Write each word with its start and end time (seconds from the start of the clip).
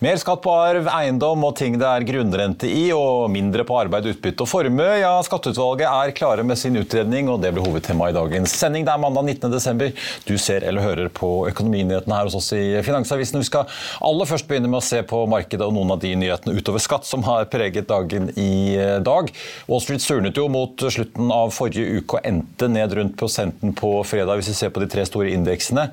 Mer 0.00 0.16
skatt 0.16 0.40
på 0.40 0.52
arv, 0.56 0.86
eiendom 0.96 1.42
og 1.44 1.58
ting 1.58 1.74
det 1.76 1.84
er 1.84 2.04
grunnrente 2.08 2.64
i, 2.64 2.86
og 2.96 3.26
mindre 3.28 3.66
på 3.68 3.74
arbeid, 3.76 4.06
utbytte 4.14 4.46
og 4.46 4.48
formue. 4.48 4.86
Ja, 4.96 5.10
Skatteutvalget 5.20 5.90
er 5.90 6.12
klare 6.16 6.44
med 6.48 6.56
sin 6.56 6.78
utredning, 6.80 7.26
og 7.28 7.42
det 7.42 7.50
blir 7.52 7.66
hovedtema 7.66 8.06
i 8.08 8.14
dagens 8.16 8.54
sending. 8.56 8.86
Det 8.86 8.94
er 8.94 9.02
mandag 9.02 9.28
19.12. 9.28 9.90
Du 10.24 10.32
ser 10.40 10.64
eller 10.64 10.86
hører 10.86 11.10
på 11.12 11.28
Økonominyhetene 11.50 12.16
her 12.16 12.30
hos 12.30 12.36
oss 12.38 12.48
i 12.56 12.80
Finansavisen. 12.86 13.42
Vi 13.42 13.48
skal 13.50 13.68
aller 14.08 14.30
først 14.30 14.48
begynne 14.48 14.70
med 14.72 14.78
å 14.78 14.86
se 14.86 15.02
på 15.04 15.20
markedet 15.28 15.68
og 15.68 15.76
noen 15.76 15.92
av 15.92 16.00
de 16.00 16.14
nyhetene 16.16 16.56
utover 16.56 16.80
skatt 16.80 17.04
som 17.04 17.28
har 17.28 17.50
preget 17.52 17.92
dagen 17.92 18.32
i 18.40 18.80
dag. 19.04 19.28
Wall 19.68 19.84
Street 19.84 20.00
surnet 20.00 20.40
jo 20.40 20.48
mot 20.48 20.80
slutten 20.80 21.28
av 21.28 21.52
forrige 21.52 22.00
uke 22.00 22.22
og 22.22 22.30
endte 22.32 22.70
ned 22.72 22.96
rundt 22.96 23.20
prosenten 23.20 23.76
på 23.76 23.92
fredag, 24.08 24.40
hvis 24.40 24.54
vi 24.54 24.58
ser 24.62 24.72
på 24.72 24.80
de 24.80 24.88
tre 24.96 25.04
store 25.04 25.36
indeksene. 25.36 25.90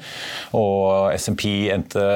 Og 0.55 1.11
SMP 1.19 1.67
endte 1.75 2.07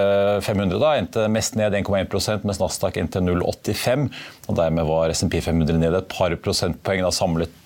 500 0.48 0.80
da, 0.88 0.96
endte 1.04 1.28
mest 1.36 1.60
ned 1.60 1.81
1,1% 1.84 2.46
mens 2.48 2.62
Nasdaq 2.62 3.00
endte 3.02 3.22
0,85. 3.24 4.08
og 4.48 4.60
Dermed 4.60 4.88
var 4.90 5.14
SMP 5.16 5.40
500 5.42 5.80
ned 5.82 5.98
et 5.98 6.12
par 6.12 6.36
prosentpoeng 6.44 7.04
da 7.06 7.12
samlet 7.16 7.61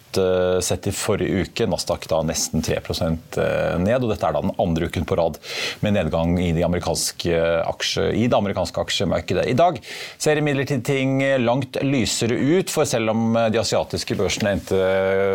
sett 0.63 0.87
i 0.87 0.93
forrige 0.95 1.45
uke. 1.45 1.67
Nasdaq 1.69 2.07
da 2.11 2.21
nesten 2.25 2.63
3 2.65 2.77
eh, 2.77 3.77
ned. 3.81 4.03
og 4.03 4.11
Dette 4.11 4.27
er 4.27 4.35
da 4.35 4.43
den 4.43 4.55
andre 4.61 4.89
uken 4.89 5.07
på 5.07 5.17
rad 5.19 5.39
med 5.85 5.95
nedgang 5.97 6.35
i, 6.41 6.51
de 6.55 6.65
amerikanske 6.65 7.39
aksje, 7.65 8.09
i 8.15 8.27
det 8.27 8.37
amerikanske 8.37 8.81
aksjemarkedet. 8.85 9.47
I 9.51 9.57
dag 9.57 9.79
ser 10.17 10.41
imidlertid 10.41 10.85
ting 10.87 11.19
langt 11.41 11.79
lysere 11.83 12.35
ut, 12.35 12.71
for 12.71 12.87
selv 12.89 13.13
om 13.13 13.37
de 13.51 13.61
asiatiske 13.61 14.17
børsene 14.19 14.55
endte 14.55 14.79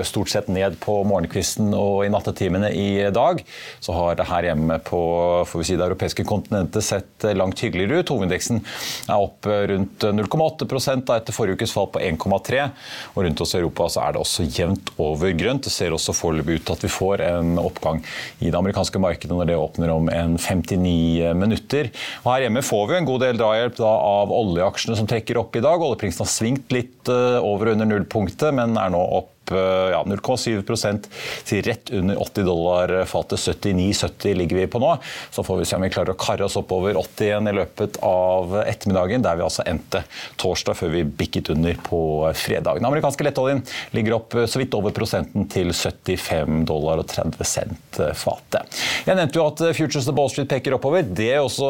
stort 0.09 0.33
sett 0.33 0.51
ned 0.53 0.79
på 0.83 1.01
morgenkvisten 1.09 1.73
og 1.77 2.05
i 2.07 2.13
nattetimene 2.13 2.73
i 2.77 2.91
dag, 3.15 3.43
så 3.81 3.97
har 3.97 4.19
det 4.19 4.29
her 4.31 4.51
hjemme 4.51 4.81
på 4.85 5.01
får 5.47 5.63
vi 5.63 5.67
si, 5.67 5.77
det 5.79 5.87
europeiske 5.87 6.25
kontinentet 6.29 6.85
sett 6.85 7.27
langt 7.37 7.61
hyggeligere 7.61 8.01
ut. 8.01 8.13
Hovedindeksen 8.13 8.63
er 9.09 9.17
opp 9.17 9.47
rundt 9.47 10.07
0,8 10.07 11.17
etter 11.17 11.35
forrige 11.35 11.61
ukes 11.61 11.75
fall 11.75 11.91
på 11.93 12.03
1,3. 12.03 12.67
og 13.15 13.25
Rundt 13.25 13.43
oss 13.45 13.55
i 13.55 13.61
Europa 13.61 13.89
så 13.93 14.05
er 14.05 14.15
det 14.15 14.23
også 14.23 14.47
jevnt 14.47 14.70
jevnt 14.71 14.93
over 15.01 15.35
grønt. 15.37 15.65
Det 15.67 15.73
ser 15.73 15.95
også 15.95 16.15
foreløpig 16.17 16.61
ut 16.61 16.67
til 16.69 16.77
at 16.77 16.85
vi 16.85 16.93
får 16.93 17.25
en 17.27 17.59
oppgang 17.61 18.03
i 18.41 18.51
det 18.51 18.59
amerikanske 18.59 19.03
markedet 19.03 19.37
når 19.37 19.51
det 19.51 19.59
åpner 19.59 19.93
om 19.95 20.09
en 20.13 20.37
59 20.39 21.35
minutter. 21.39 21.91
Og 22.25 22.33
her 22.35 22.47
hjemme 22.47 22.65
får 22.65 22.87
vi 22.89 22.99
en 23.01 23.11
god 23.11 23.27
del 23.27 23.41
drahjelp 23.41 23.83
av 23.87 24.33
oljeaksjene 24.35 24.99
som 24.99 25.11
trekker 25.11 25.41
opp 25.41 25.57
i 25.57 25.65
dag. 25.65 25.83
Oljeprisen 25.83 26.25
har 26.25 26.33
svingt 26.33 26.73
litt 26.75 27.11
over 27.11 27.71
og 27.71 27.77
under 27.77 27.91
nullpunktet, 27.91 28.55
men 28.57 28.79
er 28.81 28.93
nå 28.95 29.03
opp 29.21 29.35
Eh, 29.51 29.91
ja, 29.93 30.03
0,7 30.07 31.09
til 31.45 31.63
rett 31.67 31.91
under 31.95 32.21
80 32.23 32.47
dollar 32.47 32.95
fatet. 33.11 33.39
79,70 33.41 34.35
ligger 34.39 34.61
vi 34.61 34.67
på 34.71 34.81
nå. 34.83 34.95
Så 35.31 35.45
får 35.47 35.61
vi 35.61 35.69
se 35.69 35.79
om 35.79 35.85
vi 35.85 35.93
klarer 35.93 36.15
å 36.15 36.21
karre 36.21 36.47
oss 36.47 36.59
oppover 36.61 36.99
80 36.99 37.27
igjen 37.27 37.51
i 37.51 37.57
løpet 37.57 37.99
av 38.07 38.57
ettermiddagen, 38.63 39.25
der 39.25 39.39
vi 39.39 39.47
altså 39.47 39.67
endte 39.69 40.05
torsdag 40.41 40.79
før 40.79 40.95
vi 40.95 41.05
bikket 41.05 41.53
under 41.55 41.79
på 41.87 42.01
fredag. 42.39 42.81
Den 42.81 42.89
amerikanske 42.89 43.27
lettoljen 43.27 43.63
ligger 43.97 44.19
opp 44.21 44.37
så 44.47 44.61
vidt 44.61 44.75
over 44.79 44.95
prosenten 44.95 45.49
til 45.51 45.73
75 45.75 46.65
dollar 46.69 47.03
og 47.03 47.09
30 47.11 47.49
cent 47.49 48.01
fatet. 48.19 48.81
Jeg 49.07 49.19
nevnte 49.19 49.41
jo 49.41 49.47
at 49.49 49.63
Futures 49.77 50.09
of 50.11 50.17
Ball 50.17 50.31
Street 50.33 50.51
peker 50.51 50.77
oppover. 50.77 51.05
Det 51.05 51.31
er 51.35 51.43
også 51.43 51.69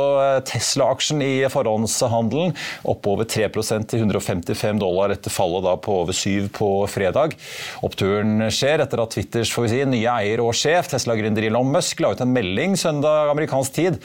Tesla-aksjen 0.48 1.22
i 1.24 1.32
forhåndshandelen. 1.52 2.54
Oppover 2.90 3.28
3% 3.30 3.90
til 3.90 4.04
155 4.04 4.80
dollar 4.80 5.14
etter 5.14 5.32
fallet 5.32 5.64
da 5.66 5.76
på 5.80 6.00
over 6.02 6.16
7 6.16 6.50
på 6.56 6.70
fredag. 6.90 7.36
Oppturen 7.86 8.46
skjer 8.52 8.82
etter 8.84 9.02
at 9.02 9.14
Twitters 9.14 9.52
får 9.54 9.66
vi 9.66 9.72
si, 9.72 9.80
nye 9.88 10.12
eier 10.12 10.42
og 10.44 10.52
sjef, 10.56 10.90
Tesla-gründer 10.92 11.46
Elon 11.48 11.70
Musk, 11.72 12.02
la 12.02 12.12
ut 12.14 12.22
en 12.24 12.32
melding 12.34 12.76
søndag 12.80 13.30
amerikansk 13.32 13.76
tid 13.76 13.98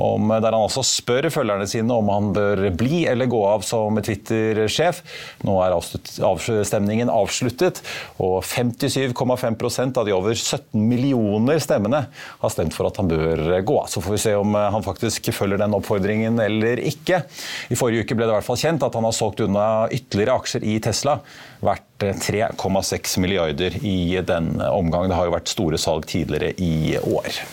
om, 0.00 0.30
der 0.30 0.52
han 0.52 0.62
altså 0.62 0.84
spør 0.86 1.28
følgerne 1.32 1.66
sine 1.70 1.94
om 1.96 2.10
han 2.12 2.32
bør 2.36 2.66
bli 2.76 3.04
eller 3.10 3.30
gå 3.30 3.40
av 3.48 3.64
som 3.66 3.98
Twitter-sjef. 4.02 5.02
Nå 5.46 5.56
er 5.64 5.76
avstemningen 5.76 7.10
avsluttet, 7.12 7.82
og 8.22 8.38
57,5% 8.46 10.00
av 10.00 10.06
de 10.08 10.14
over 10.16 10.36
17 10.36 10.76
millioner 10.80 11.60
stemmene 11.62 12.04
har 12.12 12.52
stemt 12.52 12.76
for 12.76 12.88
at 12.90 13.00
han 13.00 13.10
bør 13.10 13.44
gå 13.66 13.80
av. 13.80 13.90
Så 13.92 14.02
får 14.04 14.16
vi 14.16 14.22
se 14.26 14.34
om 14.38 14.54
han 14.56 14.84
faktisk 14.86 15.30
følger 15.36 15.60
den 15.62 15.76
oppfordringen 15.76 16.40
eller 16.42 16.80
ikke. 16.84 17.22
I 17.72 17.78
forrige 17.78 18.06
uke 18.06 18.18
ble 18.18 18.26
det 18.26 18.34
i 18.34 18.38
hvert 18.38 18.48
fall 18.48 18.60
kjent 18.60 18.84
at 18.86 18.96
han 18.96 19.06
har 19.06 19.16
solgt 19.16 19.42
unna 19.44 19.66
ytterligere 19.94 20.36
aksjer 20.40 20.66
i 20.66 20.78
Tesla 20.84 21.20
verdt 21.64 22.08
3,6 22.26 23.18
milliarder 23.22 23.78
i 23.82 24.18
denne 24.26 24.70
omgang. 24.72 25.08
Det 25.08 25.18
har 25.18 25.28
jo 25.28 25.36
vært 25.36 25.52
store 25.52 25.80
salg 25.80 26.08
tidligere 26.10 26.52
i 26.60 26.98
år. 27.00 27.46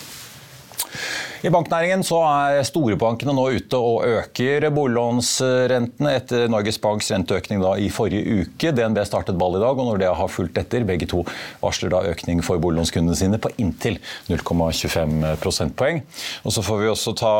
I 1.43 1.49
banknæringen 1.51 2.05
så 2.07 2.21
er 2.23 2.61
storebankene 2.63 3.33
nå 3.35 3.43
ute 3.57 3.75
og 3.75 4.05
øker 4.07 4.63
boliglånsrentene 4.71 6.13
etter 6.15 6.45
Norges 6.47 6.77
Banks 6.79 7.11
renteøkning 7.11 7.59
da 7.59 7.73
i 7.83 7.89
forrige 7.91 8.45
uke. 8.45 8.71
DNB 8.71 9.01
startet 9.03 9.35
ball 9.39 9.57
i 9.57 9.63
dag, 9.63 9.75
og 9.75 9.89
når 9.89 9.99
det 9.99 10.11
har 10.15 10.31
fulgt 10.31 10.61
etter, 10.61 10.85
begge 10.87 11.09
to 11.11 11.25
varsler 11.59 11.91
da 11.91 11.99
økning 12.13 12.39
for 12.47 12.63
boliglånskundene 12.63 13.19
sine 13.19 13.41
på 13.43 13.51
inntil 13.59 13.99
0,25 14.29 15.33
prosentpoeng. 15.43 15.99
Og 16.47 16.55
Så 16.55 16.63
får 16.63 16.79
vi 16.79 16.91
også 16.93 17.15
ta 17.19 17.35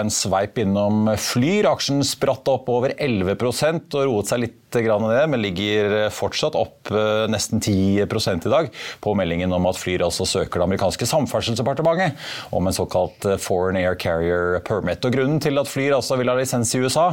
en 0.00 0.10
sveip 0.10 0.58
innom 0.64 1.12
Flyr. 1.14 1.70
Aksjen 1.70 2.02
spratt 2.02 2.50
opp 2.50 2.66
over 2.72 2.98
11% 2.98 3.94
og 3.94 4.08
roet 4.10 4.32
seg 4.32 4.42
litt 4.42 4.58
ned, 4.84 5.30
men 5.30 5.42
ligger 5.42 6.10
fortsatt 6.14 6.56
opp 6.58 6.90
eh, 6.90 7.24
nesten 7.30 7.60
10% 7.60 8.46
i 8.46 8.52
dag 8.52 8.70
på 9.00 9.14
meldingen 9.18 9.52
om 9.52 9.66
at 9.70 9.78
Flyr 9.80 10.04
altså 10.06 10.26
søker 10.28 10.60
det 10.60 10.66
amerikanske 10.66 11.08
samferdselsdepartementet 11.08 12.16
om 12.56 12.66
en 12.66 12.76
såkalt 12.76 13.24
eh, 13.24 13.38
Foreign 13.40 13.78
Air 13.80 13.94
Carrier 13.94 14.60
Permit. 14.66 15.04
Og 15.04 15.16
Grunnen 15.16 15.40
til 15.42 15.58
at 15.60 15.70
Flyr 15.70 15.96
altså 15.96 16.18
vil 16.20 16.30
ha 16.30 16.36
lisens 16.38 16.74
i 16.74 16.82
USA, 16.82 17.12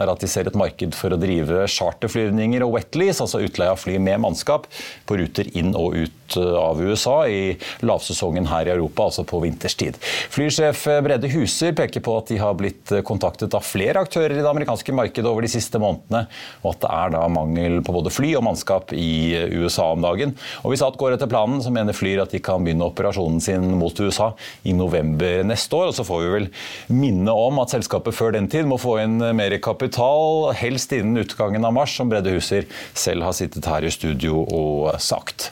er 0.00 0.10
at 0.10 0.20
de 0.20 0.30
ser 0.30 0.48
et 0.48 0.58
marked 0.58 0.96
for 0.98 1.14
å 1.14 1.20
drive 1.20 1.66
charterflyvninger 1.70 2.64
og 2.66 2.76
wetlease, 2.78 3.22
altså 3.22 3.42
utleie 3.44 3.72
av 3.72 3.80
fly 3.80 3.98
med 4.02 4.22
mannskap, 4.24 4.68
på 5.06 5.18
ruter 5.20 5.50
inn 5.58 5.74
og 5.78 5.98
ut 6.04 6.23
eh, 6.36 6.56
av 6.58 6.80
USA 6.82 7.16
i 7.28 7.54
lavsesongen 7.84 8.48
her 8.50 8.68
i 8.68 8.74
Europa, 8.74 9.08
altså 9.08 9.26
på 9.28 9.42
vinterstid. 9.44 9.98
Flysjef 10.34 10.86
Brede 11.04 11.30
Huser 11.32 11.76
peker 11.76 12.04
på 12.04 12.18
at 12.20 12.32
de 12.32 12.40
har 12.40 12.56
blitt 12.58 12.92
kontaktet 13.06 13.54
av 13.56 13.64
flere 13.66 14.02
aktører 14.04 14.36
i 14.36 14.42
det 14.42 14.50
amerikanske 14.50 14.94
markedet 14.96 15.30
over 15.30 15.44
de 15.44 15.52
siste 15.52 15.80
månedene, 15.82 16.26
og 16.62 16.74
at 16.74 16.82
det 16.84 16.92
er 16.94 17.14
da 17.16 17.24
mangel 17.32 17.80
på 17.84 17.94
både 17.94 18.12
fly 18.14 18.34
og 18.38 18.44
mannskap 18.48 18.92
i 18.96 19.34
USA 19.54 19.90
om 19.94 20.04
dagen. 20.04 20.34
Og 20.62 20.72
Hvis 20.72 20.82
alt 20.84 20.98
går 21.00 21.16
etter 21.16 21.30
planen, 21.30 21.60
så 21.62 21.72
mener 21.74 21.96
Flyr 21.96 22.24
at 22.24 22.34
de 22.34 22.40
kan 22.42 22.64
begynne 22.64 22.86
operasjonen 22.88 23.40
sin 23.42 23.66
mot 23.78 24.00
USA 24.00 24.32
i 24.66 24.74
november 24.76 25.44
neste 25.46 25.76
år. 25.78 25.90
og 25.90 25.96
Så 25.96 26.06
får 26.06 26.22
vi 26.24 26.32
vel 26.32 26.48
minne 26.92 27.32
om 27.32 27.60
at 27.62 27.74
selskapet 27.74 28.16
før 28.16 28.34
den 28.36 28.48
tid 28.50 28.68
må 28.68 28.78
få 28.80 28.98
inn 29.04 29.18
mer 29.36 29.56
kapital, 29.62 30.52
helst 30.58 30.92
innen 30.96 31.22
utgangen 31.22 31.64
av 31.64 31.74
mars, 31.76 31.94
som 31.96 32.10
Brede 32.10 32.34
Huser 32.34 32.68
selv 32.96 33.26
har 33.26 33.36
sittet 33.36 33.68
her 33.70 33.86
i 33.86 33.92
studio 33.94 34.42
og 34.44 34.94
sagt. 35.02 35.50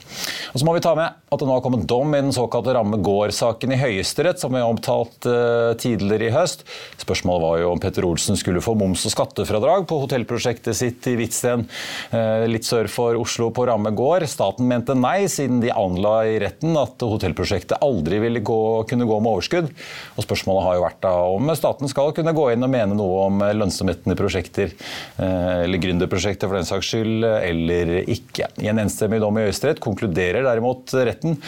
Og 0.53 0.61
så 0.61 0.67
må 0.67 0.72
vi 0.77 0.83
ta 0.85 0.93
med 0.99 1.23
at 1.33 1.41
det 1.41 1.47
nå 1.49 1.55
har 1.55 1.63
kommet 1.65 1.87
dom 1.89 2.13
i 2.13 2.21
den 2.21 2.35
såkalte 2.35 2.75
Ramme 2.77 2.99
Gård-saken 3.03 3.73
i 3.73 3.79
Høyesterett, 3.81 4.41
som 4.41 4.53
vi 4.53 4.61
har 4.61 4.69
omtalt 4.69 5.25
uh, 5.25 5.73
tidligere 5.81 6.29
i 6.29 6.35
høst. 6.35 6.65
Spørsmålet 7.01 7.43
var 7.43 7.61
jo 7.63 7.71
om 7.73 7.81
Petter 7.81 8.05
Olsen 8.05 8.37
skulle 8.37 8.61
få 8.65 8.75
moms- 8.79 9.07
og 9.09 9.15
skattefradrag 9.15 9.87
på 9.89 9.99
hotellprosjektet 10.03 10.77
sitt 10.77 11.09
i 11.09 11.15
Hvitsten, 11.17 11.65
uh, 12.13 12.45
litt 12.51 12.69
sør 12.69 12.91
for 12.93 13.17
Oslo 13.21 13.49
på 13.55 13.65
Ramme 13.71 13.95
gård. 13.97 14.27
Staten 14.29 14.69
mente 14.69 14.97
nei, 14.99 15.25
siden 15.33 15.63
de 15.65 15.73
anla 15.73 16.15
i 16.29 16.37
retten 16.43 16.77
at 16.79 17.01
hotellprosjektet 17.01 17.81
aldri 17.83 18.21
ville 18.23 18.45
gå, 18.45 18.61
kunne 18.91 19.09
gå 19.09 19.19
med 19.25 19.33
overskudd. 19.33 19.73
Og 20.17 20.27
Spørsmålet 20.29 20.69
har 20.69 20.79
jo 20.79 20.85
vært 20.85 21.01
da 21.09 21.15
om 21.33 21.55
staten 21.57 21.91
skal 21.91 22.13
kunne 22.17 22.37
gå 22.37 22.51
inn 22.53 22.69
og 22.69 22.73
mene 22.77 22.99
noe 22.99 23.27
om 23.31 23.41
lønnsomheten 23.57 24.13
i 24.13 24.19
prosjekter, 24.21 24.77
uh, 25.17 25.65
eller 25.65 25.81
gründerprosjekter 25.81 26.51
for 26.53 26.61
den 26.61 26.69
saks 26.69 26.93
skyld, 26.93 27.25
eller 27.25 27.97
ikke. 28.05 28.53
I 28.61 28.69
en 28.69 28.85
enstemmig 28.85 29.23
dom 29.25 29.41
i 29.41 29.49
Høyesterett 29.49 29.81
konkluderer 29.83 30.52
derimot 30.53 30.95
retten 30.95 31.39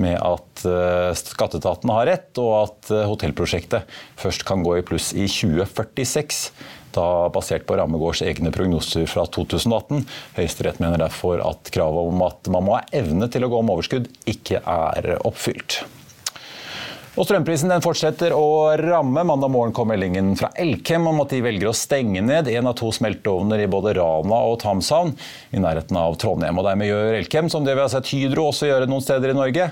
med 0.00 0.18
at 0.18 0.64
eh, 0.68 1.12
skatteetaten 1.16 1.92
har 1.94 2.08
rett, 2.10 2.32
og 2.42 2.54
at 2.64 2.90
eh, 2.94 3.06
hotellprosjektet 3.08 3.98
først 4.18 4.46
kan 4.48 4.64
gå 4.66 4.78
i 4.78 4.86
pluss 4.86 5.12
i 5.14 5.28
2046 5.30 6.50
da 6.96 7.28
basert 7.28 7.66
på 7.68 7.76
Rammegårds 7.76 8.22
egne 8.24 8.52
prognoser 8.54 9.04
fra 9.10 9.26
2018. 9.28 10.06
Høyesterett 10.38 10.80
mener 10.80 11.02
derfor 11.02 11.42
at 11.44 11.68
kravet 11.74 12.08
om 12.12 12.24
at 12.24 12.48
man 12.52 12.64
må 12.64 12.78
ha 12.78 12.86
evne 12.96 13.28
til 13.32 13.44
å 13.44 13.52
gå 13.52 13.60
om 13.60 13.74
overskudd, 13.76 14.08
ikke 14.32 14.62
er 14.64 15.12
oppfylt. 15.18 15.82
Og 17.16 17.24
Strømprisen 17.24 17.70
den 17.72 17.80
fortsetter 17.80 18.34
å 18.36 18.76
ramme. 18.76 19.22
Mandag 19.24 19.48
morgen 19.48 19.72
kom 19.72 19.88
meldingen 19.88 20.34
fra 20.36 20.50
Elkem 20.60 21.06
om 21.08 21.22
at 21.22 21.30
de 21.32 21.38
velger 21.40 21.70
å 21.70 21.76
stenge 21.76 22.20
ned 22.20 22.50
en 22.52 22.68
av 22.68 22.74
to 22.76 22.90
smelteovner 22.92 23.62
i 23.64 23.68
både 23.72 23.94
Rana 23.96 24.42
og 24.50 24.58
Tamshavn 24.60 25.14
i 25.56 25.62
nærheten 25.64 25.96
av 25.96 26.18
Trondheim. 26.20 26.60
Og 26.60 26.66
Dermed 26.68 26.90
gjør 26.90 27.16
Elkem 27.16 27.48
som 27.48 27.64
det 27.64 27.72
vi 27.72 27.80
har 27.86 27.88
sett 27.94 28.12
Hydro 28.12 28.50
også 28.50 28.68
gjøre 28.68 28.90
noen 28.90 29.06
steder 29.06 29.32
i 29.32 29.38
Norge. 29.38 29.70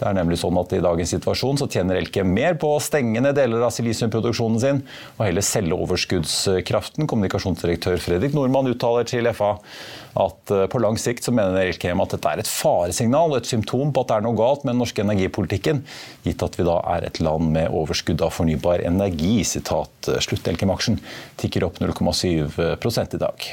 Det 0.00 0.08
er 0.08 0.16
nemlig 0.16 0.40
sånn 0.40 0.58
at 0.58 0.72
I 0.74 0.82
dagens 0.82 1.12
situasjon 1.14 1.60
så 1.60 1.68
tjener 1.70 2.00
Elkem 2.00 2.30
mer 2.34 2.56
på 2.60 2.72
å 2.74 2.82
stenge 2.82 3.20
ned 3.22 3.36
deler 3.38 3.62
av 3.62 3.74
silisiumproduksjonen 3.74 4.62
sin 4.62 4.80
og 5.16 5.24
heller 5.26 5.44
selge 5.46 5.78
overskuddskraften. 5.78 7.06
Kommunikasjonsdirektør 7.10 8.00
Fredrik 8.02 8.34
Nordmann 8.36 8.70
uttaler 8.72 9.06
til 9.08 9.28
FA 9.36 9.54
at 10.18 10.52
eh, 10.52 10.66
på 10.70 10.80
lang 10.82 10.98
sikt 11.00 11.24
så 11.24 11.34
mener 11.34 11.60
Elkem 11.62 12.02
at 12.04 12.16
dette 12.16 12.32
er 12.32 12.42
et 12.42 12.50
faresignal 12.50 13.32
og 13.32 13.40
et 13.40 13.48
symptom 13.48 13.92
på 13.94 14.04
at 14.04 14.10
det 14.10 14.18
er 14.18 14.26
noe 14.26 14.38
galt 14.38 14.66
med 14.66 14.74
den 14.74 14.82
norske 14.82 15.04
energipolitikken, 15.04 15.82
gitt 16.26 16.44
at 16.44 16.58
vi 16.58 16.68
da 16.68 16.78
er 16.96 17.08
et 17.08 17.20
land 17.24 17.52
med 17.54 17.72
overskudd 17.72 18.24
av 18.24 18.34
fornybar 18.36 18.84
energi. 18.86 19.40
Sitat 19.48 20.12
eh, 20.12 20.22
slutt. 20.24 20.48
Elkem-aksjen 20.52 20.98
tikker 21.40 21.68
opp 21.68 21.78
0,7 21.80 22.26
i 22.26 23.20
dag. 23.22 23.52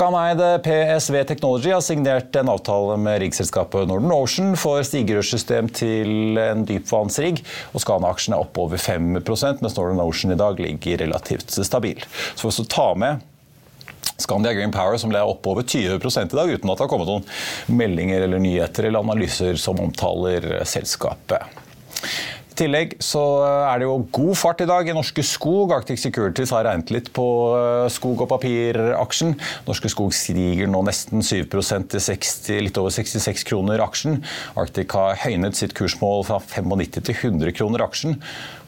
Skaneide 0.00 0.58
PSV 0.64 1.24
Technology 1.24 1.70
har 1.70 1.80
signert 1.80 2.36
en 2.36 2.48
avtale 2.48 2.94
med 2.96 3.18
riggselskapet 3.20 3.84
Northern 3.84 4.14
Ocean 4.14 4.54
for 4.56 4.80
stigerørssystem 4.80 5.68
til 5.76 6.40
en 6.40 6.62
dypvannsrigg. 6.64 7.42
og 7.74 7.82
Skana-aksjen 7.84 8.32
er 8.32 8.40
opp 8.40 8.56
over 8.62 8.80
5% 8.80 9.60
mens 9.60 9.76
Northern 9.76 10.00
Ocean 10.00 10.32
i 10.32 10.38
dag 10.40 10.56
ligger 10.56 11.02
relativt 11.04 11.52
stabil. 11.52 12.00
Så 12.32 12.46
for 12.46 12.64
å 12.64 12.64
ta 12.64 12.88
med 12.96 13.20
Scandia 14.16 14.56
Green 14.56 14.72
Power 14.72 14.96
som 14.96 15.12
ble 15.12 15.20
opp 15.20 15.44
over 15.52 15.68
20 15.68 16.00
i 16.00 16.32
dag, 16.32 16.48
uten 16.48 16.72
at 16.72 16.80
det 16.80 16.86
har 16.86 16.92
kommet 16.94 17.12
noen 17.12 17.28
meldinger 17.68 18.24
eller 18.24 18.40
nyheter 18.40 18.88
eller 18.88 19.04
analyser 19.04 19.60
som 19.60 19.84
omtaler 19.84 20.62
selskapet 20.64 21.44
tillegg 22.60 22.94
så 23.02 23.22
er 23.46 23.80
det 23.80 23.88
jo 23.88 23.96
god 24.12 24.38
fart 24.38 24.62
i 24.64 24.68
dag 24.68 24.88
i 24.88 24.94
Norske 24.96 25.24
Skog. 25.26 25.72
Arctic 25.74 26.02
Securities 26.02 26.52
har 26.54 26.66
regnet 26.68 26.92
litt 26.94 27.10
på 27.16 27.26
eh, 27.56 27.88
skog- 27.92 28.22
og 28.24 28.30
papiraksjen. 28.32 29.34
Norske 29.68 29.90
Skog 29.92 30.14
stiger 30.16 30.70
nå 30.70 30.82
nesten 30.86 31.24
7% 31.24 31.90
til 31.94 32.04
60, 32.04 32.62
litt 32.68 32.80
over 32.80 32.94
66 32.94 33.46
kroner 33.48 33.82
aksjen. 33.84 34.20
Arctic 34.60 34.92
har 34.96 35.18
høynet 35.24 35.58
sitt 35.58 35.76
kursmål 35.78 36.26
fra 36.28 36.40
95 36.44 37.00
til 37.00 37.16
100 37.16 37.56
kroner 37.56 37.86
aksjen 37.86 38.20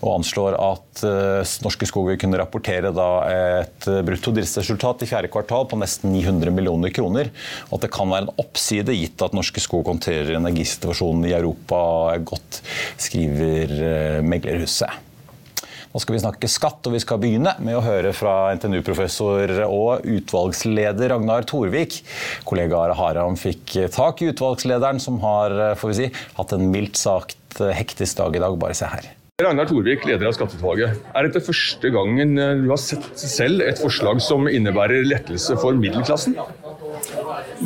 og 0.03 0.17
anslår 0.19 0.57
at 0.59 1.05
uh, 1.07 1.55
Norske 1.65 1.87
Skog 1.89 2.11
vil 2.11 2.19
kunne 2.21 2.41
rapportere 2.41 2.91
et 2.93 3.87
brutto 4.07 4.35
driftsresultat 4.35 5.05
i 5.05 5.11
fjerde 5.11 5.31
kvartal 5.33 5.69
på 5.71 5.79
nesten 5.79 6.13
900 6.15 6.55
millioner 6.55 6.93
kroner. 6.95 7.31
Og 7.71 7.79
at 7.79 7.87
det 7.87 7.93
kan 7.95 8.11
være 8.11 8.27
en 8.27 8.35
oppside 8.43 8.97
gitt 8.99 9.23
at 9.23 9.37
Norske 9.37 9.63
Skog 9.63 9.87
håndterer 9.91 10.35
energisituasjonen 10.41 11.31
i 11.31 11.37
Europa 11.39 11.79
godt, 12.27 12.61
skriver 13.01 13.79
uh, 13.79 14.21
meglerhuset. 14.27 15.09
Nå 15.93 16.01
skal 16.01 16.17
vi 16.17 16.23
snakke 16.23 16.49
skatt, 16.49 16.87
og 16.89 16.95
vi 16.95 17.03
skal 17.05 17.21
begynne 17.21 17.53
med 17.61 17.77
å 17.77 17.85
høre 17.85 18.15
fra 18.17 18.49
NTNU-professor 18.57 19.53
og 19.67 20.07
utvalgsleder 20.09 21.13
Ragnar 21.13 21.45
Torvik. 21.45 22.01
Kollega 22.49 22.81
Are 22.81 22.97
Haram 22.97 23.37
fikk 23.37 23.77
tak 23.93 24.25
i 24.25 24.33
utvalgslederen, 24.33 25.03
som 25.05 25.21
har 25.21 25.77
får 25.77 25.93
vi 25.93 25.99
si, 26.01 26.13
hatt 26.41 26.57
en 26.57 26.71
mildt 26.73 26.97
sagt 26.97 27.61
hektisk 27.61 28.25
dag 28.25 28.41
i 28.41 28.41
dag. 28.41 28.57
Bare 28.63 28.79
se 28.79 28.89
her. 28.89 29.13
Ragnar 29.43 29.69
Torvik, 29.69 30.07
leder 30.09 30.29
av 30.29 30.37
Skatteutvalget. 30.37 31.03
Er 31.15 31.27
dette 31.29 31.43
første 31.45 31.91
gangen 31.95 32.37
eh, 32.39 32.63
du 32.63 32.71
har 32.73 32.81
sett 32.81 33.07
selv 33.19 33.65
et 33.67 33.81
forslag 33.83 34.23
som 34.25 34.49
innebærer 34.51 35.07
lettelse 35.09 35.57
for 35.61 35.77
middelklassen? 35.79 36.37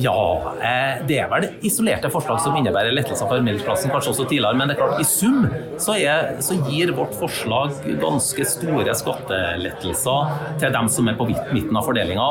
Ja, 0.01 0.17
eh, 0.61 1.03
det 1.09 1.19
er 1.23 1.31
vel 1.33 1.47
isolerte 1.67 2.11
forslag 2.13 2.41
som 2.45 2.57
innebærer 2.59 2.95
lettelser 2.97 3.29
for 3.29 3.45
middelklassen, 3.45 3.93
kanskje 3.93 4.13
også 4.13 4.27
tidligere. 4.29 4.57
Men 4.59 4.71
det 4.71 4.77
er 4.77 4.83
klart, 4.83 5.01
i 5.01 5.09
sum 5.09 5.47
så, 5.81 5.97
er, 5.97 6.37
så 6.45 6.59
gir 6.69 6.93
vårt 6.97 7.17
forslag 7.17 7.77
ganske 8.03 8.49
store 8.49 8.97
skattelettelser 8.97 10.37
til 10.61 10.77
dem 10.77 10.93
som 10.93 11.09
er 11.13 11.19
på 11.19 11.29
midten 11.31 11.77
av 11.77 11.89
fordelinga. 11.89 12.29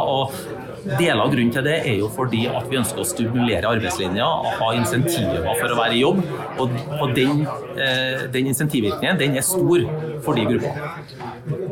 Deler 0.86 1.24
av 1.24 1.32
grunnen 1.34 1.54
til 1.54 1.66
det 1.66 1.76
er 1.90 1.96
jo 1.98 2.08
fordi 2.14 2.44
at 2.46 2.68
vi 2.70 2.78
ønsker 2.78 3.02
å 3.02 3.08
stimulere 3.08 3.70
arbeidslinja 3.74 4.26
ha 4.60 4.68
insentiver 4.78 5.46
for 5.48 5.74
å 5.74 5.78
være 5.80 5.98
i 5.98 6.02
jobb. 6.04 6.20
Og, 6.62 6.76
og 7.00 7.16
den, 7.18 7.42
eh, 7.74 8.26
den 8.32 8.52
insentivvirkningen 8.52 9.18
den 9.18 9.38
er 9.40 9.46
stor 9.46 9.86
for 10.26 10.38
de 10.38 10.46
gruppene. 10.46 10.92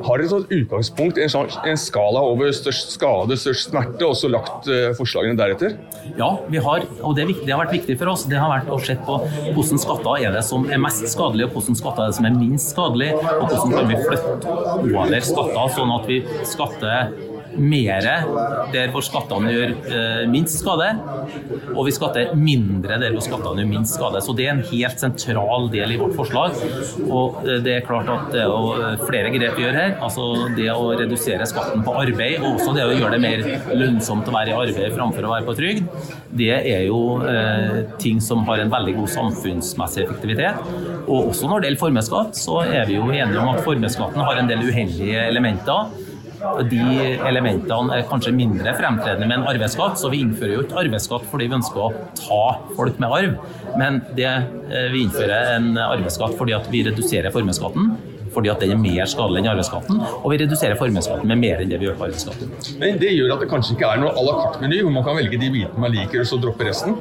Har 0.03 0.19
dere 0.19 0.31
tatt 0.31 0.53
utgangspunkt 0.57 1.19
i 1.21 1.25
en, 1.27 1.51
en, 1.69 1.79
skala 1.79 2.23
over 2.25 2.49
størst 2.55 2.95
skade, 2.97 3.37
størst 3.39 3.69
smerte, 3.69 4.03
og 4.07 4.17
så 4.17 4.29
lagt 4.31 4.67
uh, 4.67 4.91
forslagene 4.97 5.37
deretter? 5.39 5.77
Ja, 6.19 6.33
vi 6.51 6.61
har, 6.65 6.83
og 6.99 7.15
det, 7.17 7.27
det, 7.43 7.51
har 7.53 7.61
vært 7.63 7.77
viktig 7.77 7.97
for 8.01 8.11
oss. 8.11 8.25
Det 8.29 8.39
har 8.39 8.51
vært 8.51 8.71
å 8.73 8.79
se 8.83 8.97
på 9.05 9.19
hvordan 9.55 9.81
skatter 9.81 10.25
er 10.27 10.35
det 10.35 10.43
som 10.47 10.65
er 10.67 10.81
mest 10.81 11.05
skadelig, 11.13 11.47
og 11.47 11.59
hvordan 11.59 11.79
skatter 11.79 12.05
er 12.05 12.11
det 12.11 12.17
som 12.19 12.29
er 12.29 12.35
minst 12.39 12.73
skadelig, 12.73 13.13
og 13.15 13.45
hvordan 13.45 13.77
kan 13.77 13.93
vi 13.93 14.01
flytte 14.01 14.57
over 14.81 15.29
skatter 15.29 15.77
sånn 15.77 15.95
at 15.95 16.09
vi 16.09 16.19
skatter 16.49 17.13
mer 17.57 18.07
der 18.73 18.91
hvor 18.93 19.03
skattene 19.05 19.51
gjør 19.53 19.73
eh, 19.87 20.23
minst 20.31 20.59
skade, 20.61 20.89
og 21.73 21.85
vi 21.87 21.93
skatter 21.95 22.33
mindre 22.37 22.97
der 23.01 23.13
hvor 23.13 23.23
skattene 23.25 23.63
gjør 23.63 23.71
minst 23.71 23.97
skade. 23.97 24.21
Så 24.23 24.35
Det 24.37 24.47
er 24.47 24.55
en 24.55 24.63
helt 24.71 25.01
sentral 25.01 25.69
del 25.73 25.95
i 25.95 25.99
vårt 26.01 26.15
forslag. 26.17 26.57
Og 27.07 27.43
eh, 27.45 27.59
det 27.63 27.77
er 27.77 27.87
klart 27.87 28.09
at 28.11 28.31
det 28.33 28.43
er 28.45 28.83
eh, 28.89 29.03
flere 29.05 29.33
grep 29.35 29.57
vi 29.59 29.65
gjør 29.67 29.79
her. 29.79 29.95
altså 30.03 30.27
Det 30.57 30.69
å 30.73 30.91
redusere 30.99 31.47
skatten 31.49 31.85
på 31.85 31.95
arbeid, 32.03 32.39
og 32.41 32.57
også 32.57 32.75
det 32.77 32.87
å 32.87 32.95
gjøre 32.95 33.17
det 33.17 33.23
mer 33.23 33.45
lønnsomt 33.83 34.29
å 34.29 34.35
være 34.35 34.53
i 34.53 34.57
arbeid 34.57 34.97
framfor 34.97 35.27
å 35.27 35.33
være 35.35 35.47
på 35.49 35.57
trygd, 35.59 35.83
det 36.33 36.53
er 36.53 36.87
jo 36.87 37.01
ting 38.01 38.19
som 38.23 38.41
har 38.47 38.61
en 38.63 38.71
veldig 38.71 38.95
god 38.97 39.11
samfunnsmessig 39.13 40.03
effektivitet. 40.05 40.71
Og 41.03 41.29
også 41.29 41.49
når 41.49 41.61
det 41.61 41.69
gjelder 41.69 41.83
formuesskatt, 41.83 42.39
så 42.39 42.63
er 42.65 42.87
vi 42.89 42.97
jo 42.97 43.11
enige 43.11 43.41
om 43.41 43.51
at 43.53 43.61
formuesskatten 43.65 44.23
har 44.25 44.39
en 44.39 44.49
del 44.49 44.65
uheldige 44.65 45.27
elementer 45.27 45.93
de 46.69 46.83
elementene 47.27 47.97
er 47.97 48.07
kanskje 48.09 48.33
mindre 48.35 48.73
fremtredende 48.77 49.27
med 49.29 49.39
en 49.39 49.49
arveskatt. 49.51 49.99
Så 50.01 50.11
vi 50.13 50.21
innfører 50.23 50.57
jo 50.57 50.65
ikke 50.65 50.81
arveskatt 50.83 51.27
fordi 51.31 51.49
vi 51.49 51.57
ønsker 51.59 51.83
å 51.83 51.91
ta 52.19 52.43
folk 52.77 52.99
med 53.01 53.17
arv, 53.19 53.37
men 53.79 54.01
det, 54.17 54.29
eh, 54.29 54.89
vi 54.93 55.05
innfører 55.05 55.55
en 55.57 55.77
arveskatt 55.77 56.37
fordi 56.39 56.57
vi 56.71 56.83
reduserer 56.89 57.33
formuesskatten 57.33 57.93
fordi 58.35 58.51
at 58.53 58.63
den 58.63 58.73
er 58.75 58.81
mer 58.81 59.09
skadelig 59.09 59.43
enn 59.43 59.51
arveskatten. 59.53 60.01
Og 60.21 60.27
vi 60.33 60.39
reduserer 60.43 60.79
formuesskatten 60.79 61.29
med 61.29 61.41
mer 61.41 61.63
enn 61.63 61.71
det 61.71 61.79
vi 61.81 61.89
gjør 61.89 61.97
på 61.99 62.07
arveskatten. 62.09 62.53
Men 62.81 62.99
det 63.01 63.11
gjør 63.13 63.35
at 63.35 63.43
det 63.43 63.49
kanskje 63.51 63.77
ikke 63.77 63.89
er 63.93 64.01
noe 64.03 64.13
à 64.13 64.25
la 64.27 64.35
carte-meny, 64.41 64.81
hvor 64.85 64.95
man 64.97 65.05
kan 65.07 65.17
velge 65.19 65.39
de 65.41 65.51
bitene 65.53 65.83
man 65.83 65.93
liker 65.93 66.23
og 66.23 66.29
så 66.29 66.39
droppe 66.41 66.67
resten? 66.67 66.97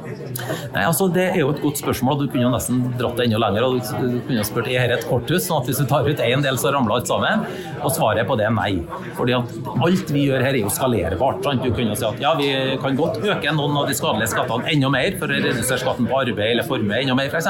Nei, 0.73 0.83
altså 0.83 1.07
Det 1.13 1.25
er 1.31 1.39
jo 1.43 1.51
et 1.53 1.61
godt 1.61 1.81
spørsmål. 1.81 2.23
Du 2.23 2.27
kunne 2.31 2.45
jo 2.47 2.53
nesten 2.53 2.81
dratt 2.99 3.17
det 3.19 3.27
enda 3.27 3.41
lenger. 3.43 3.67
og 3.67 3.79
Du 4.01 4.19
kunne 4.27 4.45
spurt 4.47 4.69
er 4.71 4.87
dette 4.87 5.03
et 5.03 5.09
korthus, 5.09 5.45
sånn 5.47 5.61
at 5.61 5.69
hvis 5.69 5.81
du 5.81 5.85
tar 5.89 6.07
ut 6.07 6.23
én 6.23 6.43
del, 6.45 6.57
så 6.61 6.71
ramler 6.73 6.97
alt 6.97 7.09
sammen. 7.09 7.45
Og 7.83 7.91
svaret 7.93 8.27
på 8.29 8.37
det 8.39 8.47
er 8.47 8.55
nei. 8.55 8.71
Fordi 9.17 9.35
at 9.37 9.53
alt 9.87 10.13
vi 10.13 10.25
gjør 10.27 10.43
her 10.45 10.53
er 10.53 10.61
jo 10.63 10.71
skalerbart. 10.73 11.43
Sant? 11.45 11.63
Du 11.63 11.71
kunne 11.73 11.93
jo 11.93 11.99
si 11.99 12.07
at 12.07 12.21
ja, 12.23 12.33
vi 12.39 12.49
kan 12.81 12.97
godt 12.99 13.19
øke 13.23 13.55
noen 13.55 13.77
av 13.81 13.89
de 13.89 13.97
skadelige 13.97 14.31
skattene 14.33 14.69
enda 14.73 14.91
mer 14.93 15.17
for 15.19 15.31
å 15.31 15.39
redusere 15.43 15.81
skatten 15.83 16.09
på 16.09 16.19
arbeid 16.23 16.53
eller 16.53 16.67
formue 16.67 16.99
enda 17.01 17.17
mer, 17.17 17.31
f.eks. 17.31 17.49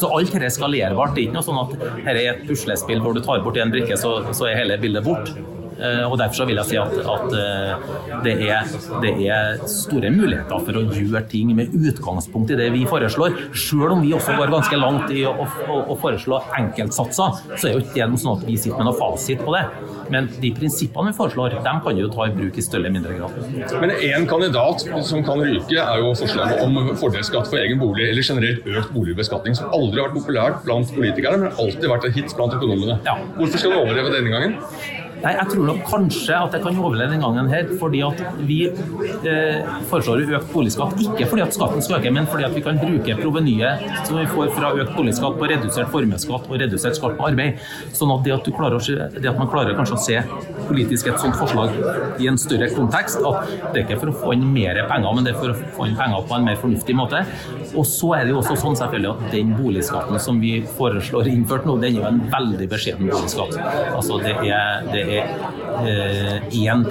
Så 0.00 0.10
alt 0.14 0.34
dette 0.34 0.48
er 0.50 0.54
skalerbart. 0.54 1.14
Det 1.16 1.24
er 1.24 1.28
ikke 1.28 1.38
noe 1.38 1.46
sånn 1.48 1.60
at 1.62 1.74
dette 1.78 2.14
er 2.14 2.20
et 2.34 2.44
puslespill 2.48 3.02
hvor 3.04 3.17
du 3.18 3.24
tar 3.26 3.44
bort 3.44 3.58
en 3.60 3.72
brikke, 3.74 3.98
så, 4.00 4.18
så 4.32 4.48
er 4.48 4.60
hele 4.62 4.78
bildet 4.80 5.06
bort. 5.06 5.32
Eh, 5.78 6.04
og 6.04 6.16
Derfor 6.18 6.40
så 6.40 6.46
vil 6.48 6.58
jeg 6.58 6.66
si 6.72 6.78
at, 6.80 6.94
at 6.98 7.34
eh, 7.38 7.90
det, 8.24 8.34
er, 8.50 8.72
det, 9.02 9.12
er, 9.30 9.60
store 9.70 10.10
muligheter 10.10 10.64
for 10.66 10.78
å 10.80 10.82
gjøre 10.90 11.22
ting 11.30 11.52
med 11.56 11.74
utgangspunkt 11.76 12.50
i 12.54 12.58
det 12.58 12.68
vi 12.74 12.82
foreslår. 12.88 13.36
Selv 13.54 13.94
om 13.94 14.02
vi 14.02 14.10
også 14.16 14.34
går 14.38 14.52
ganske 14.54 14.80
langt 14.80 15.12
i 15.14 15.22
å, 15.28 15.34
å, 15.46 15.78
å 15.94 15.98
foreslå 16.00 16.40
enkeltsatser, 16.58 17.38
så 17.54 17.70
er 17.70 17.76
jo 17.76 17.84
ikke 17.84 18.08
det 18.08 18.22
sånn 18.22 18.40
at 18.40 18.46
vi 18.48 18.58
sitter 18.58 18.80
med 18.80 18.90
noe 18.90 18.98
fasit 18.98 19.44
på 19.44 19.54
det. 19.54 19.64
Men 20.10 20.28
de 20.42 20.50
prinsippene 20.56 21.12
vi 21.12 21.18
foreslår, 21.20 21.58
dem 21.64 21.82
kan 21.84 22.00
jo 22.00 22.10
ta 22.12 22.26
i 22.26 22.34
bruk 22.34 22.58
i 22.58 22.64
større 22.64 22.88
eller 22.88 22.96
mindre 22.96 23.14
grad. 23.18 23.78
Men 23.82 23.94
én 23.94 24.26
kandidat 24.30 24.86
som 25.06 25.22
kan 25.26 25.42
ryke, 25.44 25.78
er 25.78 26.02
jo 26.02 26.14
forslaget 26.18 26.64
om 26.64 26.92
fordelsskatt 26.98 27.50
for 27.50 27.62
egen 27.62 27.78
bolig, 27.80 28.08
eller 28.10 28.26
generelt 28.26 28.66
økt 28.66 28.94
boligbeskatning, 28.96 29.56
som 29.58 29.70
aldri 29.76 30.02
har 30.02 30.10
vært 30.10 30.18
populært 30.18 30.64
blant 30.66 30.94
politikere, 30.96 31.38
men 31.44 31.54
alltid 31.54 31.86
vært 31.90 32.08
et 32.08 32.18
hit 32.18 32.34
blant 32.38 32.56
økonomene. 32.56 32.98
Ja. 33.06 33.18
Hvorfor 33.38 33.62
skal 33.62 33.76
du 33.76 33.82
overleve 33.82 34.14
denne 34.16 34.34
gangen? 34.34 35.06
Nei, 35.22 35.32
Jeg 35.34 35.50
tror 35.50 35.64
nok 35.66 35.80
kanskje 35.88 36.36
at 36.36 36.54
jeg 36.54 36.62
kan 36.62 36.78
overleve 36.78 37.14
den 37.14 37.22
gangen 37.24 37.48
her, 37.50 37.70
fordi 37.80 38.02
at 38.06 38.20
vi 38.46 38.58
eh, 38.68 39.70
foreslår 39.90 40.22
økt 40.38 40.52
boligskatt. 40.52 40.94
Ikke 41.02 41.26
fordi 41.32 41.44
at 41.44 41.56
skatten 41.56 41.82
skal 41.82 41.98
øke, 41.98 42.12
men 42.14 42.28
fordi 42.30 42.46
at 42.46 42.54
vi 42.54 42.62
kan 42.62 42.78
bruke 42.78 43.16
provenyet 43.18 43.82
som 44.06 44.18
vi 44.20 44.26
får 44.30 44.52
fra 44.54 44.70
økt 44.78 44.94
boligskatt 44.96 45.38
på 45.40 45.48
redusert 45.50 45.90
formuesskatt 45.94 46.46
og 46.46 46.62
redusert 46.62 46.98
skatt 46.98 47.16
på 47.18 47.26
arbeid. 47.30 47.58
Sånn 47.96 48.12
at 48.14 48.22
det 48.26 48.36
at, 48.36 48.46
å 48.48 48.80
det 49.18 49.30
at 49.32 49.40
man 49.40 49.50
klarer 49.50 49.74
kanskje 49.78 49.98
å 49.98 50.04
se 50.04 50.22
politisk 50.68 51.10
et 51.10 51.18
sånt 51.22 51.36
forslag 51.38 51.74
i 52.22 52.28
en 52.30 52.38
større 52.38 52.70
kontekst, 52.74 53.18
at 53.24 53.50
det 53.72 53.82
er 53.82 53.84
ikke 53.86 54.00
for 54.04 54.12
å 54.12 54.16
få 54.22 54.36
inn 54.36 54.46
mer 54.54 54.78
penger, 54.90 55.14
men 55.16 55.26
det 55.26 55.34
er 55.34 55.40
for 55.40 55.54
å 55.54 55.58
få 55.78 55.88
inn 55.88 55.98
penger 55.98 56.26
på 56.28 56.38
en 56.38 56.46
mer 56.46 56.60
fornuftig 56.62 56.96
måte. 56.98 57.24
Og 57.74 57.84
så 57.88 58.14
er 58.18 58.26
det 58.26 58.34
jo 58.34 58.40
også 58.42 58.56
sånn 58.62 58.78
selvfølgelig 58.78 59.10
at 59.14 59.34
den 59.34 59.52
boligskatten 59.58 60.22
som 60.22 60.38
vi 60.42 60.54
foreslår 60.78 61.30
innført 61.32 61.66
nå, 61.68 61.78
den 61.82 61.98
er 61.98 62.02
jo 62.02 62.08
en 62.08 62.22
veldig 62.32 62.70
beskjeden 62.70 63.10
boligskatt. 63.10 63.58
Altså 63.94 64.20
det 64.22 64.36
er, 64.46 64.88
det 64.92 65.07
er 65.08 65.32
eh, 65.82 66.36
1 66.52 66.86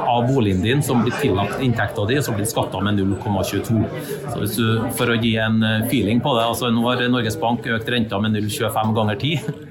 av 0.00 0.26
boligen 0.28 0.62
din 0.64 0.82
som 0.82 1.02
blir 1.04 1.14
tillagt 1.20 1.62
inntekta 1.62 2.06
di, 2.08 2.18
så 2.22 2.34
blir 2.34 2.48
skatta 2.48 2.80
med 2.80 3.00
0,22. 3.00 3.84
Så 4.32 4.40
hvis 4.40 4.56
du, 4.58 4.66
For 4.96 5.12
å 5.12 5.18
gi 5.20 5.36
en 5.42 5.62
eh, 5.62 5.86
feeling 5.90 6.22
på 6.24 6.34
det, 6.38 6.44
altså 6.46 6.70
nå 6.72 6.84
har 6.88 7.04
Norges 7.12 7.38
Bank 7.40 7.66
økt 7.66 7.90
renta 7.92 8.20
med 8.22 8.36
0,25 8.38 8.94
ganger 8.96 9.20
10. 9.20 9.64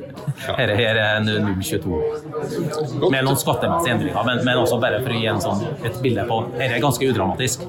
Her, 0.45 0.72
her 0.77 1.00
er 1.00 1.24
0,22. 1.24 3.10
Med 3.12 3.24
noen 3.25 3.39
skattemessige 3.39 3.95
endringer, 3.95 4.22
men, 4.27 4.43
men, 4.48 4.62
også 4.62 4.79
bare 4.81 5.01
for 5.03 5.13
å 5.13 5.22
gi 5.22 5.31
en 5.31 5.41
sånn, 5.43 5.63
et 5.86 6.01
bilde 6.03 6.27
på 6.29 6.41
Dette 6.55 6.75
er 6.77 6.84
ganske 6.84 7.12
udramatisk. 7.13 7.65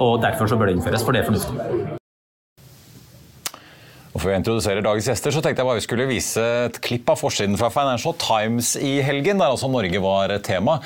Og 0.00 0.20
derfor 0.22 0.48
så 0.50 0.58
bør 0.60 0.70
det 0.70 0.78
innføres, 0.78 1.04
for 1.04 1.16
det 1.16 1.24
er 1.24 1.32
fornuftig. 1.32 1.99
Og 4.20 4.24
Før 4.26 4.34
jeg 4.34 4.40
introduserer 4.42 4.84
dagens 4.84 5.06
gjester, 5.08 5.32
så 5.32 5.40
tenkte 5.40 5.62
jeg 5.62 5.66
bare 5.70 5.78
vi 5.78 5.84
skulle 5.86 6.04
vise 6.10 6.42
et 6.66 6.76
klipp 6.84 7.08
av 7.08 7.16
forsiden 7.16 7.56
fra 7.56 7.70
Financial 7.72 8.12
Times 8.20 8.74
i 8.76 8.98
helgen, 9.00 9.40
der 9.40 9.48
altså 9.48 9.70
Norge 9.72 10.02
var 10.04 10.34
tema. 10.44 10.76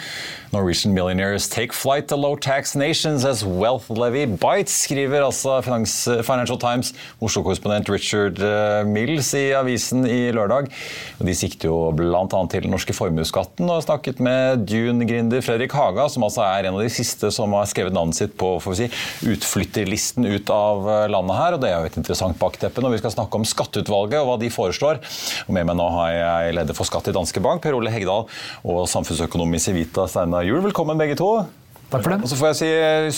Norwegian 0.54 0.94
millionaires 0.94 1.48
take 1.50 1.74
flight 1.74 2.06
to 2.06 2.16
low 2.16 2.36
tax 2.36 2.76
nations 2.78 3.24
as 3.26 3.42
wealth 3.42 3.90
levy 3.90 4.22
bites, 4.26 4.76
skriver 4.84 5.24
altså 5.26 5.56
Financial 5.64 6.58
Times. 6.62 6.92
Oslo-korrespondent 7.18 7.90
Richard 7.90 8.38
eh, 8.38 8.84
Mills 8.86 9.32
i 9.34 9.48
avisen 9.58 10.06
i 10.06 10.30
lørdag. 10.30 10.70
De 11.18 11.34
sikter 11.34 11.72
jo 11.72 11.90
bl.a. 11.96 12.22
til 12.52 12.68
den 12.68 12.70
norske 12.70 12.94
formuesskatten, 12.94 13.66
og 13.66 13.80
har 13.80 13.86
snakket 13.88 14.22
med 14.22 14.62
Dune-gründer 14.70 15.42
Fredrik 15.42 15.74
Haga, 15.74 16.06
som 16.12 16.22
altså 16.28 16.44
er 16.46 16.68
en 16.68 16.78
av 16.78 16.84
de 16.84 16.92
siste 16.92 17.32
som 17.34 17.58
har 17.58 17.66
skrevet 17.70 17.96
navnet 17.96 18.20
sitt 18.20 18.38
på 18.38 18.54
si, 18.78 18.86
utflytterlisten 19.26 20.30
ut 20.30 20.54
av 20.54 20.86
eh, 20.86 21.04
landet 21.10 21.40
her. 21.40 21.58
og 21.58 21.66
Det 21.66 21.72
er 21.72 21.80
jo 21.80 21.90
et 21.90 22.00
interessant 22.04 22.38
bakteppe 22.38 22.84
når 22.84 22.94
vi 22.94 23.02
skal 23.02 23.10
snakke 23.16 23.23
om 23.32 23.48
skatteutvalget 23.48 24.20
og 24.20 24.28
hva 24.28 24.38
de 24.42 24.52
foreslår. 24.52 25.00
Og 25.48 25.52
Med 25.56 25.64
meg 25.64 25.78
nå 25.80 25.88
har 25.96 26.12
jeg 26.12 26.54
leder 26.60 26.76
for 26.76 26.88
Skatt 26.88 27.08
i 27.08 27.16
Danske 27.16 27.40
Bank, 27.40 27.64
Per 27.64 27.76
Ole 27.76 27.92
Hegdal, 27.94 28.28
og 28.62 28.86
samfunnsøkonom 28.92 29.56
i 29.56 29.62
Civita, 29.62 30.08
Steinar 30.10 30.44
Juel. 30.44 30.64
Velkommen 30.68 31.00
begge 31.00 31.16
to. 31.16 31.46
Takk 31.94 32.02
for 32.02 32.14
det. 32.14 32.24
Og 32.24 32.30
så 32.30 32.38
får 32.38 32.50
jeg 32.50 32.58
si, 32.58 32.68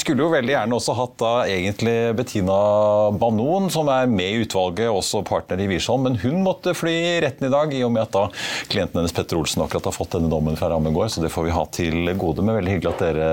Skulle 0.02 0.24
jo 0.24 0.32
veldig 0.32 0.52
gjerne 0.52 0.76
også 0.76 0.96
hatt 0.98 1.14
da 1.22 1.32
egentlig 1.48 1.94
Bettina 2.18 2.56
Banon, 3.16 3.70
som 3.72 3.88
er 3.92 4.08
med 4.10 4.32
i 4.32 4.44
utvalget, 4.44 4.88
også 4.90 5.22
partner 5.26 5.62
i 5.62 5.68
Wiersholm, 5.70 6.08
men 6.08 6.18
hun 6.20 6.42
måtte 6.44 6.74
fly 6.76 6.96
retten 7.24 7.48
i 7.48 7.52
dag, 7.52 7.72
i 7.72 7.84
og 7.86 7.94
med 7.94 8.04
at 8.04 8.16
da 8.16 8.26
klienten 8.72 9.00
hennes 9.00 9.14
Petter 9.16 9.40
Olsen 9.40 9.64
akkurat 9.64 9.88
har 9.88 9.96
fått 9.96 10.18
denne 10.18 10.32
dommen 10.32 10.58
fra 10.58 10.70
Rammegård, 10.72 11.12
så 11.14 11.24
det 11.24 11.32
får 11.32 11.48
vi 11.48 11.56
ha 11.56 11.68
til 11.78 12.16
gode. 12.18 12.44
Men 12.44 12.60
veldig 12.60 12.76
hyggelig 12.76 12.94
at 12.94 13.06
dere 13.06 13.30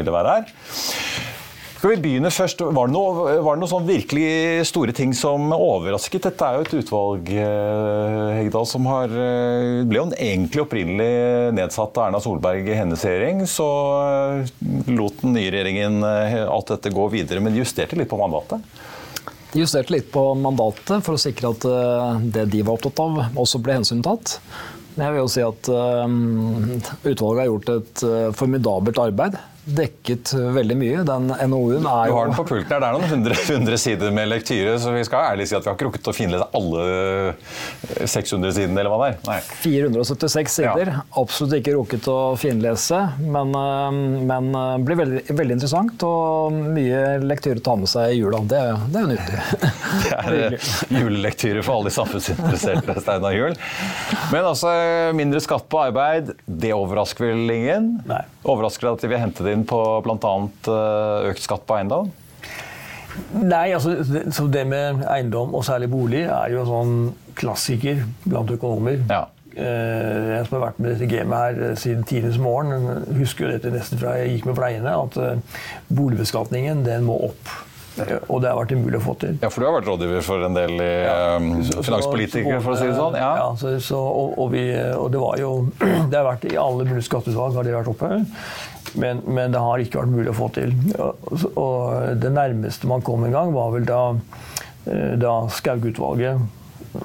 ville 0.00 0.18
være 0.18 0.36
her. 0.36 1.31
Skal 1.82 1.96
vi 1.96 2.02
begynne 2.04 2.30
først? 2.30 2.60
Var 2.62 2.86
det, 2.86 2.94
noe, 2.94 3.32
var 3.42 3.56
det 3.56 3.58
noen 3.64 3.70
sånn 3.72 3.88
virkelig 3.88 4.66
store 4.68 4.92
ting 4.94 5.10
som 5.18 5.48
overrasket? 5.50 6.28
Dette 6.28 6.46
er 6.46 6.54
jo 6.54 6.62
et 6.62 6.74
utvalg 6.78 7.32
eh, 7.34 8.28
Hegdal, 8.36 8.68
som 8.70 8.86
har, 8.86 9.10
eh, 9.10 9.80
ble 9.90 9.98
jo 9.98 10.04
egentlig 10.14 10.62
opprinnelig 10.62 11.50
nedsatt 11.58 11.98
av 11.98 12.04
Erna 12.04 12.22
Solberg 12.22 12.70
i 12.70 12.78
hennes 12.78 13.02
regjering. 13.02 13.42
Så 13.50 13.66
eh, 13.98 14.54
lot 14.94 15.18
den 15.24 15.34
nye 15.34 15.50
regjeringen 15.50 16.06
alt 16.06 16.70
dette 16.70 16.94
gå 16.94 17.08
videre, 17.10 17.42
men 17.42 17.58
justerte 17.58 17.98
litt 17.98 18.12
på 18.14 18.22
mandatet? 18.22 18.62
De 19.50 19.64
justerte 19.66 19.96
litt 19.96 20.14
på 20.14 20.22
mandatet 20.38 21.02
for 21.02 21.18
å 21.18 21.24
sikre 21.26 21.50
at 21.50 21.66
det 22.22 22.46
de 22.54 22.62
var 22.62 22.78
opptatt 22.78 23.02
av, 23.02 23.24
også 23.34 23.58
ble 23.58 23.80
hensyntatt. 23.80 24.38
Jeg 24.94 25.08
vil 25.16 25.24
jo 25.24 25.30
si 25.34 25.42
at 25.42 25.66
Utvalget 25.66 27.42
har 27.42 27.50
gjort 27.50 27.74
et 27.74 28.06
formidabelt 28.38 29.02
arbeid 29.02 29.42
dekket 29.64 30.32
veldig 30.54 30.76
mye. 30.78 31.02
Den 31.06 31.30
NOU-en 31.30 31.86
er 31.86 32.10
jo 32.10 32.14
Du 32.14 32.18
har 32.18 32.30
den 32.30 32.36
på 32.38 32.46
pulten 32.48 32.72
her. 32.72 32.82
Det 32.82 32.88
er 32.88 32.96
noen 32.96 33.12
hundre, 33.12 33.36
hundre, 33.46 33.78
sider 33.78 34.14
med 34.14 34.30
lektyre, 34.30 34.74
så 34.82 34.94
vi 34.94 35.04
skal 35.06 35.32
ærlig 35.32 35.48
si 35.48 35.56
at 35.56 35.64
vi 35.64 35.70
har 35.70 35.76
ikke 35.78 35.88
rukket 35.88 36.10
å 36.10 36.14
finlese 36.16 36.48
alle 36.58 36.86
600 38.10 38.54
sidene, 38.56 38.82
eller 38.82 38.92
hva 38.92 38.98
det 39.02 39.10
er. 39.12 39.18
Nei. 39.28 39.38
476 39.62 40.56
sider. 40.58 40.92
Ja. 40.96 41.04
Absolutt 41.22 41.54
ikke 41.60 41.76
rukket 41.76 42.08
å 42.10 42.18
finlese, 42.40 43.00
men, 43.22 43.54
eh, 43.58 44.00
men 44.32 44.50
eh, 44.58 44.74
blir 44.82 45.00
veldig, 45.02 45.22
veldig, 45.30 45.58
interessant. 45.58 46.06
Og 46.08 46.58
mye 46.74 47.02
lektyre 47.22 47.62
å 47.62 47.66
ta 47.70 47.76
med 47.78 47.92
seg 47.92 48.16
i 48.16 48.18
jula. 48.20 48.42
Det, 48.48 48.62
det 48.92 49.00
er 49.00 49.06
jo 49.06 49.12
nyttig. 49.12 49.70
det 50.02 50.18
er 50.18 50.38
eh, 50.40 50.70
julelektyre 50.98 51.62
for 51.62 51.78
alle 51.78 51.92
de 51.92 51.96
samfunnsinteresserte, 51.98 52.98
Steinar 53.04 53.36
Juel. 53.36 53.58
Men 54.34 54.42
altså, 54.42 54.74
mindre 55.16 55.42
skatt 55.44 55.68
på 55.70 55.82
arbeid, 55.86 56.34
det 56.46 56.74
overrasker 56.74 57.30
vel 57.30 57.56
ingen? 57.56 57.92
Nei. 58.08 58.22
Overrasker 58.42 58.88
det 58.88 58.96
at 58.96 59.04
de 59.04 59.12
vil 59.12 59.22
hente 59.22 59.46
det 59.46 59.51
inn 59.54 59.64
på 59.68 59.78
bl.a. 60.04 60.34
Eh, 60.72 61.30
økt 61.32 61.44
skatt 61.44 61.66
på 61.68 61.78
eiendom? 61.78 62.10
Nei, 63.36 63.68
altså 63.76 63.98
det, 64.00 64.24
det 64.54 64.64
med 64.68 65.04
eiendom, 65.12 65.52
og 65.54 65.66
særlig 65.68 65.90
bolig, 65.92 66.24
er 66.32 66.52
jo 66.54 66.62
en 66.62 66.70
sånn 66.70 66.94
klassiker 67.38 68.04
blant 68.24 68.52
økonomer. 68.54 69.02
Ja. 69.10 69.26
Eh, 69.52 70.30
jeg 70.32 70.46
som 70.46 70.56
har 70.56 70.68
vært 70.70 70.78
med 70.80 70.94
dette 70.94 71.10
gamet 71.10 71.42
her 71.42 71.66
eh, 71.66 71.74
siden 71.80 72.06
tidenes 72.08 72.40
morgen, 72.40 73.04
husker 73.18 73.46
jo 73.46 73.52
dette 73.56 73.74
nesten 73.74 74.00
fra 74.00 74.16
jeg 74.20 74.38
gikk 74.38 74.48
med 74.48 74.56
pleiene, 74.56 74.96
at 74.96 75.92
boligbeskatningen 75.92 76.86
den 76.88 77.04
må 77.08 77.20
opp. 77.28 77.52
Og 78.32 78.38
det 78.40 78.48
har 78.48 78.56
vært 78.56 78.72
umulig 78.72 78.96
å 78.96 79.04
få 79.04 79.14
til. 79.20 79.34
Ja, 79.42 79.50
For 79.52 79.60
du 79.60 79.68
har 79.68 79.74
vært 79.76 79.88
rådgiver 79.90 80.24
for 80.24 80.44
en 80.46 80.56
del 80.56 80.80
ja. 80.80 81.16
finanspolitikere, 81.84 82.60
for 82.64 82.72
å 82.72 82.78
si 82.80 82.88
det 82.88 82.96
sånn? 82.96 83.18
Ja, 83.20 83.32
ja 83.36 83.48
så, 83.60 83.74
så, 83.84 83.98
og, 84.00 84.38
og, 84.40 84.48
vi, 84.54 84.64
og, 84.96 85.10
det 85.12 85.20
var 85.20 85.40
jo 85.42 85.50
Det 86.10 86.16
har 86.16 86.24
vært 86.30 86.46
i 86.48 86.56
alle 86.60 86.86
mulige 86.88 87.04
skatteutvalg 87.10 87.58
har 87.58 87.68
det 87.68 87.76
vært 87.76 87.92
oppe. 87.92 88.22
Men, 88.94 89.20
men, 89.26 89.52
det 89.52 89.60
har 89.62 89.78
ikke 89.80 89.98
vært 90.02 90.12
mulig 90.12 90.30
å 90.32 90.36
få 90.36 90.48
til. 90.56 90.72
Og 91.56 92.18
det 92.20 92.32
nærmeste 92.34 92.86
man 92.90 93.02
kom 93.04 93.24
en 93.24 93.34
gang, 93.34 93.54
var 93.54 93.70
vel 93.74 93.84
da, 93.88 94.02
eh, 94.86 95.14
da 95.20 95.32
Skaug-utvalget 95.52 96.38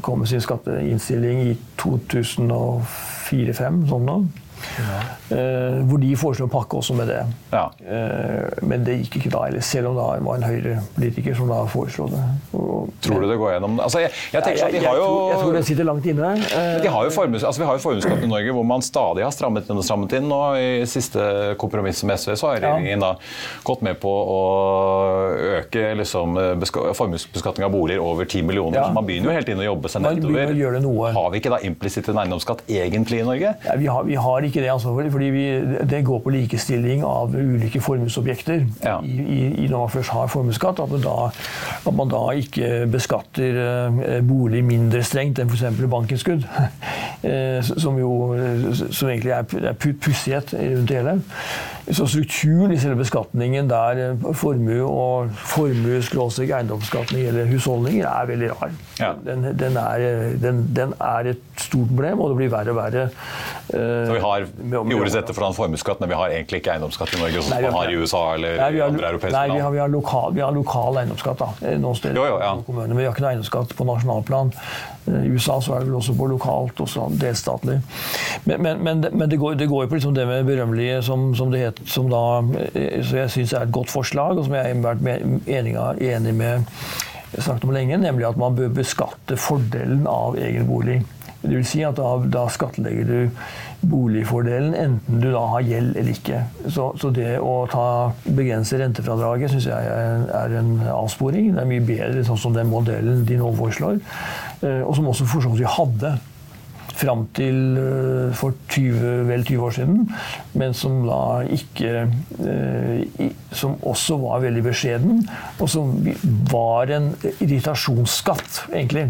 kom 0.03 0.20
med 0.20 0.27
sin 0.27 0.41
skatteinnstilling 0.44 1.38
i 1.48 1.58
2004-2005. 1.79 3.88
sånn. 3.88 4.32
Uh, 5.27 5.83
hvor 5.89 5.99
de 6.01 6.13
foreslo 6.19 6.47
å 6.47 6.51
pakke 6.51 6.79
også 6.79 6.95
med 6.97 7.09
det. 7.11 7.19
Ja. 7.51 7.65
Uh, 7.81 8.63
men 8.67 8.85
det 8.87 8.97
gikk 9.01 9.19
ikke 9.21 9.31
da, 9.33 9.43
heller, 9.47 9.63
selv 9.65 9.91
om 9.91 9.97
det 9.97 10.05
var 10.27 10.39
en 10.39 10.45
Høyre-politiker 10.47 11.37
som 11.37 11.51
da 11.51 11.61
foreslo 11.71 12.07
det. 12.11 12.21
Og, 12.57 12.91
tror 13.03 13.23
du 13.23 13.29
det 13.31 13.37
går 13.41 13.55
gjennom? 13.55 13.79
Altså, 13.83 14.03
jeg, 14.05 14.13
jeg, 14.31 14.43
jeg, 14.45 14.63
at 14.67 14.75
de 14.77 14.83
har 14.85 14.99
jo, 14.99 15.07
jeg, 15.31 15.39
tror 15.41 15.57
det 15.57 15.63
sitter 15.67 15.89
langt 15.89 16.07
inne. 16.07 16.31
Uh, 16.47 16.77
de 16.83 16.93
har 16.93 17.07
jo 17.09 17.13
formus, 17.15 17.43
altså, 17.43 17.63
vi 17.63 17.69
har 17.69 17.79
jo 17.79 17.83
formuesskatt 17.83 18.23
i 18.23 18.31
Norge 18.31 18.55
hvor 18.55 18.67
man 18.67 18.85
stadig 18.85 19.25
har 19.25 19.35
strammet 19.35 19.67
inn 19.69 19.81
og 19.81 19.87
strammet 19.87 20.17
inn. 20.19 20.31
Og 20.37 20.59
i 20.61 20.87
siste 20.89 21.27
kompromiss 21.59 22.03
med 22.07 22.21
SV 22.21 22.33
så 22.37 22.51
har 22.51 22.61
regjeringen 22.63 22.95
ja. 22.95 23.13
da 23.13 23.65
gått 23.67 23.83
med 23.85 23.99
på 24.01 24.11
å 24.11 24.41
øke 25.57 25.91
liksom, 25.99 26.39
formuesbeskatning 26.67 27.67
av 27.67 27.73
boliger 27.73 28.03
over 28.03 28.27
10 28.27 28.47
millioner. 28.47 28.79
Ja. 28.79 28.87
Så 28.89 28.97
man 28.97 29.07
begynner 29.07 29.31
jo 29.31 29.37
helt 29.37 29.51
inn 29.51 29.63
å 29.63 29.67
jobbe 29.67 29.91
seg 29.91 30.05
nedover. 30.05 31.11
Har 31.17 31.31
vi 31.33 31.41
ikke 31.41 31.53
da 31.53 31.61
implisitt 31.67 32.09
en 32.11 32.21
eiendomsskatt 32.23 32.63
egentlig 32.71 33.21
i 33.21 33.27
Norge? 33.27 33.53
Ja, 33.65 33.75
vi, 33.79 33.89
har, 33.91 34.07
vi 34.07 34.17
har 34.27 34.46
ikke 34.47 34.63
det 34.63 34.73
for, 34.81 35.09
fordi 35.11 35.29
vi, 35.33 35.45
det 35.89 36.03
går 36.05 36.19
på 36.23 36.33
likestilling 36.33 37.03
av 37.05 37.35
ulike 37.35 37.81
formuesobjekter. 37.83 38.65
Ja. 38.83 38.97
I, 39.03 39.53
i, 39.63 39.67
når 39.67 39.85
man 39.85 39.93
først 39.93 40.13
har 40.15 40.31
formuesskatt, 40.31 40.81
at, 40.83 41.07
at, 41.87 41.93
man 41.93 42.11
da 42.11 42.23
ikke 42.37 42.87
beskatter 42.91 43.61
eh, 43.63 44.19
bolig 44.25 44.63
mindre 44.65 45.03
strengt 45.05 45.39
enn 45.39 45.51
f.eks. 45.51 45.83
bankinnskudd. 45.87 46.47
Eh, 47.27 47.65
som 47.65 47.95
jo 47.97 48.11
som 48.93 49.09
egentlig 49.09 49.31
er, 49.33 49.55
er 49.71 49.77
pussighet 49.81 50.51
rundt 50.53 50.91
det 50.91 50.99
hele. 50.99 51.15
Så 51.91 52.08
strukturen 52.08 52.74
i 52.75 52.77
selve 52.82 53.00
beskatningen 53.00 53.70
der 53.70 54.01
eh, 54.03 54.25
formue 54.36 54.84
og 54.84 55.29
formue-eiendomsbeskatning 55.53 57.29
eller 57.29 57.48
husholdninger 57.48 58.03
er 58.10 58.27
veldig 58.27 58.50
rar. 58.51 58.74
Ja. 59.00 59.13
Den, 59.24 59.46
den, 59.60 59.77
er, 59.79 60.03
den, 60.41 60.63
den, 60.75 60.94
er, 61.00 61.32
et 61.32 61.44
stort 61.58 61.88
problem, 61.88 62.20
og 62.20 62.34
det 62.34 62.38
blir 62.41 62.51
verre 62.51 62.74
og 62.74 62.79
verre. 62.79 63.06
Så 63.70 64.13
vi 64.17 64.24
har 64.24 64.48
gjorde 64.91 65.13
dette 65.13 65.36
foran 65.38 65.56
formuesskatt, 65.56 66.01
men 66.03 66.12
vi 66.12 66.20
har 66.20 66.36
egentlig 66.36 66.62
ikke 66.62 66.75
eiendomsskatt 66.75 67.15
i 67.15 67.22
Norge, 67.22 67.46
som 67.46 67.56
man 67.56 67.79
har 67.79 67.94
i 67.94 67.96
USA 68.01 68.24
eller 68.36 68.60
nei, 68.60 68.70
har, 68.75 68.91
andre 68.91 69.13
europeiske 69.13 69.34
land? 69.38 69.53
Nei, 69.53 69.56
vi 69.56 69.63
har, 69.63 69.72
vi 69.77 69.82
har, 69.84 69.94
lokal, 69.94 70.36
vi 70.36 70.44
har 70.44 70.53
lokal, 70.56 71.01
eiendomsskatt 71.03 71.41
da, 71.44 71.50
eh, 71.62 71.79
noen 71.79 71.98
steder. 72.00 72.20
Jo, 72.20 72.27
jo, 72.34 72.38
ja. 72.44 72.53
kommuner, 72.67 72.94
men 72.94 73.03
vi 73.03 73.08
har 73.08 73.15
ikke 73.15 73.25
noe 73.25 73.34
eiendomsskatt 73.36 73.75
på 73.77 73.88
nasjonalplan. 73.88 74.53
I 75.08 75.29
USA 75.32 75.62
så 75.63 75.77
er 75.77 75.84
det 75.84 75.88
vel 75.88 76.00
også 76.01 76.17
på 76.17 76.27
lokalt, 76.27 76.82
også 76.84 77.08
delstatlig. 77.22 77.77
Men, 78.44 78.62
men, 78.63 78.82
men, 78.84 79.06
men 79.12 79.29
det, 79.32 79.39
går, 79.39 79.56
det, 79.60 79.70
går, 79.72 79.86
jo 79.86 79.91
på 79.91 80.00
liksom 80.00 80.15
det 80.17 80.27
med 80.27 80.48
berømmelige, 80.48 81.00
som, 81.08 81.29
som 81.38 81.53
det 81.53 81.63
het, 81.63 81.76
som 81.86 82.10
da 82.12 82.24
eh, 82.74 83.03
så 83.05 83.22
jeg 83.24 83.34
syns 83.36 83.53
er 83.53 83.67
et 83.67 83.75
godt 83.75 83.91
forslag, 83.93 84.38
og 84.38 84.48
som 84.48 84.57
jeg 84.57 84.74
har 84.74 84.81
vært 84.84 85.05
enig, 85.48 86.34
med 86.34 86.65
snakket 87.38 87.67
om 87.67 87.75
lenge, 87.75 88.00
nemlig 88.01 88.27
at 88.29 88.39
man 88.39 88.55
bør 88.57 88.74
beskatte 88.79 89.38
fordelen 89.39 90.07
av 90.10 90.38
egen 90.39 90.67
bolig 90.67 91.01
Det 91.41 91.51
vil 91.53 91.65
si 91.67 91.84
at 91.86 92.00
da, 92.00 92.15
da 92.34 92.48
skattlegger 92.50 93.07
du 93.07 93.41
boligfordelen 93.88 94.74
enten 94.74 95.19
du 95.22 95.27
da 95.31 95.43
har 95.51 95.62
gjeld 95.67 96.00
eller 96.00 96.15
ikke. 96.15 96.39
Så, 96.65 96.88
så 96.98 97.12
det 97.13 97.36
å 97.38 97.67
ta, 97.69 97.84
begrense 98.25 98.79
rentefradraget 98.81 99.53
syns 99.53 99.67
jeg 99.69 99.91
er, 99.91 100.55
en 100.57 100.72
avsporing. 100.89 101.51
Det 101.53 101.62
er 101.62 101.69
mye 101.69 101.86
bedre 101.86 102.25
sånn 102.25 102.41
som 102.41 102.57
den 102.57 102.72
modellen 102.72 103.22
de 103.27 103.38
nå 103.38 103.53
foreslår, 103.60 104.01
eh, 104.65 104.81
og 104.81 104.98
som 104.98 105.12
også 105.13 105.29
for 105.29 105.46
så 105.46 105.53
vidt 105.53 105.62
vi 105.62 105.75
hadde 105.77 106.15
fram 106.97 107.25
til 107.37 107.77
eh, 107.81 108.31
for 108.37 108.55
20, 108.73 109.27
vel 109.29 109.45
20 109.45 109.65
år 109.67 109.75
siden, 109.77 109.99
men 110.57 110.75
som 110.77 110.99
da 111.07 111.21
ikke 111.57 112.07
eh, 112.07 113.29
Som 113.57 113.77
også 113.81 114.17
var 114.21 114.41
veldig 114.43 114.63
beskjeden, 114.65 115.21
og 115.59 115.69
som 115.71 115.93
var 116.51 116.91
en 116.93 117.13
irritasjonsskatt, 117.41 118.67
egentlig. 118.71 119.07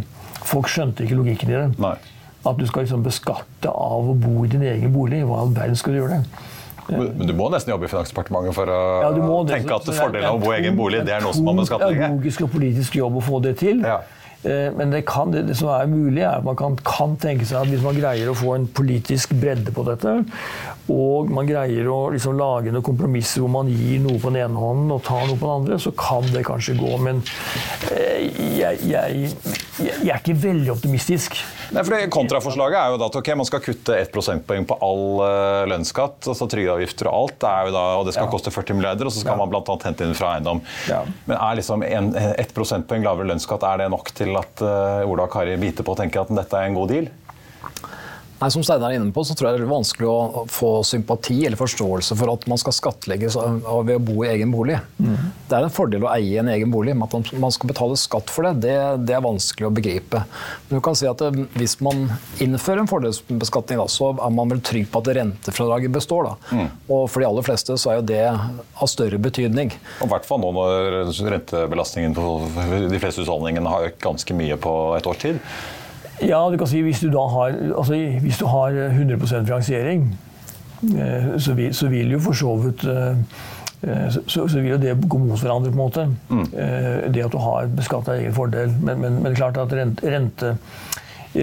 Folk 0.47 0.69
skjønte 0.71 1.03
ikke 1.03 1.17
logikken 1.19 1.51
i 1.51 1.57
det. 1.57 1.65
Nei. 1.83 1.95
At 2.47 2.59
du 2.59 2.67
skal 2.69 2.85
liksom 2.85 3.03
beskatte 3.03 3.71
av 3.71 4.11
å 4.13 4.15
bo 4.15 4.45
i 4.45 4.51
din 4.51 4.63
egen 4.63 4.93
bolig. 4.93 5.23
Hva 5.27 5.41
i 5.41 5.43
all 5.43 5.55
verden 5.57 5.79
skal 5.79 5.95
du 5.95 5.99
gjøre 5.99 6.19
det? 6.19 6.45
Men 6.87 7.27
du 7.27 7.33
må 7.35 7.49
nesten 7.51 7.73
jobbe 7.73 7.87
i 7.87 7.91
Finansdepartementet 7.91 8.55
for 8.55 8.71
å 8.71 8.81
ja, 9.03 9.09
tenke 9.49 9.75
at 9.75 9.89
fordelen 9.89 10.29
av 10.29 10.37
å 10.37 10.43
bo 10.43 10.53
i 10.53 10.59
egen 10.61 10.77
bolig, 10.77 11.01
det 11.07 11.17
er 11.17 11.25
noe 11.25 11.35
som 11.35 11.47
man 11.47 11.59
må 11.59 11.65
skattlegge? 11.67 11.99
Det 11.99 12.05
er 12.07 12.13
logisk 12.15 12.45
og 12.45 12.53
politisk 12.53 12.95
jobb 13.01 13.19
å 13.19 13.23
få 13.25 13.41
det 13.43 13.57
til. 13.59 13.83
Ja. 13.83 13.99
Eh, 14.45 14.69
men 14.77 14.93
det, 14.93 15.05
kan, 15.09 15.31
det, 15.33 15.55
som 15.57 15.71
er 15.73 15.89
mulig, 15.89 16.21
er 16.21 16.37
at 16.37 16.45
man 16.45 16.57
kan, 16.59 16.77
kan, 16.85 17.15
tenke 17.21 17.47
seg 17.47 17.63
at 17.63 17.71
hvis 17.71 17.85
man 17.85 17.97
greier 17.97 18.29
å 18.29 18.37
få 18.37 18.53
en 18.55 18.67
politisk 18.69 19.33
bredde 19.41 19.73
på 19.73 19.85
dette, 19.87 20.19
og 20.93 21.31
man 21.33 21.47
greier 21.47 21.87
å 21.91 21.97
liksom 22.13 22.37
lage 22.39 22.71
noen 22.71 22.85
kompromisser 22.85 23.43
hvor 23.43 23.51
man 23.51 23.69
gir 23.71 23.99
noe 24.03 24.19
på 24.21 24.31
den 24.31 24.39
ene 24.45 24.61
hånden 24.61 24.93
og 24.95 25.03
tar 25.03 25.25
noe 25.27 25.35
på 25.35 25.47
den 25.47 25.61
andre, 25.61 25.79
så 25.83 25.91
kan 25.97 26.27
det 26.31 26.45
kanskje 26.47 26.77
gå. 26.79 26.93
Men 27.03 27.19
eh, 27.91 28.27
jeg, 28.57 28.79
jeg, 28.87 29.31
jeg, 29.83 29.97
er 30.07 30.21
ikke 30.21 30.37
veldig 30.47 30.71
optimistisk. 30.77 31.35
Nei, 31.75 31.83
for 31.83 31.93
det 31.93 32.07
Kontraforslaget 32.13 32.79
er 32.79 32.93
jo 32.93 33.01
da 33.01 33.09
at 33.11 33.19
okay, 33.19 33.35
man 33.37 33.49
skal 33.49 33.63
kutte 33.65 33.97
1 33.99 34.13
prosentpoeng 34.13 34.67
på 34.69 34.79
all 34.87 35.05
uh, 35.19 35.65
lønnsskatt, 35.67 36.29
altså 36.31 36.47
trygdeavgifter 36.49 37.11
og 37.11 37.17
alt, 37.19 37.37
det 37.43 37.51
er 37.51 37.67
jo 37.67 37.75
da, 37.75 37.85
og 37.99 38.07
det 38.07 38.15
skal 38.15 38.29
ja. 38.29 38.31
koste 38.37 38.55
40 38.55 38.79
milliarder, 38.79 39.09
og 39.09 39.15
så 39.15 39.25
skal 39.25 39.35
ja. 39.35 39.41
man 39.43 39.51
bl.a. 39.51 39.77
hente 39.83 40.07
inn 40.07 40.15
fra 40.17 40.37
eiendom. 40.37 40.63
Ja. 40.87 41.03
Men 41.27 41.35
er 41.37 41.59
liksom 41.59 41.83
1 41.83 42.55
prosentpoeng 42.55 43.03
lavere 43.03 43.33
lønnsskatt 43.33 43.67
er 43.67 43.83
det 43.83 43.91
nok 43.91 44.15
til 44.15 44.31
at 44.39 44.63
uh, 44.63 45.03
Ola 45.03 45.27
og 45.27 45.33
Kari 45.35 45.59
biter 45.59 45.83
på 45.83 45.97
og 45.97 45.99
tenker 45.99 46.23
at 46.23 46.31
dette 46.39 46.61
er 46.61 46.71
en 46.71 46.79
god 46.79 46.95
deal? 46.95 47.11
Nei, 48.37 48.49
Som 48.53 48.63
Steinar 48.65 48.93
er 48.93 48.99
inne 48.99 49.13
på, 49.13 49.23
så 49.25 49.33
tror 49.33 49.49
jeg 49.49 49.61
det 49.61 49.65
er 49.65 49.71
vanskelig 49.71 50.07
å 50.09 50.43
få 50.51 50.69
sympati 50.85 51.39
eller 51.47 51.57
forståelse 51.57 52.17
for 52.19 52.33
at 52.35 52.45
man 52.49 52.59
skal 52.61 52.75
skattlegges 52.75 53.37
ved 53.37 53.95
å 53.95 54.03
bo 54.03 54.19
i 54.25 54.29
egen 54.29 54.53
bolig. 54.53 54.77
Mm. 55.01 55.15
Det 55.49 55.57
er 55.57 55.65
en 55.65 55.73
fordel 55.73 56.05
å 56.05 56.11
eie 56.13 56.37
en 56.41 56.51
egen 56.53 56.69
bolig, 56.73 56.93
men 56.97 57.07
at 57.07 57.31
man 57.41 57.53
skal 57.53 57.71
betale 57.71 57.97
skatt 57.97 58.29
for 58.33 58.45
det, 58.45 58.67
det, 58.67 58.75
det 59.09 59.15
er 59.17 59.23
vanskelig 59.25 59.69
å 59.69 59.73
begripe. 59.73 60.21
Men 60.67 60.77
du 60.77 60.83
kan 60.85 60.97
si 60.97 61.09
at 61.09 61.23
det, 61.23 61.31
eh, 61.33 61.47
Hvis 61.57 61.79
man 61.81 62.05
innfører 62.43 62.83
en 62.83 62.89
fordelsbeskatning, 62.91 63.81
da, 63.81 63.87
så 63.89 64.11
er 64.13 64.35
man 64.37 64.53
vel 64.53 64.61
trygg 64.61 64.91
på 64.93 65.01
at 65.01 65.09
rentefradraget 65.17 65.93
består. 65.95 66.29
Da. 66.29 66.59
Mm. 66.59 66.69
Og 66.93 67.07
For 67.09 67.23
de 67.23 67.29
aller 67.29 67.47
fleste 67.47 67.77
så 67.79 67.93
er 67.93 67.99
jo 68.01 68.05
det 68.11 68.21
av 68.27 68.91
større 68.91 69.17
betydning. 69.21 69.73
Og 70.01 70.05
I 70.05 70.11
hvert 70.13 70.27
fall 70.29 70.43
nå 70.43 70.53
når 70.53 71.09
rentebelastningen 71.33 72.13
på 72.17 72.37
de 72.91 73.01
fleste 73.01 73.23
husholdningene 73.23 73.73
har 73.73 73.89
økt 73.89 74.01
ganske 74.03 74.37
mye 74.37 74.59
på 74.61 74.77
et 74.99 75.09
års 75.09 75.25
tid. 75.25 75.41
Ja, 76.21 76.39
du 76.49 76.57
kan 76.57 76.69
si 76.69 76.81
hvis 76.81 77.01
du 77.03 77.11
da 77.13 77.27
har, 77.29 77.57
altså, 77.77 77.97
hvis 78.21 78.39
du 78.39 78.47
har 78.49 78.73
100% 78.89 79.45
finansiering, 79.45 80.07
eh, 80.83 81.37
så 81.37 81.53
vil, 81.53 81.75
så 81.75 81.87
vil 81.87 82.11
jo 82.11 82.19
for 82.19 82.37
så 82.37 82.55
vidt 82.63 82.85
eh, 82.89 83.19
eh, 83.83 84.09
så, 84.09 84.47
så, 84.47 84.59
vil 84.59 84.71
jo 84.71 84.79
det 84.81 84.97
gå 85.09 85.17
mot 85.17 85.39
hverandre, 85.39 85.71
på 85.71 85.77
en 85.77 85.83
måte. 85.83 86.07
Mm. 86.29 86.45
Det 87.13 87.25
at 87.25 87.31
du 87.31 87.37
har 87.37 87.69
beskatta 87.77 88.17
egen 88.17 88.33
fordel. 88.33 88.73
Men, 88.81 89.01
men, 89.01 89.21
men 89.23 89.35
klart 89.35 89.57
at 89.61 89.73
rente, 89.73 90.09
rente 90.09 90.55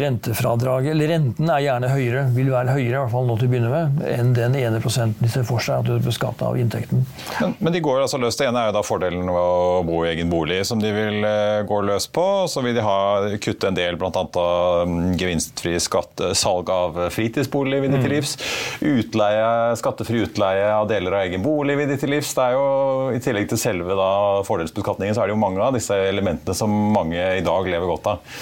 rentefradraget, 0.00 0.90
eller 0.94 1.08
renten 1.14 1.50
er 1.50 1.62
gjerne 1.64 1.90
høyere, 1.92 2.24
vil 2.34 2.50
være 2.52 2.74
høyere 2.74 2.94
i 2.94 2.98
hvert 2.98 3.12
fall 3.12 3.28
nå 3.28 3.36
til 3.38 3.48
å 3.48 3.52
begynne 3.52 3.70
med, 3.72 4.02
enn 4.10 4.32
den 4.36 4.56
ene 4.58 4.80
prosenten 4.82 5.24
de 5.24 5.30
ser 5.32 5.46
for 5.48 5.62
seg 5.62 5.82
at 5.82 5.88
du 5.88 6.04
beskatter 6.04 6.50
av 6.50 6.58
inntekten. 6.60 7.04
Men, 7.40 7.54
men, 7.58 7.72
de 7.74 7.82
går 7.84 8.02
altså 8.04 8.20
løs. 8.20 8.38
Det 8.38 8.48
ene 8.48 8.62
er 8.62 8.70
jo 8.70 8.76
da 8.76 8.84
fordelen 8.86 9.28
ved 9.28 9.40
å 9.40 9.82
bo 9.86 10.00
i 10.04 10.10
egen 10.12 10.30
bolig, 10.32 10.60
som 10.68 10.82
de 10.82 10.90
vil 10.94 11.26
uh, 11.26 11.62
gå 11.68 11.80
løs 11.88 12.08
på. 12.14 12.26
Så 12.50 12.62
vil 12.64 12.76
de 12.76 12.84
ha, 12.84 12.98
kutte 13.42 13.70
en 13.70 13.78
del 13.78 13.98
bl.a. 14.00 14.10
av 14.12 14.88
um, 14.88 15.14
gevinstfri 15.18 15.76
skatt, 15.82 16.26
salg 16.38 16.70
av 16.72 16.98
fritidsbolig 17.14 17.82
vil 17.84 17.94
de 17.94 18.00
til 18.00 18.10
mm. 18.10 18.14
livs. 18.14 18.36
Utleie, 18.84 19.46
skattefri 19.80 20.24
utleie 20.24 20.68
av 20.74 20.88
deler 20.90 21.18
av 21.18 21.26
egen 21.28 21.44
bolig 21.44 21.78
vil 21.80 21.90
de 21.90 21.98
til 22.00 22.14
livs. 22.14 22.34
Det 22.36 22.48
er 22.48 22.58
jo, 22.58 22.68
I 23.14 23.22
tillegg 23.24 23.50
til 23.50 23.60
selve 23.60 23.98
da, 23.98 24.12
fordelsbeskatningen, 24.46 25.16
så 25.16 25.24
er 25.24 25.30
det 25.30 25.36
jo 25.36 25.42
mange 25.42 25.62
av 25.64 25.74
disse 25.76 25.98
elementene 26.08 26.56
som 26.56 26.72
mange 26.94 27.18
i 27.38 27.44
dag 27.44 27.70
lever 27.70 27.90
godt 27.90 28.14
av. 28.14 28.38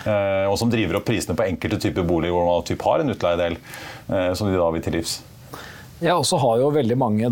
Uh, 0.00 0.46
og 0.48 0.56
som 0.56 0.70
driver 0.72 0.89
driver 0.90 1.00
opp 1.00 1.08
prisene 1.10 1.36
på 1.38 1.46
enkelte 1.46 1.80
typer 1.86 2.06
boliger 2.06 2.34
hvor 2.34 2.48
man 2.48 2.66
typ 2.66 2.82
har 2.86 3.02
en 3.02 3.12
utleiedel, 3.14 3.58
eh, 4.10 4.32
som 4.34 4.50
de 4.50 4.58
da 4.58 4.70
vil 4.74 4.84
til 4.84 4.98
livs. 4.98 5.20
Ja, 6.00 6.14
og 6.16 6.24
så 6.24 6.38
har 6.40 6.56
jo 6.62 6.70
veldig 6.72 6.96
mange 6.96 7.28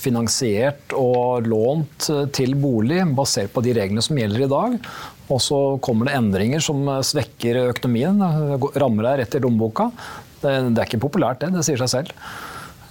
finansiert 0.00 0.94
og 0.96 1.46
lånt 1.46 2.08
eh, 2.10 2.24
til 2.34 2.56
bolig 2.58 3.02
basert 3.16 3.52
på 3.54 3.62
de 3.64 3.76
reglene 3.76 4.04
som 4.04 4.18
gjelder 4.18 4.46
i 4.46 4.50
dag. 4.50 4.78
Og 5.26 5.40
så 5.42 5.60
kommer 5.82 6.08
det 6.08 6.16
endringer 6.16 6.62
som 6.62 6.84
svekker 7.02 7.64
økonomien, 7.72 8.20
rammer 8.78 9.08
deg 9.08 9.22
rett 9.22 9.34
i 9.34 9.42
lommeboka. 9.42 9.90
Det, 10.40 10.52
det 10.70 10.78
er 10.78 10.86
ikke 10.86 11.02
populært, 11.02 11.42
det. 11.42 11.50
Det 11.56 11.64
sier 11.66 11.80
seg 11.82 11.92
selv 11.92 12.14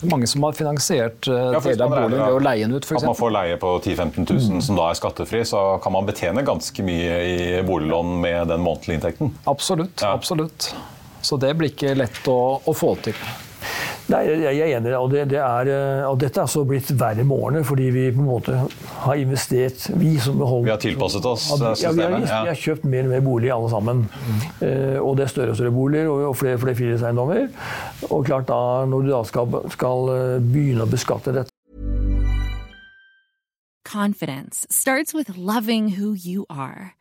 mange 0.01 0.27
som 0.27 0.43
har 0.43 0.55
finansiert 0.57 1.27
ja, 1.27 1.59
deler 1.59 1.85
av 1.85 1.93
boligen 1.95 2.19
ved 2.19 2.35
å 2.35 2.41
leie 2.43 2.65
den 2.67 2.75
ut. 2.75 2.87
For 2.87 2.99
at 2.99 3.07
man 3.07 3.17
får 3.17 3.33
leie 3.35 3.59
på 3.61 3.71
10 3.79 3.95
000-15 3.95 4.27
000 4.33 4.57
mm. 4.57 4.65
som 4.67 4.79
da 4.79 4.89
er 4.89 4.99
skattefri, 4.99 5.43
så 5.47 5.63
kan 5.83 5.95
man 5.95 6.09
betjene 6.09 6.43
ganske 6.45 6.85
mye 6.85 7.15
i 7.29 7.63
boliglån 7.67 8.19
med 8.21 8.51
den 8.51 8.63
månedlige 8.65 8.99
inntekten. 8.99 9.33
Absolutt. 9.49 10.01
Ja. 10.01 10.13
absolutt. 10.13 10.73
Så 11.25 11.39
det 11.41 11.55
blir 11.57 11.73
ikke 11.73 11.95
lett 11.97 12.27
å, 12.29 12.39
å 12.61 12.75
få 12.75 12.95
til. 13.07 13.17
Nei, 14.05 14.21
jeg 14.37 14.59
er 14.61 14.75
enig. 14.77 14.91
Og, 14.99 15.07
det, 15.09 15.23
det 15.31 15.39
er, 15.41 15.69
eh, 15.73 16.03
og 16.05 16.19
dette 16.21 16.43
er 16.43 16.49
så 16.51 16.61
blitt 16.67 16.91
verre 16.99 17.25
med 17.25 17.35
årene, 17.35 17.63
fordi 17.65 17.87
vi 17.93 18.03
på 18.13 18.21
en 18.21 18.27
måte 18.29 18.57
har 19.05 19.21
investert 19.21 19.87
Vi 19.97 20.13
som 20.21 20.37
beholder 20.37 20.67
Vi 20.67 20.73
har 20.75 20.83
tilpasset 20.83 21.25
oss 21.25 21.47
systemet? 21.49 21.81
Ja, 21.81 21.93
vi 21.95 22.05
har, 22.05 22.45
vi 22.45 22.51
har 22.53 22.61
kjøpt 22.61 22.85
mer 22.91 23.07
og 23.07 23.15
mer 23.15 23.25
bolig 23.25 23.51
alle 23.55 23.71
sammen. 23.73 24.05
Mm. 24.05 24.45
Uh, 24.61 24.99
og 25.01 25.17
det 25.17 25.25
er 25.25 25.33
større 25.33 25.55
og 25.55 25.59
større 25.59 25.73
boliger 25.73 26.11
og, 26.11 26.21
og 26.29 26.37
flere 26.37 26.59
og 26.59 26.63
flere 26.65 26.77
fritidseiendommer. 26.77 27.49
Og 28.11 28.25
klart 28.29 28.49
da, 28.51 28.61
når 28.89 29.07
du 29.07 29.11
da 29.15 29.23
skal, 29.25 29.59
skal 29.73 30.13
eh, 30.13 30.37
begynne 30.53 30.85
å 30.85 30.91
beskatte 30.91 31.33
dette 31.33 31.51
Confidence 33.85 34.65
starts 34.69 35.13
with 35.13 35.37
loving 35.37 35.89
who 35.89 36.13
you 36.13 36.45
are. 36.49 36.95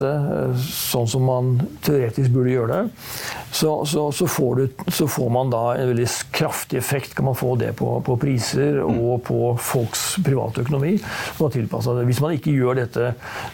Sånn 0.00 1.08
som 1.12 1.26
man 1.28 1.48
teoretisk 1.84 2.32
burde 2.32 2.54
gjøre 2.54 2.72
det, 2.72 3.08
så, 3.52 3.74
så, 3.84 4.06
så, 4.16 4.24
får, 4.32 4.54
du, 4.56 4.84
så 4.88 5.04
får, 5.04 5.26
man 5.28 5.50
da 5.52 5.74
en 5.74 5.90
veldig 5.90 6.06
kraftig 6.32 6.78
effekt 6.80 7.12
kan 7.18 7.26
man 7.28 7.36
få 7.36 7.50
det 7.60 7.74
på, 7.76 7.88
på 8.06 8.16
priser 8.22 8.78
og 8.80 9.18
på 9.26 9.50
folks 9.60 10.14
private 10.24 10.64
økonomi. 10.64 10.94
Hvis 11.36 12.22
man 12.24 12.32
ikke 12.32 12.54
gjør 12.54 12.80
dette 12.80 13.10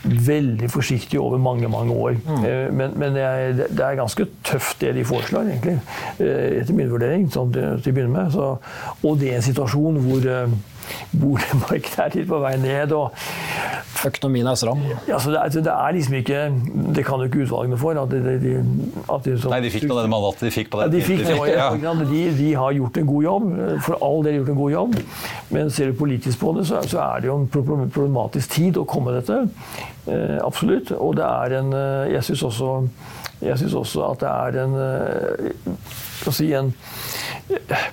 veldig 0.07 0.71
forsiktig 0.71 1.19
over 1.19 1.43
mange 1.43 1.67
mange 1.73 1.99
år. 1.99 2.15
Mm. 2.23 2.47
Eh, 2.47 2.71
men, 2.71 2.95
men 2.95 3.19
det, 3.19 3.27
er, 3.27 3.53
det, 3.65 3.83
er, 3.83 3.99
ganske 3.99 4.29
tøft 4.47 4.79
det 4.85 4.95
de 5.01 5.07
foreslår, 5.09 5.51
egentlig. 5.51 5.81
Eh, 6.23 6.61
etter 6.61 6.79
min 6.79 6.95
vurdering, 6.95 7.27
sånn 7.35 7.51
til, 7.57 7.83
til 7.83 7.91
å 7.91 7.99
begynne 7.99 8.15
med. 8.21 8.31
Så, 8.39 8.53
og 9.03 9.19
det 9.19 9.33
er 9.33 9.41
en 9.41 9.49
situasjon 9.51 9.99
hvor 10.07 10.31
eh, 10.31 10.59
boligmarkedet 11.13 12.05
er 12.05 12.17
litt 12.21 12.29
på 12.31 12.41
vei 12.43 12.55
ned. 12.61 12.93
og 12.97 13.15
Økonomien 14.07 14.47
er 14.47 14.59
stram. 14.59 14.83
Ja, 15.09 15.19
det, 15.19 15.39
er, 15.41 15.53
det, 15.55 15.73
er, 15.73 15.95
liksom 15.97 16.15
ikke 16.19 16.41
Det 16.95 17.05
kan 17.07 17.23
jo 17.23 17.31
ikke 17.31 17.43
utvalgene 17.47 17.79
for. 17.81 17.99
At 17.99 18.13
de, 18.13 18.37
de, 18.43 18.55
at 19.13 19.25
de, 19.25 19.37
så, 19.41 19.51
Nei, 19.53 19.63
de 19.65 19.73
fikk 19.73 19.89
nå 19.89 19.99
det 19.99 20.13
mandatet 20.13 20.47
de 20.47 20.53
fikk 20.55 20.71
på 20.73 20.81
det. 20.81 20.89
Ja, 20.89 20.95
de, 20.95 21.03
fikk, 21.07 21.25
det, 21.27 21.37
ja. 21.55 21.95
de, 22.03 22.23
de, 22.37 22.53
har 22.61 22.77
gjort 22.77 23.01
en 23.01 23.11
god 23.11 23.27
jobb. 23.29 23.51
For 23.87 24.07
all 24.07 24.25
del 24.27 24.41
gjort 24.41 24.55
en 24.55 24.61
god 24.61 24.75
jobb. 24.77 24.97
Men 25.57 25.75
ser 25.75 25.93
du 25.93 25.99
politisk 25.99 26.41
på 26.43 26.55
det, 26.59 26.67
så, 26.69 26.83
så 26.87 27.03
er 27.09 27.25
det 27.25 27.31
jo 27.31 27.39
en 27.41 27.49
problematisk 27.51 28.57
tid 28.59 28.81
å 28.81 28.87
komme 28.89 29.17
dette. 29.17 29.43
Eh, 30.07 30.39
absolutt. 30.45 30.93
Og 30.97 31.17
det 31.19 31.27
er 31.27 31.59
en 31.61 31.73
eh, 31.75 32.13
Jeg 32.15 32.29
syns 32.29 32.45
også, 32.51 32.73
også, 33.81 34.05
at 34.11 34.23
det 34.23 34.33
er 34.33 34.61
en, 34.65 34.77
eh, 34.83 36.31
si, 36.31 36.53
en 36.55 36.73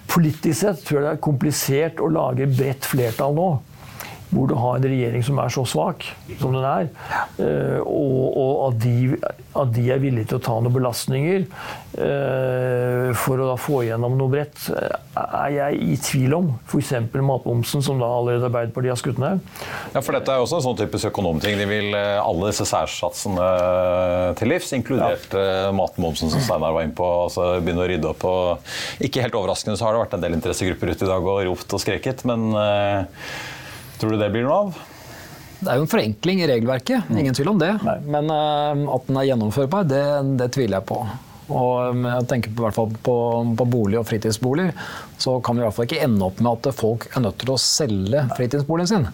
Politisk 0.10 0.60
sett 0.60 0.82
tror 0.86 1.00
jeg 1.00 1.06
det 1.06 1.14
er 1.16 1.24
komplisert 1.24 2.02
å 2.02 2.10
lage 2.14 2.48
bredt 2.50 2.88
flertall 2.90 3.36
nå. 3.38 3.50
Hvor 4.34 4.50
du 4.50 4.56
har 4.58 4.80
en 4.80 4.88
regjering 4.90 5.24
som 5.26 5.40
er 5.42 5.54
så 5.54 5.64
svak 5.70 6.06
som 6.40 6.56
den 6.56 6.66
er. 6.66 6.90
Eh, 7.42 7.80
og, 7.84 8.38
og 8.40 8.54
at, 8.68 8.80
de, 8.84 9.18
at, 9.54 9.72
de, 9.76 9.86
er 9.94 10.02
villige 10.02 10.32
til 10.32 10.40
å 10.40 10.44
ta 10.44 10.56
noen 10.58 10.74
belastninger 10.74 11.46
eh, 11.46 13.10
for 13.20 13.42
å 13.42 13.52
da 13.52 13.58
få 13.60 13.84
igjennom 13.84 14.16
noe 14.18 14.32
bredt, 14.34 14.68
er 14.74 15.54
jeg 15.54 15.80
i 15.86 15.98
tvil 16.02 16.38
om. 16.40 16.50
F.eks. 16.66 16.94
matmomsen, 17.14 17.86
som 17.86 18.02
da 18.02 18.10
allerede 18.10 18.50
Arbeiderpartiet 18.50 18.96
har 18.96 19.02
skutt 19.02 19.22
ned. 19.22 19.44
Ja, 19.94 20.02
for 20.02 20.18
dette 20.18 20.34
er 20.34 20.44
også 20.44 20.60
en 20.60 20.68
sånn 20.68 20.80
typisk 20.82 21.12
økonomting. 21.12 21.58
De 21.60 21.70
vil 21.70 21.94
eh, 21.98 22.18
alle 22.22 22.52
disse 22.52 22.68
særsatsene 22.70 23.50
til 24.40 24.54
livs, 24.54 24.74
inkludert 24.76 25.38
ja. 25.38 25.72
matmomsen, 25.76 26.32
som 26.34 26.44
Steinar 26.44 26.76
var 26.76 26.88
inne 26.88 26.98
på. 26.98 27.10
altså 27.28 27.54
Begynne 27.64 27.86
å 27.86 27.90
rydde 27.90 28.14
opp. 28.14 28.28
Og 28.30 29.04
ikke 29.06 29.26
helt 29.26 29.38
overraskende 29.38 29.78
så 29.80 29.88
har 29.88 29.96
det 29.96 30.06
vært 30.06 30.18
en 30.18 30.24
del 30.26 30.38
interessegrupper 30.40 30.94
ute 30.94 31.06
i 31.06 31.12
dag 31.12 31.34
og 31.34 31.44
ropt 31.50 31.76
og 31.78 31.84
skreket, 31.84 32.26
men 32.30 32.50
Tror 34.00 34.14
du 34.14 34.22
det 34.22 34.32
blir 34.34 34.46
noe 34.48 34.58
av? 34.66 34.82
Det 35.64 35.72
er 35.72 35.80
jo 35.80 35.86
en 35.86 35.92
forenkling 35.92 36.42
i 36.44 36.48
regelverket, 36.50 37.08
mm. 37.08 37.20
ingen 37.22 37.38
tvil 37.38 37.54
om 37.54 37.62
det. 37.62 37.72
Nei. 37.86 38.00
Men 38.16 38.32
uh, 38.32 38.96
at 38.98 39.06
den 39.08 39.20
er 39.20 39.30
gjennomførbar, 39.30 39.86
det, 39.88 40.04
det, 40.42 40.50
tviler 40.56 40.82
jeg 40.82 40.88
på. 40.90 41.00
Og 41.54 41.94
um, 41.94 42.04
jeg 42.10 42.28
tenker 42.32 42.52
på, 42.52 42.66
hvert 42.66 42.76
fall 42.76 42.92
på, 43.06 43.16
på 43.60 43.68
bolig 43.72 44.00
og 44.02 44.08
fritidsboliger, 44.10 44.76
så 45.22 45.38
kan 45.44 45.56
vi 45.56 45.64
i 45.64 45.68
hvert 45.68 45.78
fall 45.78 45.88
ikke 45.88 46.04
ende 46.04 46.28
opp 46.28 46.44
med 46.44 46.52
at 46.58 46.76
folk 46.76 47.08
er 47.14 47.24
nødt 47.24 47.40
til 47.44 47.54
å 47.54 47.62
selge 47.62 48.26
fritidsboligen 48.36 48.92
sin. 48.92 49.08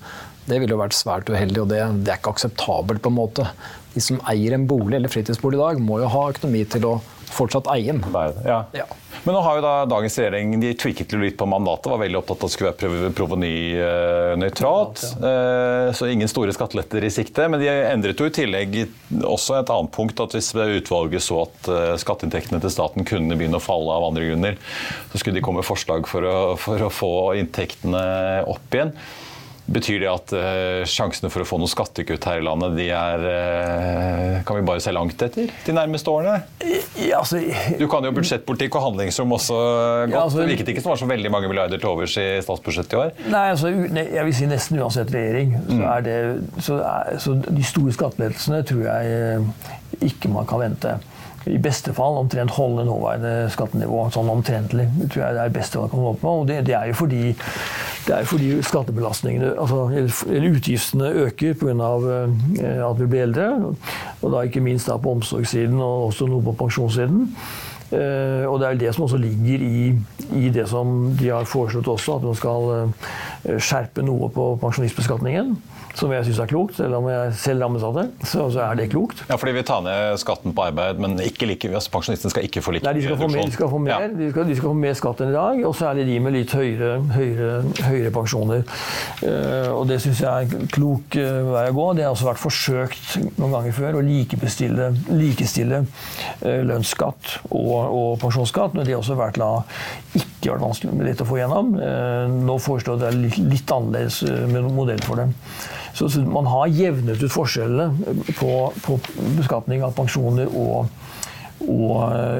Det 0.49 0.57
ville 0.57 0.73
jo 0.73 0.81
vært 0.81 0.97
svært 0.97 1.29
uheldig, 1.29 1.61
og 1.61 1.69
det, 1.69 1.83
det 2.05 2.13
er 2.13 2.21
ikke 2.21 2.33
akseptabelt. 2.33 3.03
på 3.05 3.11
en 3.13 3.19
måte. 3.19 3.45
De 3.93 4.01
som 4.01 4.21
eier 4.29 4.55
en 4.55 4.65
bolig 4.69 4.97
eller 4.97 5.11
fritidsbolig 5.11 5.59
i 5.59 5.61
dag, 5.61 5.81
må 5.83 6.01
jo 6.01 6.09
ha 6.09 6.25
økonomi 6.33 6.63
til 6.69 6.89
å 6.89 6.95
fortsatt 7.33 7.69
eie 7.73 7.93
den. 7.93 8.03
Ja. 8.45 8.63
ja. 8.73 8.87
Men 9.23 9.35
nå 9.35 9.41
har 9.43 9.57
jo 9.57 9.63
da 9.63 9.73
dagens 9.89 10.15
regjering 10.19 10.53
de 10.61 10.71
tweaket 10.79 11.13
litt 11.19 11.37
på 11.39 11.47
mandatet. 11.49 11.89
Var 11.91 12.01
veldig 12.03 12.19
opptatt 12.21 12.37
av 12.37 12.47
at 12.47 12.51
det 12.51 12.55
skulle 12.55 12.71
være 12.71 13.11
provenynøytralt. 13.17 15.03
Ja. 15.19 15.31
Eh, 15.31 15.91
så 15.97 16.09
ingen 16.09 16.31
store 16.31 16.55
skatteletter 16.55 17.03
i 17.05 17.11
sikte. 17.13 17.47
Men 17.51 17.61
de 17.61 17.69
endret 17.69 18.19
jo 18.21 18.29
i 18.29 18.33
tillegg 18.35 18.77
også 19.19 19.59
et 19.59 19.73
annet 19.75 19.93
punkt. 19.95 20.23
At 20.23 20.35
hvis 20.37 20.53
utvalget 20.55 21.25
så 21.25 21.43
at 21.45 21.71
eh, 21.73 21.95
skatteinntektene 22.01 22.61
til 22.63 22.73
staten 22.73 23.07
kunne 23.07 23.37
begynne 23.39 23.59
å 23.59 23.63
falle 23.63 23.95
av 23.95 24.09
andre 24.11 24.29
grunner, 24.29 24.59
så 25.11 25.21
skulle 25.21 25.39
de 25.39 25.45
komme 25.45 25.63
med 25.63 25.69
forslag 25.69 26.07
for 26.09 26.25
å, 26.25 26.37
for 26.59 26.87
å 26.87 26.93
få 26.93 27.13
inntektene 27.41 28.03
opp 28.49 28.77
igjen. 28.77 28.95
Betyr 29.69 30.03
det 30.03 30.09
at 30.09 30.33
uh, 30.33 30.83
sjansene 30.89 31.29
for 31.33 31.43
å 31.43 31.47
få 31.47 31.59
noe 31.61 31.69
skattekutt 31.69 32.25
her 32.29 32.41
i 32.41 32.45
landet, 32.45 32.75
de 32.79 32.87
er 32.95 33.25
uh, 33.25 34.39
Kan 34.47 34.59
vi 34.59 34.65
bare 34.65 34.81
se 34.83 34.93
langt 34.95 35.21
etter 35.25 35.51
de 35.65 35.75
nærmeste 35.75 36.11
årene? 36.11 36.39
Ja, 36.99 37.21
altså, 37.21 37.41
du 37.79 37.85
kan 37.91 38.05
jo 38.05 38.13
budsjettpolitikk 38.15 38.77
og 38.79 38.87
handlingsrom 38.89 39.35
også 39.37 39.57
godt. 39.59 40.15
Ja, 40.15 40.23
altså, 40.23 40.41
det 40.41 40.49
virket 40.53 40.73
ikke 40.73 40.83
som 40.85 40.93
var 40.93 41.01
så 41.01 41.09
veldig 41.09 41.31
mange 41.33 41.51
milliarder 41.51 41.81
til 41.81 41.91
overs 41.91 42.15
i 42.19 42.27
statsbudsjettet 42.45 42.95
i 42.95 43.01
år? 43.03 43.13
Nei, 43.29 43.45
altså, 43.53 43.71
jeg 43.99 44.25
vil 44.27 44.35
si 44.35 44.49
nesten 44.49 44.81
uansett 44.81 45.13
regjering. 45.13 45.55
Så, 45.67 45.77
mm. 45.77 45.85
er 45.93 46.05
det, 46.05 46.17
så, 46.65 46.79
er, 46.89 47.21
så 47.23 47.35
de 47.45 47.67
store 47.67 47.95
skattelettelsene 47.95 48.63
tror 48.69 48.83
jeg 48.87 49.15
eh, 49.15 49.71
ikke 50.09 50.31
man 50.33 50.47
kan 50.49 50.63
vente 50.63 50.97
i 51.47 51.57
beste 51.61 51.93
fall 51.95 52.17
omtrent 52.19 52.51
holde 52.57 52.83
nåværende 52.87 53.49
skattenivå 53.53 54.01
sånn 54.13 54.31
omtrentlig. 54.31 54.89
Tror 55.05 55.23
jeg 55.23 55.37
det 55.37 55.43
er 55.43 55.51
det 55.51 55.55
beste 55.55 55.79
man 55.79 55.91
kan 55.91 56.03
holde 56.03 56.21
på. 56.21 56.33
Og 56.41 56.49
det, 56.49 56.59
det, 56.67 56.75
er 56.75 56.91
jo 56.91 56.97
fordi, 56.99 57.23
det 58.07 58.17
er 58.17 58.27
fordi 58.27 58.51
skattebelastningene, 58.65 59.53
altså, 59.55 59.85
eller 60.27 60.59
utgiftene, 60.59 61.13
øker 61.25 61.57
pga. 61.59 61.89
Eh, 62.59 62.83
at 62.89 62.99
vi 62.99 63.07
blir 63.07 63.25
eldre. 63.27 63.49
Og 64.21 64.33
da 64.33 64.43
ikke 64.43 64.63
minst 64.63 64.91
da 64.91 64.99
på 64.99 65.15
omsorgssiden 65.17 65.79
og 65.79 66.09
også 66.09 66.27
noe 66.29 66.43
på 66.49 66.57
pensjonssiden. 66.63 67.27
Uh, 67.89 68.45
og 68.45 68.59
det 68.61 68.67
er 68.67 68.75
det 68.77 68.89
som 68.93 69.07
også 69.07 69.17
ligger 69.17 69.63
i, 69.65 69.87
i, 70.37 70.49
det 70.53 70.67
som 70.69 71.15
de 71.17 71.31
har 71.33 71.47
foreslått 71.49 71.87
også, 71.89 72.19
at 72.19 72.27
man 72.27 72.35
skal 72.37 72.67
uh, 72.69 73.07
skjerpe 73.43 74.03
noe 74.05 74.31
på 74.33 74.51
pensjonistbeskatningen 74.61 75.55
som 75.97 76.11
jeg 76.13 76.25
syns 76.27 76.39
er 76.43 76.49
klokt, 76.49 76.77
selv 76.77 76.99
om 76.99 77.07
jeg 77.09 77.33
selv 77.39 77.63
rammes 77.65 77.83
av 77.85 77.95
det. 77.97 78.05
Så, 78.23 78.45
så, 78.53 78.61
er 78.63 78.77
det 78.79 78.89
klokt. 78.93 79.23
Ja, 79.29 79.37
fordi 79.39 79.55
vi 79.57 79.63
tar 79.67 79.81
ned 79.85 80.19
skatten 80.21 80.53
på 80.55 80.65
arbeid, 80.69 80.99
men 81.01 81.17
ikke 81.23 81.49
like, 81.49 81.71
altså, 81.73 81.91
pensjonistene 81.93 82.33
skal 82.33 82.47
ikke 82.47 82.63
få 82.63 82.75
like 82.75 82.87
Nei, 82.87 82.95
de 82.99 83.05
skal 83.05 83.19
få 83.19 83.29
mer, 83.31 83.49
de 83.49 83.55
skal 83.55 83.71
få 83.71 83.81
mer, 83.83 84.05
ja. 84.05 84.11
de 84.19 84.29
skal, 84.31 84.47
de 84.49 84.57
skal 84.59 84.71
få 84.71 84.77
mer 84.79 84.97
skatt 84.99 85.23
enn 85.23 85.33
i 85.33 85.35
dag, 85.35 85.63
og 85.67 85.75
så 85.77 85.89
er 85.89 86.01
de 86.09 86.19
med 86.23 86.35
litt 86.35 86.53
høyere, 86.55 86.91
høyere, 87.15 87.49
høyere 87.87 88.13
pensjoner. 88.15 88.63
Uh, 89.23 89.69
og 89.75 89.83
det 89.89 89.99
syns 90.03 90.23
jeg 90.23 90.49
er 90.49 90.69
klok 90.75 91.19
uh, 91.19 91.51
vei 91.53 91.65
å 91.71 91.75
gå. 91.79 91.87
Det 91.97 92.05
har 92.05 92.15
også 92.15 92.29
vært 92.29 92.43
forsøkt 92.43 93.37
noen 93.39 93.55
ganger 93.57 93.77
før 93.79 93.99
å 93.99 94.05
likestille, 94.05 94.91
likestille 95.11 95.83
uh, 95.83 96.61
lønnsskatt 96.69 97.35
og, 97.49 97.75
og, 97.75 98.11
pensjonsskatt, 98.23 98.77
men 98.77 98.87
det 98.87 98.95
har 98.95 99.03
også 99.03 99.17
vært 99.19 99.39
la, 99.41 99.51
ikke 100.15 100.53
vært 100.53 100.63
vanskelig 100.63 100.95
med 100.95 101.09
lett 101.09 101.23
å 101.23 101.27
få 101.27 101.39
gjennom. 101.39 101.73
nå 102.45 102.55
foreslår 102.63 102.99
det 103.01 103.11
litt, 103.17 103.28
litt 103.37 103.71
annerledes 103.71 104.23
modell 104.73 105.01
for 105.05 105.21
det. 105.21 105.29
Så, 105.93 106.09
så 106.09 106.21
man 106.21 106.47
har 106.47 106.67
jevnet 106.67 107.23
ut 107.23 107.31
forskjellene 107.33 108.15
på, 108.37 108.51
på 108.85 108.99
beskatning 109.37 109.83
av 109.83 109.95
pensjoner 109.97 110.47
og, 110.47 110.87
og, 111.65 111.95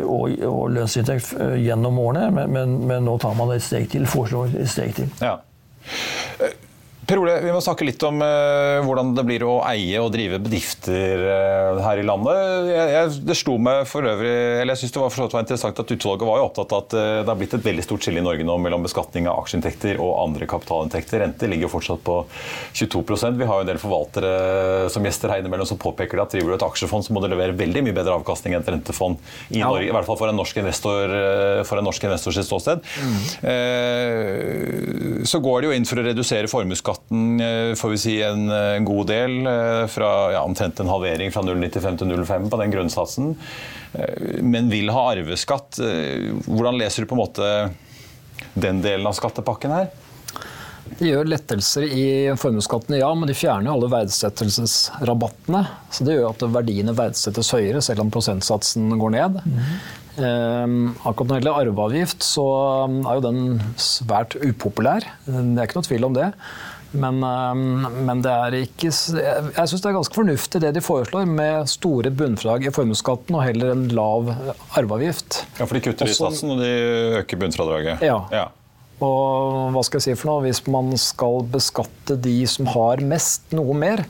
og, 0.06 0.38
og 0.48 0.64
lønnsinntekt 0.76 1.34
eh, 1.40 1.58
gjennom 1.66 2.00
årene, 2.00 2.30
men, 2.36 2.54
men, 2.56 2.78
men, 2.88 3.06
nå 3.08 3.18
tar 3.20 3.36
man 3.40 3.52
et 3.56 3.66
steg 3.66 3.90
til, 3.92 4.08
foreslår 4.08 4.56
et 4.62 4.72
steg 4.72 4.96
til. 5.02 5.12
Ja. 5.20 5.40
Per 7.10 7.18
Ole, 7.18 7.40
vi 7.42 7.50
må 7.50 7.58
snakke 7.58 7.88
litt 7.88 8.04
om 8.06 8.20
uh, 8.22 8.84
hvordan 8.86 9.16
det 9.18 9.24
blir 9.26 9.42
å 9.42 9.56
eie 9.66 9.98
og 9.98 10.12
drive 10.14 10.38
bedrifter 10.44 11.24
uh, 11.26 11.80
her 11.82 11.98
i 11.98 12.04
landet. 12.06 12.68
Jeg, 12.70 12.92
jeg, 12.94 13.14
det 13.26 13.38
slo 13.40 13.56
meg 13.66 13.88
for 13.90 14.06
øvrig, 14.06 14.30
eller 14.60 14.76
jeg 14.76 14.84
synes 14.84 14.94
det 14.94 15.02
var, 15.02 15.14
for 15.16 15.34
var 15.34 15.42
interessant 15.42 15.82
at 15.82 15.94
Utvalget 15.96 16.30
var 16.30 16.38
jo 16.38 16.46
opptatt 16.46 16.76
av 16.76 16.84
at 16.84 16.94
uh, 16.94 17.02
det 17.24 17.32
har 17.32 17.40
blitt 17.40 17.56
et 17.58 17.66
veldig 17.66 17.86
stort 17.88 18.06
skille 18.06 18.22
i 18.22 18.26
Norge 18.28 18.46
nå 18.46 18.58
mellom 18.62 18.86
beskatning 18.86 19.26
av 19.26 19.42
aksjeinntekter 19.42 19.98
og 19.98 20.12
andre 20.22 20.46
kapitalinntekter. 20.52 21.24
Renter 21.24 21.50
ligger 21.50 21.66
jo 21.66 21.72
fortsatt 21.74 22.04
på 22.06 22.20
22% 22.78 23.42
Vi 23.42 23.50
har 23.50 23.58
jo 23.58 23.66
en 23.66 23.72
del 23.72 23.82
forvaltere 23.82 24.36
som 24.94 25.10
gjester 25.10 25.34
her 25.34 25.42
innimellom 25.42 25.66
som 25.72 25.82
påpeker 25.82 26.22
at 26.22 26.38
driver 26.38 26.54
du 26.54 26.60
et 26.60 26.68
aksjefond, 26.70 27.08
så 27.08 27.18
må 27.18 27.26
du 27.26 27.30
levere 27.34 27.58
veldig 27.58 27.88
mye 27.88 27.98
bedre 27.98 28.20
avkastning 28.20 28.54
enn 28.54 28.62
et 28.62 28.70
rentefond 28.76 29.18
i 29.50 29.64
ja. 29.64 29.66
Norge. 29.66 29.90
I 29.90 29.96
hvert 29.98 30.06
fall 30.12 30.22
for 30.22 30.30
en 30.30 30.38
norsk 30.44 30.62
investor, 30.62 31.18
for 31.66 31.82
en 31.82 31.90
norsk 31.90 32.06
investors 32.06 32.38
ståsted. 32.46 32.86
Mm. 33.02 33.20
så 35.26 35.38
går 35.42 35.58
det 35.62 35.72
jo 35.72 35.76
inn 35.80 35.90
for 35.90 35.98
å 35.98 36.06
redusere 36.06 36.52
formuesskatt 36.52 36.99
skatten 37.00 37.40
eh, 37.40 37.76
får 37.76 37.90
vi 37.90 37.98
si 37.98 38.22
en, 38.22 38.50
eh, 38.50 38.76
en 38.78 38.86
god 38.86 39.08
del. 39.08 39.48
Eh, 39.48 39.88
fra 39.88 40.32
ja, 40.34 40.44
omtrent 40.44 40.80
en 40.80 40.90
halvering 40.90 41.32
fra 41.32 41.42
0,95 41.42 41.98
til 41.98 42.08
0,5 42.08 42.50
på 42.50 42.58
den 42.62 42.72
grunnsatsen. 42.72 43.36
Men 44.42 44.70
vil 44.70 44.90
ha 44.94 45.16
arveskatt. 45.16 45.80
Hvordan 46.46 46.78
leser 46.78 47.02
du 47.02 47.08
på 47.10 47.16
en 47.16 47.24
måte 47.24 47.48
den 48.54 48.84
delen 48.84 49.08
av 49.08 49.16
skattepakken 49.18 49.72
her? 49.74 49.88
De 51.00 51.08
gjør 51.10 51.26
lettelser 51.26 51.88
i 51.90 52.06
formuesskatten, 52.38 53.00
ja, 53.00 53.10
men 53.18 53.30
de 53.30 53.34
fjerner 53.34 53.70
jo 53.70 53.80
alle 53.80 53.90
verdsettelsesrabattene. 53.90 55.64
Så 55.90 56.06
det 56.06 56.20
gjør 56.20 56.36
at 56.36 56.46
verdiene 56.54 56.94
verdsettes 56.94 57.50
høyere, 57.56 57.82
selv 57.82 58.04
om 58.06 58.14
prosentsatsen 58.14 58.94
går 59.02 59.16
ned. 59.18 59.42
Mm. 59.42 59.66
Eh, 60.20 60.66
akkurat 61.08 61.30
når 61.30 61.34
det 61.34 61.40
gjelder 61.40 61.62
arveavgift, 61.64 62.26
så 62.26 62.46
er 62.86 63.18
jo 63.18 63.26
den 63.26 63.42
svært 63.80 64.38
upopulær. 64.38 65.06
Det 65.26 65.40
er 65.40 65.66
ikke 65.66 65.80
noe 65.80 65.90
tvil 65.90 66.10
om 66.10 66.18
det. 66.18 66.30
Men, 66.92 67.20
men, 67.22 68.22
det 68.26 68.32
er 68.34 68.56
ikke 68.64 68.90
Jeg 68.90 69.70
syns 69.70 69.84
det 69.84 69.90
er 69.92 69.98
ganske 70.00 70.16
fornuftig 70.16 70.62
det 70.64 70.72
de 70.74 70.82
foreslår, 70.82 71.28
med 71.30 71.70
store 71.70 72.10
bunnfradrag 72.10 72.66
i 72.66 72.74
formuesskatten 72.74 73.38
og 73.38 73.46
heller 73.46 73.76
en 73.76 73.84
lav 73.94 74.32
arveavgift. 74.80 75.44
Ja, 75.60 75.68
For 75.68 75.78
de 75.78 75.84
kutter 75.86 76.10
i 76.10 76.16
satsen, 76.18 76.56
og 76.56 76.64
de 76.64 76.72
øker 77.22 77.44
bunnfradraget? 77.44 78.02
Ja. 78.06 78.24
ja. 78.34 78.48
Og 79.06 79.70
hva 79.72 79.84
skal 79.86 80.02
jeg 80.02 80.10
si 80.10 80.18
for 80.20 80.32
noe? 80.32 80.44
Hvis 80.48 80.64
man 80.72 80.92
skal 81.00 81.46
beskatte 81.54 82.18
de 82.20 82.36
som 82.52 82.68
har 82.74 83.04
mest, 83.06 83.46
noe 83.56 83.76
mer, 83.78 84.04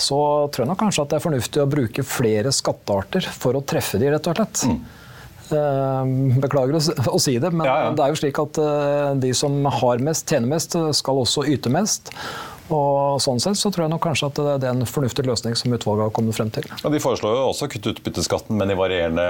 så 0.00 0.18
tror 0.50 0.64
jeg 0.64 0.72
nok 0.72 0.82
kanskje 0.82 1.04
at 1.04 1.12
det 1.12 1.20
er 1.20 1.26
fornuftig 1.28 1.62
å 1.62 1.68
bruke 1.70 2.06
flere 2.06 2.54
skattearter 2.54 3.28
for 3.30 3.58
å 3.58 3.62
treffe 3.62 4.00
de, 4.02 4.10
rett 4.14 4.32
og 4.32 4.40
slett. 4.40 4.64
Mm. 4.66 4.80
Eh, 5.56 6.14
beklager 6.42 6.78
å, 6.78 7.18
si 7.20 7.36
det, 7.42 7.50
men 7.52 7.66
ja, 7.68 7.76
ja. 7.86 7.90
det 7.96 8.04
er 8.04 8.14
jo 8.14 8.20
slik 8.22 8.40
at 8.42 8.60
eh, 8.62 9.10
de 9.22 9.34
som 9.36 9.60
har 9.80 10.02
mest, 10.04 10.26
tjener 10.28 10.50
mest, 10.54 10.76
skal 10.98 11.22
også 11.24 11.46
yte 11.52 11.72
mest. 11.72 12.12
Og 12.72 13.18
sånn 13.20 13.40
sett 13.42 13.58
så 13.60 13.68
tror 13.72 13.84
jeg 13.84 13.92
nok 13.92 14.04
kanskje 14.06 14.30
at 14.30 14.38
det 14.62 14.68
er 14.68 14.72
en 14.72 14.88
fornuftig 14.88 15.26
løsning 15.28 15.56
som 15.58 15.74
utvalget 15.76 16.08
har 16.08 16.14
kommet 16.16 16.36
frem 16.36 16.48
til. 16.54 16.68
Ja, 16.70 16.92
de 16.92 17.02
foreslår 17.02 17.36
jo 17.36 17.44
også 17.50 17.68
å 17.68 17.72
kutte 17.72 17.92
utbytteskatten, 17.92 18.56
men 18.56 18.72
i 18.72 18.78
varierende 18.78 19.26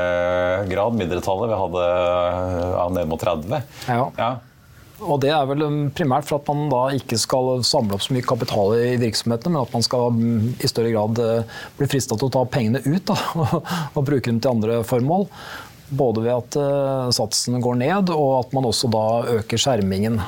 grad. 0.71 0.95
Mindretallet 1.01 1.51
vi 1.51 1.61
hadde 1.65 1.85
ja, 1.89 2.87
ned 3.01 3.11
mot 3.11 3.23
30. 3.23 3.59
Ja. 3.89 4.07
ja. 4.21 4.33
Og 5.03 5.19
Det 5.23 5.33
er 5.35 5.49
vel 5.51 5.65
primært 5.97 6.29
for 6.29 6.39
at 6.39 6.51
man 6.51 6.71
da 6.71 6.83
ikke 6.95 7.19
skal 7.19 7.65
samle 7.67 7.97
opp 7.97 8.05
så 8.05 8.15
mye 8.15 8.27
kapital 8.27 8.77
i 8.79 8.95
virksomhetene, 9.03 9.57
men 9.57 9.65
at 9.65 9.75
man 9.75 9.83
skal 9.83 10.13
mm, 10.15 10.63
i 10.63 10.71
større 10.71 10.93
grad 10.95 11.19
eh, 11.23 11.59
bli 11.79 11.89
frista 11.91 12.19
til 12.19 12.29
å 12.29 12.35
ta 12.37 12.45
pengene 12.47 12.85
ut 12.85 13.03
da, 13.11 13.19
og, 13.43 13.57
og 13.97 14.07
bruke 14.07 14.29
dem 14.29 14.39
til 14.43 14.55
andre 14.55 14.83
formål. 14.87 15.27
Både 15.93 16.23
ved 16.25 16.33
at 16.33 16.57
uh, 16.57 17.11
satsen 17.13 17.61
går 17.61 17.77
ned, 17.83 18.13
og 18.15 18.31
at 18.39 18.55
man 18.57 18.65
også 18.69 18.89
da 18.93 19.07
øker 19.39 19.61
skjermingen. 19.61 20.21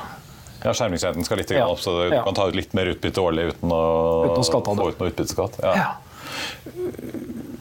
Ja, 0.64 0.72
Skjermingsrenten 0.72 1.26
skal 1.26 1.40
litt 1.40 1.52
ja. 1.52 1.66
opp, 1.68 1.80
så 1.84 1.92
du 1.98 2.14
ja. 2.14 2.22
kan 2.24 2.36
ta 2.36 2.46
ut 2.48 2.56
litt 2.56 2.72
mer 2.76 2.88
utbytte 2.94 3.20
årlig 3.20 3.50
uten 3.52 3.72
å, 3.72 3.84
uten 4.30 4.44
å 4.44 4.62
få 4.64 4.88
ut 4.88 5.00
noe 5.00 5.10
utbytteskatt. 5.12 5.60
Ja. 5.60 5.90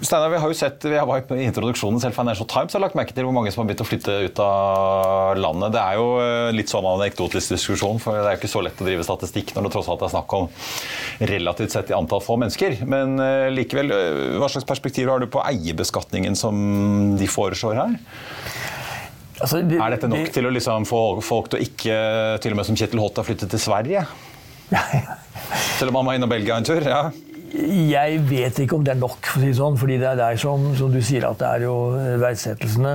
Ja. 0.04 0.08
Steinar, 0.08 0.30
vi 0.30 0.38
har 0.44 0.52
jo 0.52 0.58
sett, 0.58 0.86
vi 0.86 0.98
var 1.00 1.34
i 1.34 1.46
introduksjonen 1.48 2.02
selv 2.04 2.16
Financial 2.16 2.48
Times 2.50 2.76
har 2.76 2.84
lagt 2.84 2.98
merke 3.00 3.16
til 3.16 3.24
hvor 3.24 3.36
mange 3.36 3.52
som 3.54 3.64
har 3.64 3.70
begynt 3.70 3.84
å 3.84 3.88
flytte 3.88 4.18
ut 4.26 4.42
av 4.44 5.40
landet. 5.40 5.74
Det 5.76 5.82
er 5.82 6.00
jo 6.00 6.10
eh, 6.20 6.50
litt 6.56 6.72
sånn 6.72 6.88
anekdotisk 6.92 7.56
diskusjon, 7.56 8.02
for 8.04 8.20
det 8.20 8.28
er 8.28 8.36
jo 8.36 8.42
ikke 8.42 8.52
så 8.52 8.64
lett 8.66 8.84
å 8.84 8.88
drive 8.88 9.08
statistikk 9.08 9.56
når 9.56 9.68
det 9.68 9.74
tross 9.78 9.90
alt 9.94 10.06
er 10.06 10.14
snakk 10.14 10.36
om 10.38 10.50
relativt 11.34 11.76
sett 11.76 11.94
i 11.94 11.98
antall 11.98 12.24
få 12.24 12.38
mennesker. 12.42 12.84
Men 12.90 13.16
uh, 13.22 13.48
likevel, 13.54 13.96
eh, 13.96 14.38
hva 14.42 14.52
slags 14.52 14.68
perspektiv 14.70 15.12
har 15.12 15.24
du 15.24 15.30
på 15.32 15.44
eierbeskatningen 15.44 16.38
som 16.40 17.16
de 17.20 17.30
foreslår 17.32 17.80
her? 17.80 17.98
Altså, 19.40 19.64
det, 19.66 19.80
er 19.80 19.96
dette 19.96 20.08
nok 20.12 20.28
det, 20.28 20.34
til 20.36 20.48
å 20.48 20.54
liksom 20.54 20.88
få 20.88 21.04
folk 21.26 21.52
til 21.52 21.60
å 21.60 21.66
ikke, 21.66 21.98
til 22.44 22.54
og 22.54 22.60
med 22.60 22.68
som 22.68 22.78
Kjetil 22.80 23.02
Holt, 23.02 23.18
har 23.20 23.28
flyttet 23.28 23.52
til 23.52 23.62
Sverige? 23.62 24.06
Selv 25.80 25.92
om 25.92 26.00
han 26.02 26.12
var 26.12 26.20
innom 26.20 26.32
Belgia 26.32 26.60
en 26.60 26.68
tur? 26.68 26.84
ja. 26.84 27.08
Jeg 27.54 28.22
vet 28.26 28.60
ikke 28.64 28.80
om 28.80 28.86
det 28.86 28.96
er 28.96 29.02
nok, 29.02 29.20
for 29.30 29.38
å 29.38 29.44
si 29.44 29.52
sånn, 29.54 29.76
fordi 29.78 30.00
det 30.02 30.08
er 30.10 30.18
der 30.18 30.38
som, 30.42 30.72
som, 30.78 30.90
du 30.94 31.04
sier 31.06 31.28
at 31.28 31.38
det 31.38 31.50
er 31.50 31.66
jo 31.68 31.76
verdsettelsene 32.22 32.94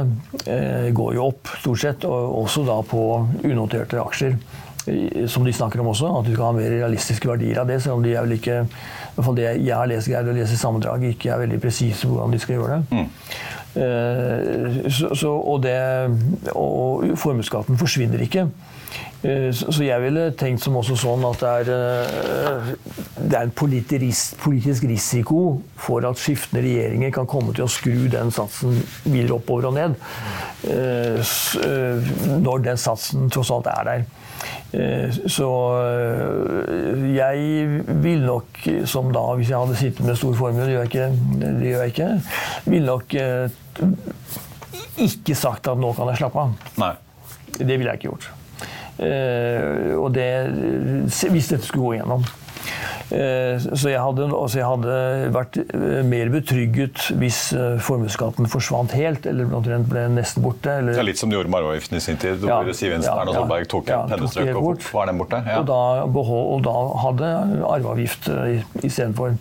eh, 0.51 0.88
går 0.97 1.12
jo 1.14 1.29
opp, 1.31 1.53
stort 1.62 1.83
sett. 1.85 2.07
Og 2.09 2.40
også 2.42 2.64
da 2.66 2.81
på 2.87 3.03
unoterte 3.47 4.01
aksjer. 4.03 4.35
Som 5.29 5.44
de 5.44 5.53
snakker 5.53 5.83
om 5.83 5.90
også, 5.92 6.11
at 6.16 6.27
du 6.27 6.33
skal 6.33 6.49
ha 6.49 6.57
mer 6.57 6.73
realistiske 6.73 7.29
verdier 7.29 7.61
av 7.62 7.71
det. 7.71 7.79
Selv 7.85 8.01
om 8.01 8.07
de 8.07 8.16
er 8.16 8.27
vel 8.27 8.38
ikke 8.38 8.62
i 8.64 9.21
hvert 9.21 9.27
fall 9.27 9.38
det 9.38 9.47
jeg 9.47 9.75
har 9.75 9.88
lest, 9.90 10.11
greid 10.11 10.31
å 10.31 10.35
lese 10.35 10.55
i 10.55 10.61
sammendraget, 10.61 11.14
ikke 11.14 11.33
er 11.35 11.42
veldig 11.44 11.61
presise 11.62 12.09
hvordan 12.09 12.35
de 12.35 12.42
skal 12.42 12.59
gjøre 12.59 12.77
det. 12.79 12.99
Mm. 12.99 13.09
Eh, 13.79 14.90
så, 14.90 15.12
så, 15.14 15.33
og, 15.38 15.62
det, 15.62 15.79
og 16.55 17.12
formuesskatten 17.18 17.79
forsvinner 17.79 18.23
ikke. 18.27 18.49
Eh, 19.22 19.48
så 19.50 19.83
jeg 19.83 19.98
ville 20.04 20.28
tenkt 20.38 20.62
som 20.62 20.76
også 20.78 20.94
sånn 20.98 21.24
at 21.26 21.40
det 21.42 21.48
er, 21.50 21.70
eh, 21.74 22.68
det 23.18 23.35
er 23.35 23.48
en 23.48 23.54
politisk 23.59 24.87
risiko 24.87 25.40
for 25.78 26.07
at 26.07 26.20
skiftende 26.22 26.62
regjeringer 26.62 27.11
kan 27.16 27.26
komme 27.26 27.54
til 27.57 27.66
å 27.66 27.72
skru 27.72 28.07
den 28.12 28.31
satsen 28.35 28.78
videre 29.02 29.40
oppover 29.40 29.72
og 29.72 29.74
ned. 29.74 29.98
Eh, 30.70 31.35
når 32.38 32.64
den 32.68 32.78
satsen 32.78 33.26
tross 33.31 33.50
alt 33.54 33.66
er 33.74 33.90
der. 33.90 34.07
Så 35.26 35.46
jeg 37.16 37.66
vil 38.04 38.20
nok, 38.22 38.61
som 38.87 39.09
da 39.14 39.24
hvis 39.35 39.50
jeg 39.50 39.59
hadde 39.59 39.78
sittet 39.81 40.04
med 40.07 40.18
stor 40.20 40.37
formue, 40.38 40.62
det 40.62 40.76
gjør 40.76 40.85
jeg 40.85 40.92
ikke, 40.92 41.09
det 41.40 41.72
gjør 41.72 41.83
jeg 41.83 41.94
ikke 41.94 42.11
ville 42.68 42.87
nok 42.87 43.16
ikke 45.09 45.38
sagt 45.38 45.72
at 45.72 45.81
nå 45.81 45.94
kan 45.96 46.12
jeg 46.12 46.22
slappe 46.22 46.44
av. 46.44 46.74
Nei. 46.85 46.92
Det 47.59 47.72
ville 47.72 47.88
jeg 47.88 48.02
ikke 48.02 48.12
gjort. 48.12 48.38
Eh, 48.98 49.94
og 49.94 50.12
det, 50.16 50.28
hvis 51.06 51.50
dette 51.52 51.64
skulle 51.66 51.84
gå 51.84 51.96
igjennom. 51.98 52.24
Eh, 53.14 53.56
så 53.62 53.88
jeg 53.88 54.00
hadde, 54.02 54.26
altså 54.37 54.58
jeg 54.58 54.66
hadde, 54.68 54.96
vært 55.32 55.58
eh, 55.62 56.00
mer 56.04 56.32
betrygget 56.32 57.06
hvis 57.20 57.38
formuesskatten 57.87 58.50
forsvant 58.50 58.92
helt, 58.98 59.28
eller 59.30 59.48
ble 59.88 60.08
nesten 60.16 60.44
borte. 60.44 60.80
Eller... 60.80 60.96
Det 60.96 61.04
er 61.04 61.08
litt 61.12 61.22
som 61.22 61.30
du 61.30 61.38
gjorde 61.38 61.52
med 61.52 61.62
arveavgiften 61.62 62.00
i 62.00 62.02
sin 62.04 62.20
tid. 62.20 62.44
Ja, 62.48 62.61
Siv 62.72 62.92
Jensen 62.96 63.12
ja, 63.12 63.20
Erna 63.22 63.37
Solberg 63.38 63.70
tok 63.70 63.94
ja, 63.94 64.02
pennestrøk 64.11 64.61
og 64.61 64.90
var 64.92 65.08
den 65.12 65.22
borte. 65.22 65.40
Ja. 65.46 65.62
Og, 65.62 65.70
da 65.70 66.34
og, 66.34 66.61
da 66.66 66.76
hadde 67.06 67.32
arveavgift 67.70 68.30
istedenfor. 68.82 69.38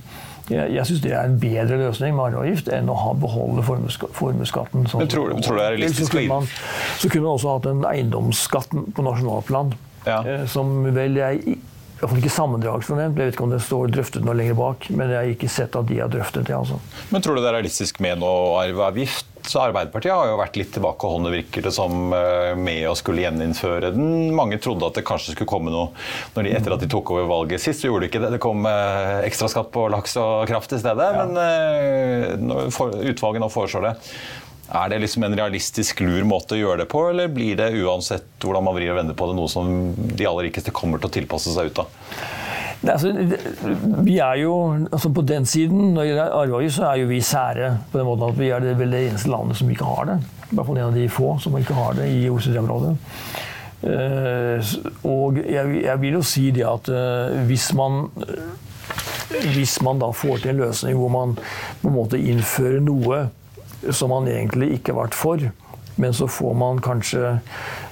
Jeg, 0.48 0.72
jeg 0.78 0.88
syns 0.88 1.02
det 1.04 1.12
er 1.12 1.28
en 1.28 1.38
bedre 1.42 1.80
løsning 1.82 2.16
med 2.16 2.30
arveavgift 2.30 2.70
enn 2.72 2.92
å 2.92 2.96
ha 2.96 3.14
beholde 3.20 3.64
formuesskatten. 3.66 4.88
Sånn, 4.88 5.08
tror, 5.12 5.34
tror, 5.42 5.58
du 5.58 5.60
det 5.60 5.66
er 5.66 5.74
realistisk? 5.76 6.12
Så 6.12 6.16
kunne, 6.16 6.28
man, 6.32 6.52
så 7.02 7.12
kunne 7.12 7.26
man 7.26 7.34
også 7.34 7.56
hatt 7.58 7.72
en 7.72 7.88
eiendomsskatt 7.92 8.78
på 8.96 9.08
nasjonalplan. 9.10 9.74
Ja. 10.08 10.22
Eh, 10.24 10.46
som 10.48 10.80
vel 10.96 11.20
jeg 11.20 11.58
i 11.98 12.00
hvert 12.00 12.12
fall 12.12 12.20
ikke 12.22 12.30
sammendragsfornevnt. 12.30 13.18
Jeg 13.18 13.32
vet 13.32 13.36
ikke 13.36 13.46
om 13.48 13.54
det 13.56 13.64
står 13.66 13.90
drøftet 13.90 14.26
noe 14.26 14.36
lenger 14.38 14.58
bak, 14.60 14.86
men 14.94 15.10
jeg 15.10 15.18
har 15.18 15.32
ikke 15.34 15.50
sett 15.50 15.76
at 15.80 15.88
de 15.90 15.98
har 15.98 16.12
drøftet 16.14 16.46
det. 16.46 16.54
altså. 16.54 16.78
Men 17.10 17.26
tror 17.26 17.36
du 17.36 17.42
det 17.42 17.50
er 17.50 17.58
realistisk 17.58 17.98
med 18.06 18.22
noe 18.22 18.54
arveavgift? 18.62 19.27
Så 19.48 19.62
Arbeiderpartiet 19.64 20.12
har 20.12 20.28
jo 20.28 20.40
vært 20.42 20.58
litt 20.60 20.74
tilbakeholdne, 20.76 21.32
virker 21.32 21.64
det 21.64 21.72
som, 21.76 22.12
eh, 22.14 22.54
med 22.60 22.84
å 22.90 22.96
skulle 23.00 23.24
gjeninnføre 23.24 23.94
den. 23.94 24.34
Mange 24.36 24.60
trodde 24.60 24.90
at 24.90 25.00
det 25.00 25.06
kanskje 25.08 25.36
skulle 25.36 25.48
komme 25.48 25.72
noe 25.72 25.94
når 26.36 26.44
de, 26.44 26.56
etter 26.58 26.76
at 26.76 26.84
de 26.84 26.90
tok 26.92 27.14
over 27.16 27.30
valget 27.30 27.64
sist. 27.64 27.82
Så 27.82 27.88
gjorde 27.88 28.06
de 28.06 28.12
ikke 28.12 28.24
det. 28.26 28.34
Det 28.36 28.44
kom 28.44 28.68
eh, 28.68 29.24
ekstraskatt 29.28 29.72
på 29.72 29.88
laks 29.94 30.18
og 30.20 30.48
kraft 30.52 30.76
i 30.76 30.82
stedet. 30.82 31.08
Ja. 31.16 31.24
Men 31.24 31.40
eh, 31.40 33.12
utvalget 33.14 33.44
nå 33.44 33.50
foreslår 33.54 33.88
det. 33.88 33.96
Er 34.68 34.90
det 34.92 35.00
liksom 35.00 35.24
en 35.24 35.38
realistisk 35.40 36.02
lur 36.04 36.26
måte 36.28 36.58
å 36.58 36.60
gjøre 36.60 36.84
det 36.84 36.90
på, 36.92 37.06
eller 37.14 37.32
blir 37.32 37.56
det 37.56 37.70
uansett 37.80 38.28
hvordan 38.44 38.66
man 38.68 38.76
vrir 38.76 38.92
og 38.92 39.00
vender 39.00 39.16
på 39.16 39.30
det, 39.30 39.38
noe 39.38 39.48
som 39.48 39.94
de 39.96 40.28
aller 40.28 40.50
rikeste 40.50 40.76
kommer 40.76 41.00
til 41.00 41.08
å 41.08 41.16
tilpasse 41.22 41.54
seg 41.56 41.72
ut 41.72 41.86
av? 41.86 42.04
Altså, 42.84 43.10
vi 44.06 44.18
er 44.22 44.36
jo, 44.44 44.54
altså 44.92 45.10
På 45.10 45.22
den 45.22 45.46
siden, 45.46 45.94
når 45.94 46.02
det 46.02 46.10
gjelder 46.12 46.36
arveavgift, 46.42 46.76
så 46.76 46.86
er 46.92 47.02
jo 47.02 47.08
vi 47.10 47.22
sære 47.22 47.72
på 47.92 47.98
den 47.98 48.06
måten 48.06 48.30
at 48.30 48.40
vi 48.40 48.50
er 48.54 48.60
det 48.64 48.76
vel 48.80 48.94
det 48.94 49.08
eneste 49.08 49.32
landet 49.34 49.58
som 49.58 49.70
ikke 49.70 49.88
har 49.88 50.06
det. 50.12 50.20
I 50.52 50.56
hvert 50.56 50.68
fall 50.68 50.78
en 50.78 50.86
av 50.86 50.96
de 50.96 51.10
få 51.10 51.34
som 51.42 51.58
ikke 51.58 51.74
har 51.74 51.98
det 51.98 52.08
i 52.14 52.30
OECD-området. 52.30 52.96
Uh, 53.78 54.62
og 55.06 55.38
jeg, 55.38 55.82
jeg, 55.84 56.02
vil 56.02 56.16
jo 56.18 56.22
si 56.26 56.48
det 56.52 56.64
at 56.66 56.88
uh, 56.90 57.36
hvis 57.46 57.70
man 57.78 58.08
hvis 59.54 59.82
man 59.86 60.00
da 60.02 60.10
får 60.16 60.42
til 60.42 60.54
en 60.54 60.62
løsning 60.64 60.98
hvor 60.98 61.12
man 61.14 61.36
på 61.82 61.90
en 61.90 61.94
måte 61.98 62.18
innfører 62.18 62.82
noe 62.82 63.28
som 63.94 64.10
man 64.10 64.30
egentlig 64.32 64.78
ikke 64.78 64.96
har 64.96 65.04
vært 65.04 65.18
for, 65.18 65.44
men 65.98 66.16
så 66.16 66.30
får 66.32 66.56
man 66.58 66.82
kanskje 66.84 67.38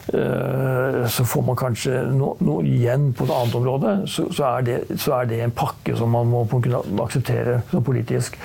så 0.05 1.25
får 1.25 1.41
man 1.47 1.57
kanskje 1.57 2.03
noe, 2.13 2.35
noe, 2.45 2.61
igjen 2.65 3.07
på 3.17 3.25
et 3.25 3.33
annet 3.33 3.55
område, 3.57 3.93
så, 4.11 4.27
så, 4.29 4.51
er 4.51 4.67
det, 4.67 4.75
så, 5.01 5.15
er 5.19 5.29
det, 5.31 5.39
en 5.41 5.55
pakke 5.55 5.95
som 5.97 6.11
man 6.13 6.29
må 6.29 6.43
kunne 6.51 6.81
akseptere 7.03 7.59
som 7.71 7.85
politisk. 7.85 8.37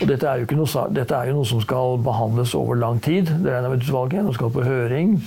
Og 0.00 0.06
dette 0.08 0.28
er, 0.28 0.42
jo 0.42 0.58
noe, 0.58 0.86
dette 0.96 1.18
er 1.18 1.28
jo 1.28 1.36
noe 1.40 1.48
som 1.48 1.60
skal 1.64 2.00
behandles 2.02 2.56
over 2.58 2.80
lang 2.80 3.02
tid. 3.04 3.28
Det 3.28 3.52
regner 3.52 3.74
med 3.74 3.84
utvalget. 3.84 4.24
Nå 4.24 4.32
skal 4.36 4.54
på 4.54 4.64
høring. 4.66 5.18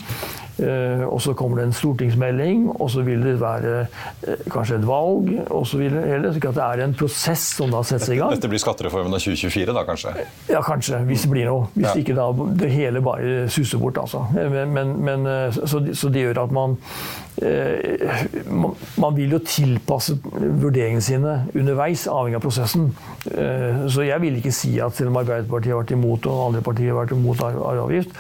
Eh, 0.56 1.04
og 1.04 1.20
så 1.22 1.34
kommer 1.36 1.60
det 1.60 1.68
en 1.70 1.76
stortingsmelding, 1.76 2.70
og 2.80 2.88
så 2.92 3.04
vil 3.04 3.24
det 3.26 3.36
være 3.42 3.74
eh, 3.84 4.46
kanskje 4.52 4.80
et 4.80 4.88
valg. 4.88 5.32
og 5.50 5.68
så 5.68 5.82
det, 5.82 5.92
så 6.34 6.40
Det 6.40 6.64
er 6.64 6.84
en 6.86 6.96
prosess 6.96 7.44
som 7.58 7.72
da 7.72 7.84
settes 7.84 8.10
i 8.10 8.20
gang. 8.20 8.32
Dette 8.32 8.52
blir 8.52 8.62
skattereformen 8.64 9.14
av 9.14 9.20
2024, 9.20 9.76
da 9.76 9.86
kanskje? 9.88 10.16
Ja, 10.50 10.62
kanskje. 10.64 11.02
Hvis 11.10 11.28
det 11.28 11.34
blir 11.34 11.50
noe. 11.50 11.68
Hvis 11.76 11.90
ja. 11.92 11.96
ikke 12.00 12.16
da 12.16 12.30
det 12.64 12.72
hele 12.72 13.04
bare 13.04 13.50
suser 13.52 13.82
bort. 13.82 14.00
altså. 14.00 14.26
Men, 14.34 14.96
men, 15.04 15.30
så, 15.52 15.84
så, 15.94 16.10
det 16.10 16.28
gjør 16.28 16.46
at 16.46 16.56
man 16.56 16.78
Eh, 16.78 17.25
man 17.42 19.16
vil 19.16 19.34
jo 19.36 19.40
tilpasse 19.44 20.16
vurderingene 20.24 21.04
sine 21.04 21.34
underveis, 21.56 22.06
avhengig 22.08 22.40
av 22.40 22.46
prosessen. 22.46 22.86
Eh, 23.28 23.82
så 23.92 24.06
jeg 24.08 24.24
vil 24.24 24.38
ikke 24.40 24.54
si 24.56 24.76
at 24.84 24.96
selv 24.96 25.12
om 25.12 25.20
Arbeiderpartiet 25.20 25.74
har 25.74 25.82
vært 25.82 25.96
imot 25.98 26.30
og 26.32 26.46
andre 26.48 26.64
partier 26.66 26.94
har 26.94 27.02
vært 27.02 27.16
imot 27.18 27.44
arveavgift, 27.44 28.16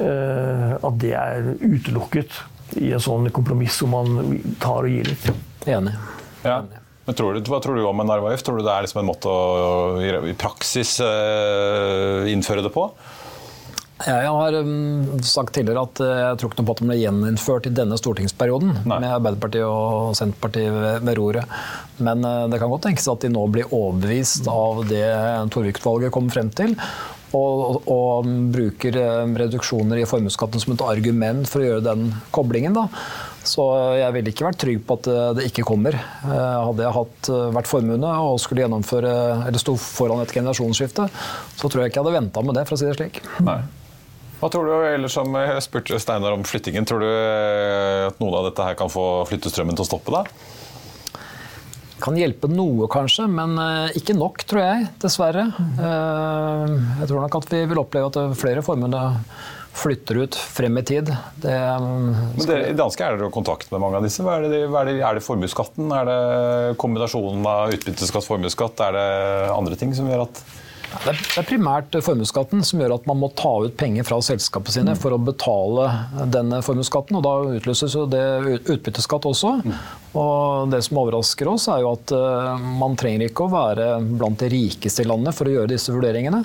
eh, 0.00 0.70
at 0.80 1.02
det 1.02 1.12
er 1.18 1.50
utelukket 1.60 2.40
i 2.80 2.94
en 2.96 3.04
sånn 3.04 3.28
kompromiss 3.34 3.76
hvor 3.82 3.92
man 3.92 4.40
tar 4.62 4.88
og 4.88 4.94
gir 4.94 5.12
litt. 5.12 5.28
Enig. 5.68 5.92
Ja. 6.44 6.62
Men 7.04 7.16
tror 7.18 7.36
du, 7.36 7.44
Hva 7.44 7.58
tror 7.60 7.76
du 7.76 7.84
om 7.84 8.00
en 8.00 8.14
arveavgift? 8.14 8.46
Tror 8.46 8.62
du 8.62 8.64
det 8.64 8.72
er 8.72 8.86
liksom 8.86 9.02
en 9.02 9.10
måte 9.10 9.28
å 9.28 10.00
i 10.00 10.32
praksis 10.40 10.96
innføre 11.04 12.64
det 12.64 12.72
på? 12.72 12.88
Jeg 14.02 14.26
har 14.26 14.56
um, 14.58 15.20
sagt 15.22 15.54
tidligere 15.54 15.84
at 15.86 16.00
eh, 16.02 16.16
jeg 16.18 16.38
tror 16.40 16.50
ikke 16.50 16.58
noe 16.60 16.66
på 16.66 16.74
at 16.74 16.80
den 16.82 16.88
ble 16.90 16.96
gjeninnført 16.98 17.66
i 17.68 17.74
denne 17.78 17.98
stortingsperioden 18.00 18.72
Nei. 18.90 18.96
med 18.98 19.06
Arbeiderpartiet 19.06 19.66
og 19.68 20.16
Senterpartiet 20.18 20.74
ved, 20.74 21.04
ved 21.06 21.18
roret. 21.20 21.52
Men 22.02 22.26
uh, 22.26 22.44
det 22.50 22.58
kan 22.58 22.72
godt 22.72 22.88
tenkes 22.88 23.06
at 23.12 23.22
de 23.22 23.30
nå 23.30 23.44
blir 23.54 23.70
overbevist 23.70 24.48
av 24.50 24.82
det 24.90 25.04
Torvik-utvalget 25.54 26.14
kom 26.14 26.26
frem 26.34 26.50
til. 26.58 26.74
Og, 27.34 27.62
og, 27.62 27.86
og 27.90 28.32
bruker 28.54 28.98
reduksjoner 29.34 30.02
i 30.02 30.06
formuesskatten 30.06 30.62
som 30.62 30.74
et 30.74 30.84
argument 30.86 31.48
for 31.50 31.62
å 31.62 31.70
gjøre 31.70 31.86
den 31.86 32.10
koblingen. 32.34 32.74
Da. 32.74 32.88
Så 33.46 33.64
jeg 33.98 34.14
ville 34.14 34.30
ikke 34.30 34.46
vært 34.46 34.60
trygg 34.62 34.82
på 34.86 34.98
at 35.00 35.08
det 35.38 35.48
ikke 35.50 35.66
kommer. 35.66 35.98
Hadde 36.22 36.86
jeg 36.86 36.94
hatt, 36.94 37.32
vært 37.58 37.70
formuende 37.70 38.10
og 38.22 38.38
skulle 38.42 38.62
gjennomføre, 38.62 39.14
eller 39.48 39.62
sto 39.62 39.74
foran 39.74 40.22
et 40.22 40.34
generasjonsskifte, 40.34 41.10
så 41.58 41.66
tror 41.66 41.82
jeg 41.82 41.90
ikke 41.90 42.04
jeg 42.04 42.06
hadde 42.06 42.20
venta 42.20 42.46
med 42.46 42.54
det, 42.54 42.68
for 42.70 42.78
å 42.78 42.84
si 42.84 42.86
det 42.86 43.00
slik. 43.00 43.18
Nei. 43.42 43.64
Hva 44.40 44.50
tror 44.52 44.68
du, 44.68 44.74
eller 44.88 45.12
som 45.12 45.34
jeg 45.38 45.62
spurte 45.64 46.00
Steinar 46.02 46.34
om 46.36 46.44
flyttingen, 46.46 46.86
tror 46.88 47.04
du 47.04 47.08
eh, 47.08 48.10
at 48.10 48.20
noe 48.22 48.40
av 48.40 48.50
dette 48.50 48.66
her 48.66 48.76
kan 48.78 48.92
få 48.92 49.24
flyttestrømmen 49.30 49.78
til 49.78 49.86
å 49.86 49.88
stoppe? 49.88 50.14
da? 50.14 50.24
Kan 52.04 52.18
hjelpe 52.18 52.50
noe, 52.50 52.88
kanskje, 52.92 53.28
men 53.30 53.56
eh, 53.60 53.98
ikke 54.00 54.16
nok, 54.18 54.44
tror 54.50 54.64
jeg. 54.64 54.88
Dessverre. 55.00 55.46
Eh, 55.56 56.74
jeg 57.00 57.10
tror 57.10 57.22
nok 57.22 57.38
at 57.40 57.52
vi 57.54 57.62
vil 57.70 57.80
oppleve 57.80 58.10
at 58.10 58.40
flere 58.40 58.64
formuende 58.66 59.04
flytter 59.74 60.20
ut 60.22 60.36
frem 60.38 60.78
i 60.78 60.82
tid. 60.86 61.08
Det, 61.42 61.54
men 61.82 62.46
det, 62.46 62.58
I 62.70 62.76
danske 62.78 63.02
er 63.02 63.16
dere 63.16 63.30
i 63.30 63.34
kontakt 63.34 63.72
med 63.72 63.82
mange 63.82 63.98
av 63.98 64.06
disse. 64.06 64.22
Er 64.22 64.46
det, 64.46 64.60
er 64.68 64.90
det, 64.90 64.98
er 65.02 65.18
det 65.18 65.24
formuesskatten? 65.24 65.88
Er 65.94 66.10
det 66.10 66.76
kombinasjonen 66.82 67.48
av 67.48 67.74
utbytteskatt 67.74 68.22
og 68.22 68.28
formuesskatt? 68.28 68.84
Er 68.86 68.94
det 68.98 69.08
andre 69.54 69.78
ting 69.80 69.94
som 69.96 70.10
gjør 70.10 70.28
at 70.28 70.44
det 71.04 71.14
er 71.40 71.46
primært 71.48 71.96
formuesskatten 72.04 72.62
som 72.66 72.80
gjør 72.80 72.94
at 72.96 73.08
man 73.08 73.18
må 73.20 73.30
ta 73.36 73.50
ut 73.64 73.74
penger 73.78 74.06
fra 74.06 74.20
selskapene 74.24 74.74
sine 74.74 74.94
for 74.98 75.14
å 75.14 75.20
betale 75.20 75.88
denne 76.32 76.60
formuesskatten. 76.64 77.18
og 77.18 77.24
Da 77.26 77.58
utløses 77.58 77.96
jo 77.96 78.06
det 78.10 78.24
utbytteskatt 78.62 79.28
også. 79.30 79.56
Og 80.14 80.70
Det 80.70 80.80
som 80.86 81.00
overrasker 81.02 81.50
oss, 81.50 81.66
er 81.68 81.82
jo 81.82 81.92
at 81.96 82.14
eh, 82.14 82.64
man 82.80 82.96
trenger 83.00 83.28
ikke 83.28 83.46
å 83.46 83.52
være 83.52 83.88
blant 84.14 84.40
de 84.40 84.50
rikeste 84.52 85.04
i 85.04 85.08
landet 85.10 85.36
for 85.36 85.50
å 85.50 85.54
gjøre 85.56 85.72
disse 85.74 85.94
vurderingene. 85.94 86.44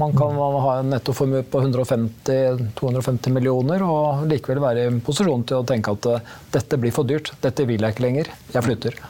Man 0.00 0.14
kan 0.16 0.38
ha 0.40 0.76
en 0.78 0.88
nettoformue 0.94 1.44
på 1.52 1.60
150-250 1.66 3.34
millioner 3.34 3.84
og 3.84 4.24
likevel 4.30 4.62
være 4.64 4.86
i 4.88 5.00
posisjon 5.04 5.44
til 5.48 5.60
å 5.60 5.66
tenke 5.68 5.92
at 5.98 6.08
eh, 6.08 6.30
dette 6.54 6.80
blir 6.80 6.94
for 6.96 7.08
dyrt, 7.08 7.34
dette 7.44 7.68
vil 7.68 7.84
jeg 7.84 7.96
ikke 7.96 8.08
lenger, 8.08 8.32
jeg 8.54 8.70
flytter. 8.70 9.02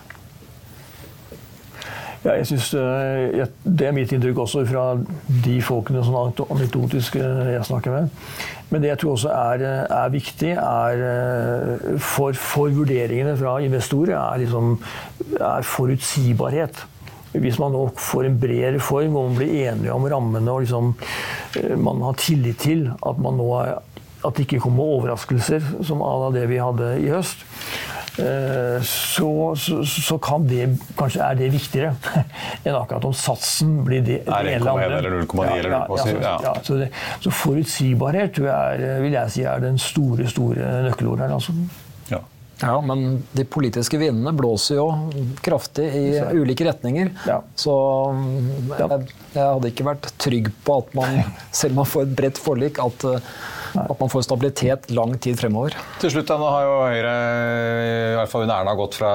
Ja, 2.22 2.36
jeg 2.38 2.46
synes, 2.46 2.74
eh, 2.74 3.46
Det 3.64 3.86
er 3.86 3.94
mitt 3.94 4.12
inntrykk 4.12 4.38
også 4.44 4.62
fra 4.66 4.84
de 5.44 5.56
folkene 5.62 6.04
som 6.06 6.14
anekdotiske 6.14 7.18
jeg 7.18 7.64
snakker 7.66 7.90
med. 7.90 8.08
Men 8.70 8.82
det 8.82 8.92
jeg 8.92 8.98
tror 9.02 9.16
også 9.16 9.32
er, 9.34 9.64
er 9.90 10.14
viktig 10.14 10.52
er 10.54 11.02
eh, 11.08 11.98
for, 11.98 12.32
for, 12.32 12.70
vurderingene 12.70 13.34
fra 13.36 13.58
investorer, 13.60 14.14
er, 14.14 14.38
liksom, 14.44 14.78
er 15.40 15.66
forutsigbarhet. 15.66 16.84
Hvis 17.32 17.58
man 17.58 17.72
nå 17.74 17.88
får 17.98 18.28
en 18.28 18.38
bred 18.38 18.76
reform 18.76 19.16
og 19.16 19.30
man 19.30 19.38
blir 19.40 19.70
enige 19.72 19.92
om 19.92 20.06
rammene 20.06 20.52
og 20.52 20.62
liksom, 20.62 20.94
eh, 21.58 21.74
man 21.76 22.04
har 22.06 22.20
tillit 22.22 22.62
til 22.62 22.86
at, 22.94 23.18
man 23.18 23.40
nå 23.40 23.50
er, 23.64 23.80
at 24.22 24.36
det 24.36 24.46
ikke 24.46 24.62
kommer 24.68 24.94
overraskelser 25.00 25.82
som 25.82 26.04
av 26.06 26.30
det 26.36 26.46
vi 26.48 26.62
hadde 26.62 26.94
i 27.02 27.10
høst, 27.10 27.42
Eh, 27.42 27.81
så, 28.12 29.28
så, 29.56 29.78
så, 29.88 30.18
kan 30.20 30.44
det 30.44 30.66
kanskje 30.98 31.22
er 31.24 31.38
det 31.38 31.46
viktigere 31.54 31.92
enn 32.66 32.76
akkurat 32.76 33.06
om 33.08 33.14
satsen 33.16 33.78
blir 33.86 34.04
det, 34.04 34.18
er 34.26 34.48
det 34.48 34.58
andre. 34.60 34.98
eller 34.98 35.16
0,9 35.22 35.46
ja, 35.46 35.54
eller 35.56 35.76
0,7. 35.88 36.10
Ja, 36.20 36.34
ja, 36.44 36.52
så, 36.60 36.76
det, 36.82 36.90
så, 37.24 37.32
forutsigbarhet 37.32 38.42
er, 38.44 38.84
vil 39.04 39.16
jeg 39.16 39.36
si 39.36 39.46
er 39.48 39.64
den 39.64 39.80
store 39.80 40.28
store 40.28 40.74
nøkkelordet 40.90 41.26
her. 41.26 41.38
Altså. 41.38 41.56
Ja, 42.62 42.76
men 42.80 43.22
de 43.32 43.44
politiske 43.44 43.98
vindene 43.98 44.32
blåser 44.38 44.78
jo 44.78 44.86
kraftig 45.42 45.88
i 45.98 46.04
ulike 46.38 46.66
retninger. 46.68 47.10
Ja. 47.26 47.40
Så 47.58 47.74
jeg, 48.78 49.00
jeg, 49.32 49.42
hadde 49.42 49.72
ikke 49.72 49.86
vært 49.88 50.06
trygg 50.22 50.52
på 50.62 50.76
at 50.84 50.94
man, 50.98 51.18
selv 51.62 51.74
om 51.74 51.82
man 51.82 51.90
får 51.90 52.06
et 52.06 52.14
bredt 52.20 52.38
forlik, 52.42 52.78
at 52.82 53.08
at 53.78 54.00
man 54.00 54.10
får 54.12 54.26
stabilitet 54.26 54.90
lang 54.92 55.14
tid 55.22 55.38
fremover. 55.40 55.76
Til 56.02 56.12
slutt, 56.14 56.32
Nå 56.32 56.48
har 56.50 56.66
jo 56.66 56.74
Høyre 56.82 57.14
i 57.14 58.16
hvert 58.18 58.32
fall 58.32 58.44
under 58.46 58.58
Erna 58.60 58.74
gått 58.78 58.98
fra 59.00 59.12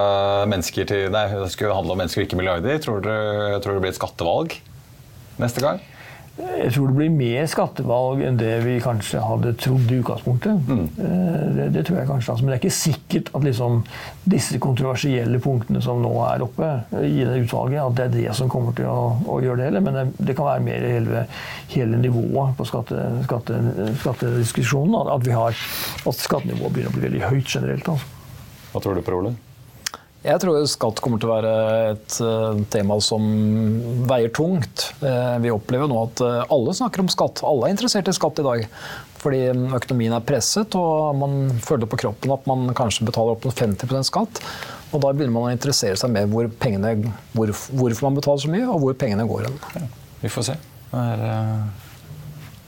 mennesker 0.50 0.88
til 0.90 1.12
Nei, 1.14 1.28
det 1.34 1.52
skulle 1.54 1.76
handle 1.78 1.94
om 1.96 2.02
mennesker, 2.02 2.26
ikke 2.26 2.40
milliarder. 2.40 2.80
Tror 2.84 3.04
dere, 3.06 3.60
tror 3.64 3.78
det 3.78 3.86
blir 3.86 3.94
et 3.94 4.00
skattevalg 4.00 4.58
neste 5.42 5.62
gang? 5.62 5.82
Jeg 6.38 6.74
tror 6.74 6.92
det 6.92 6.96
blir 7.00 7.14
mer 7.14 7.48
skattevalg 7.50 8.22
enn 8.28 8.36
det 8.38 8.52
vi 8.62 8.76
kanskje 8.82 9.22
hadde 9.26 9.56
trodd 9.58 9.90
i 9.90 9.98
utgangspunktet. 10.04 10.68
Mm. 10.70 10.84
Eh, 11.02 11.46
det, 11.56 11.66
det, 11.74 11.84
tror 11.88 11.98
jeg 11.98 12.10
kanskje. 12.12 12.34
Altså. 12.34 12.46
Men 12.46 12.52
det 12.52 12.58
er 12.58 12.62
ikke 12.62 12.78
sikkert 12.78 13.32
at 13.34 13.48
liksom 13.48 13.80
disse 14.30 14.60
kontroversielle 14.62 15.42
punktene 15.42 15.82
som 15.82 16.04
nå 16.04 16.12
er 16.28 16.46
oppe 16.46 16.70
i 17.02 17.26
det 17.26 17.40
utvalget, 17.48 17.82
at 17.82 17.98
det 17.98 18.06
er 18.06 18.14
det 18.20 18.38
som 18.38 18.52
kommer 18.54 18.78
til 18.78 18.90
å, 18.92 19.16
å 19.26 19.40
gjøre 19.42 19.64
det 19.64 19.70
heller. 19.72 19.86
Men 19.88 19.98
det, 19.98 20.06
det, 20.20 20.38
kan 20.38 20.50
være 20.52 20.66
mer 20.68 20.86
hele, 20.86 21.26
hele 21.74 22.04
nivået 22.06 22.54
på 22.60 22.70
skatte, 22.70 23.02
skatte, 23.26 23.58
skattediskusjonen. 24.04 25.00
At, 25.18 25.26
vi 25.26 25.34
har, 25.34 25.58
at 26.06 26.22
skattenivået 26.22 26.78
begynner 26.78 26.94
å 26.94 27.00
bli 27.00 27.08
veldig 27.10 27.26
høyt 27.32 27.58
generelt. 27.58 27.94
Altså. 27.96 28.14
Hva 28.74 28.84
tror 28.84 28.98
du, 28.98 29.06
Per 29.06 29.18
Ole? 29.18 29.38
Jeg 30.26 30.42
tror 30.42 30.64
skatt 30.66 31.00
kommer 31.04 31.22
til 31.22 31.30
å 31.30 31.36
være 31.36 31.52
et 31.92 32.16
eh, 32.26 32.62
tema 32.74 32.98
som 33.04 33.26
veier 34.10 34.32
tungt. 34.34 34.88
Eh, 35.06 35.36
vi 35.44 35.52
opplever 35.54 35.90
nå 35.90 36.00
at 36.08 36.24
eh, 36.26 36.40
alle 36.54 36.74
snakker 36.76 37.04
om 37.04 37.12
skatt. 37.12 37.44
Alle 37.46 37.68
er 37.68 37.76
interessert 37.76 38.10
i 38.10 38.16
skatt 38.18 38.42
i 38.42 38.48
dag. 38.48 38.66
Fordi 39.22 39.44
økonomien 39.78 40.16
er 40.18 40.26
presset, 40.26 40.74
og 40.78 41.16
man 41.22 41.38
føler 41.64 41.90
på 41.90 42.00
kroppen 42.02 42.34
at 42.34 42.50
man 42.50 42.74
kanskje 42.78 43.06
betaler 43.08 43.38
opp 43.38 43.46
mot 43.46 43.62
50% 43.62 44.10
skatt. 44.10 44.42
Og 44.92 45.04
da 45.04 45.12
begynner 45.14 45.36
man 45.36 45.50
å 45.50 45.54
interessere 45.54 46.00
seg 46.00 46.14
mer 46.14 46.30
hvor 46.32 46.50
pengene, 46.62 47.14
hvor, 47.34 47.54
hvorfor 47.54 48.10
man 48.10 48.18
betaler 48.18 48.46
så 48.46 48.52
mye, 48.52 48.66
og 48.66 48.82
hvor 48.84 48.98
pengene 48.98 49.28
går 49.30 49.48
hen. 49.50 49.62
Ja, 49.78 49.88
vi 50.24 50.34
får 50.34 50.50
se. 50.50 50.58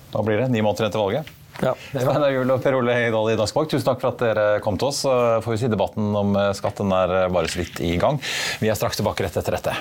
Da 0.09 0.25
blir 0.25 0.41
det 0.41 0.49
ni 0.53 0.61
måneder 0.65 0.89
etter 0.89 1.01
valget. 1.01 1.38
Ja, 1.59 1.73
Steinar 1.91 2.31
Juel 2.31 2.51
og 2.53 2.61
Per 2.63 2.77
Ole 2.77 2.95
Heidal 2.95 3.33
i 3.33 3.37
Dagsbank, 3.39 3.67
Bank, 3.67 3.73
tusen 3.73 3.87
takk 3.89 3.99
for 3.99 4.13
at 4.13 4.21
dere 4.23 4.45
kom 4.63 4.77
til 4.79 4.89
oss. 4.89 5.01
Så 5.03 5.11
får 5.43 5.55
vi 5.55 5.59
si 5.59 5.71
Debatten 5.71 6.13
om 6.15 6.37
skatten 6.55 6.93
er 6.95 7.15
bare 7.33 7.51
så 7.51 7.59
vidt 7.59 7.81
i 7.83 7.97
gang. 7.99 8.19
Vi 8.61 8.71
er 8.71 8.79
straks 8.79 8.99
tilbake 8.99 9.25
rett 9.25 9.35
etter 9.41 9.57
dette. 9.57 9.75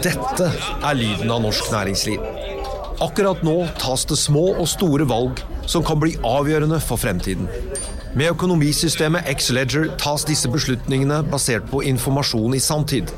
Dette 0.00 0.46
er 0.48 0.96
lyden 0.96 1.28
av 1.28 1.42
norsk 1.44 1.68
næringsliv. 1.74 2.24
Akkurat 3.04 3.42
nå 3.44 3.56
tas 3.80 4.06
det 4.08 4.16
små 4.20 4.50
og 4.54 4.66
store 4.68 5.04
valg 5.08 5.40
som 5.68 5.84
kan 5.84 6.00
bli 6.00 6.16
avgjørende 6.24 6.80
for 6.84 7.00
fremtiden. 7.00 7.48
Med 8.16 8.32
økonomisystemet 8.32 9.28
X-Leger 9.36 9.92
tas 10.00 10.24
disse 10.26 10.48
beslutningene 10.50 11.20
basert 11.30 11.68
på 11.70 11.84
informasjon 11.86 12.56
i 12.56 12.62
sanntid, 12.64 13.12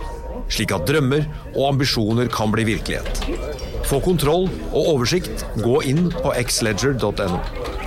slik 0.53 0.75
at 0.75 0.85
drømmer 0.91 1.25
og 1.55 1.69
ambisjoner 1.71 2.29
kan 2.35 2.53
bli 2.53 2.67
virkelighet. 2.75 3.72
Få 3.93 3.99
kontroll 4.01 4.47
og 4.71 4.87
oversikt. 4.95 5.43
Gå 5.61 5.83
inn 5.85 6.07
på 6.25 6.33
xledger.no. 6.33 7.82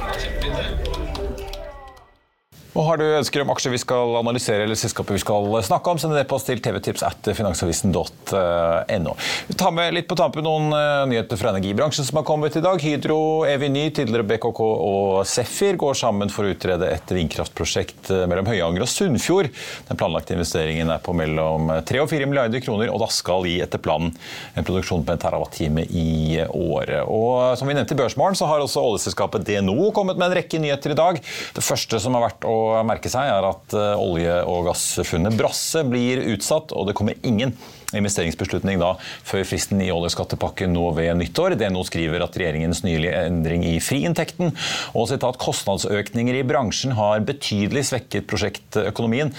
Og 2.76 2.84
Har 2.84 3.00
du 3.00 3.06
ønsker 3.08 3.40
om 3.40 3.52
aksjer 3.54 3.72
vi 3.72 3.80
skal 3.80 4.18
analysere 4.20 4.66
eller 4.66 4.76
selskaper 4.76 5.16
vi 5.16 5.22
skal 5.22 5.46
snakke 5.64 5.92
om, 5.94 6.00
send 6.00 6.12
en 6.12 6.20
e-post 6.20 6.50
til 6.50 6.60
tvtips 6.60 7.06
at 7.08 7.30
finansavisen.no. 7.38 9.14
Vi 9.48 9.56
tar 9.56 9.72
med 9.72 9.94
litt 9.96 10.10
på 10.10 10.18
tampen 10.20 10.44
noen 10.44 10.76
uh, 10.76 11.06
nyheter 11.08 11.40
fra 11.40 11.54
energibransjen 11.54 12.04
som 12.04 12.20
har 12.20 12.26
kommet 12.28 12.58
i 12.60 12.64
dag. 12.66 12.84
Hydro, 12.84 13.46
Eviny, 13.48 13.86
tidligere 13.96 14.28
BKK 14.28 14.60
og 14.60 15.22
Sefir 15.30 15.80
går 15.80 15.96
sammen 15.96 16.34
for 16.34 16.44
å 16.44 16.52
utrede 16.52 16.90
et 16.92 17.14
vindkraftprosjekt 17.16 18.12
uh, 18.12 18.26
mellom 18.28 18.52
Høyanger 18.52 18.84
og 18.84 18.92
Sunnfjord. 18.92 19.54
Den 19.88 20.02
planlagte 20.02 20.36
investeringen 20.36 20.92
er 20.92 21.00
på 21.06 21.16
mellom 21.16 21.72
3 21.88 22.04
og 22.04 22.12
4 22.12 22.28
milliarder 22.28 22.64
kroner, 22.66 22.92
og 22.92 23.00
da 23.06 23.08
skal 23.08 23.48
gi 23.48 23.56
etter 23.64 23.80
planen 23.80 24.12
en 24.52 24.68
produksjon 24.68 25.08
på 25.08 25.16
en 25.16 25.24
terawattime 25.24 25.88
i 25.96 26.44
året. 26.44 27.08
Og 27.08 27.56
Som 27.56 27.72
vi 27.72 27.80
nevnte 27.80 27.96
i 27.96 28.04
Børsmorgen, 28.04 28.36
så 28.36 28.52
har 28.52 28.60
også 28.60 28.84
oljeselskapet 28.84 29.48
DNO 29.48 29.94
kommet 29.96 30.20
med 30.20 30.28
en 30.28 30.38
rekke 30.42 30.60
nyheter 30.60 30.92
i 30.92 31.00
dag. 31.00 31.24
Det 31.56 31.64
første 31.64 32.04
som 32.04 32.20
har 32.20 32.28
vært 32.28 32.44
å 32.44 32.65
å 32.66 32.84
merke 32.88 33.12
seg, 33.12 33.30
er 33.30 33.50
at 33.52 33.78
olje- 33.96 34.44
og 34.50 34.70
gassfunnet 34.70 35.38
Brasse 35.40 35.86
blir 35.88 36.24
utsatt, 36.36 36.74
og 36.76 36.90
det 36.90 36.98
kommer 36.98 37.20
ingen 37.24 37.56
investeringsbeslutning 38.00 38.80
da 38.82 38.94
før 39.26 39.46
fristen 39.48 39.82
i 39.84 39.92
oljeskattepakken 39.94 40.74
nå 40.76 40.88
ved 40.98 41.14
nyttår. 41.20 41.58
DNO 41.60 41.84
skriver 41.88 42.24
at 42.26 42.38
regjeringens 42.40 42.84
nylige 42.86 43.16
endring 43.28 43.66
i 43.68 43.76
friinntekten 43.84 44.54
og 44.96 45.10
sitat, 45.12 45.40
kostnadsøkninger 45.42 46.40
i 46.40 46.46
bransjen 46.48 46.96
har 46.98 47.24
betydelig 47.28 47.86
svekket 47.92 48.28
prosjektøkonomien. 48.30 49.34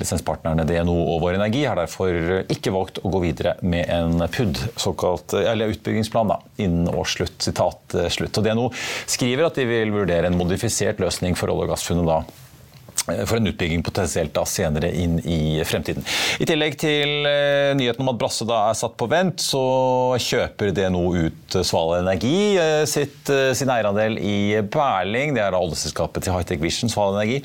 Lisenspartnerne 0.00 0.66
DNO 0.68 0.96
og 1.14 1.22
Vår 1.24 1.38
Energi 1.38 1.64
har 1.68 1.80
derfor 1.80 2.44
ikke 2.52 2.74
valgt 2.74 3.02
å 3.02 3.12
gå 3.12 3.22
videre 3.24 3.56
med 3.62 3.88
en 3.92 4.26
PUD, 4.32 4.60
såkalt, 4.80 5.36
eller 5.38 5.72
utbyggingsplan, 5.74 6.32
da, 6.32 6.40
innen 6.62 6.90
årsslutt. 6.92 7.38
Sitat 7.42 7.96
slutt. 8.12 8.38
Og 8.38 8.46
DNO 8.46 8.70
skriver 9.10 9.48
at 9.48 9.58
de 9.58 9.68
vil 9.68 9.92
vurdere 9.94 10.28
en 10.28 10.38
modifisert 10.38 11.02
løsning 11.02 11.38
for 11.38 11.52
olje- 11.52 11.68
og 11.68 11.76
gassfunnet 11.76 12.08
da 12.08 12.22
Eh, 12.22 12.51
for 13.02 13.36
en 13.36 13.50
utbygging 13.50 13.82
potensielt 13.82 14.32
da 14.34 14.44
senere 14.46 14.92
inn 14.94 15.16
i 15.26 15.62
fremtiden. 15.66 16.04
I 16.42 16.46
tillegg 16.46 16.76
til 16.78 17.26
eh, 17.26 17.72
nyheten 17.74 18.04
om 18.04 18.12
at 18.12 18.20
Brasse 18.20 18.46
da 18.46 18.60
er 18.68 18.78
satt 18.78 18.94
på 18.98 19.08
vent, 19.10 19.42
så 19.42 19.62
kjøper 20.22 20.70
DNO 20.76 21.02
ut 21.16 21.56
eh, 21.58 21.66
Sval 21.66 21.96
Energi 21.98 22.54
eh, 22.62 22.84
sitt, 22.88 23.26
eh, 23.32 23.50
sin 23.58 23.72
eierandel 23.74 24.18
i 24.22 24.60
Berling. 24.62 25.34
Det 25.34 25.42
er 25.42 25.54
da 25.54 25.62
oljeselskapet 25.62 26.26
til 26.26 26.36
Hightech 26.36 26.62
Vision, 26.62 26.92
Sval 26.92 27.16
Energi. 27.16 27.40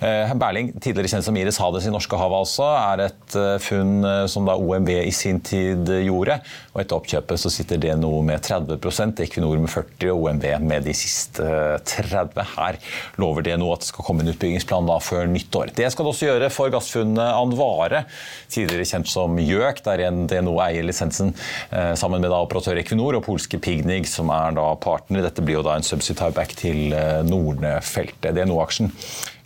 Eh, 0.00 0.32
Berling, 0.40 0.72
tidligere 0.78 1.12
kjent 1.12 1.28
som 1.28 1.40
Iris 1.40 1.60
Hades 1.60 1.88
i 1.88 1.92
Norskehavet 1.92 2.40
altså, 2.40 2.70
er 2.78 3.04
et 3.10 3.38
funn 3.64 4.06
som 4.30 4.46
da 4.46 4.54
OMV 4.56 4.90
i 5.02 5.12
sin 5.14 5.40
tid 5.44 5.90
gjorde. 6.04 6.38
Og 6.72 6.80
etter 6.82 6.96
oppkjøpet 6.96 7.40
så 7.40 7.52
sitter 7.52 7.80
DNO 7.82 8.12
med 8.26 8.42
30% 8.46 9.20
Equinor 9.26 9.60
med 9.60 9.70
40 9.72 10.14
og 10.14 10.28
OMV 10.30 10.48
med 10.64 10.88
de 10.88 10.94
siste 10.96 11.44
30. 11.92 12.40
Her 12.54 12.80
lover 13.20 13.44
DNO 13.46 13.72
at 13.74 13.84
det 13.84 13.90
skal 13.90 14.06
komme 14.06 14.24
en 14.24 14.32
utbyggingsplan 14.32 14.83
da 14.88 14.94
da 14.94 15.02
før 15.02 15.28
nyttår. 15.30 15.74
Det 15.76 15.90
skal 15.92 16.06
det 16.06 16.12
også 16.12 16.30
gjøre 16.30 16.50
for 16.52 16.72
gassfunnet 16.74 17.34
Anvare, 17.34 18.04
tidligere 18.52 18.88
kjent 18.88 19.10
som 19.10 19.36
Gjøk, 19.40 19.82
der 19.86 20.06
DNO 20.30 20.56
eier 20.64 20.86
lisensen 20.86 21.34
eh, 21.70 21.94
sammen 21.98 22.22
med 22.22 22.32
da 22.32 22.42
operatør 22.44 22.80
Equinor 22.82 23.18
og 23.18 23.26
polske 23.26 23.60
Pignig, 23.62 24.04
som 24.10 24.32
er 24.34 24.56
da 24.56 24.70
partner. 24.80 25.24
Dette 25.26 25.44
blir 25.44 25.60
jo 25.60 25.66
da 25.66 25.78
en 25.78 25.86
subsidy-tieback 25.86 26.56
til 26.60 26.94
eh, 26.94 27.22
Norne-feltet. 27.26 28.34
DNO-aksjen 28.34 28.92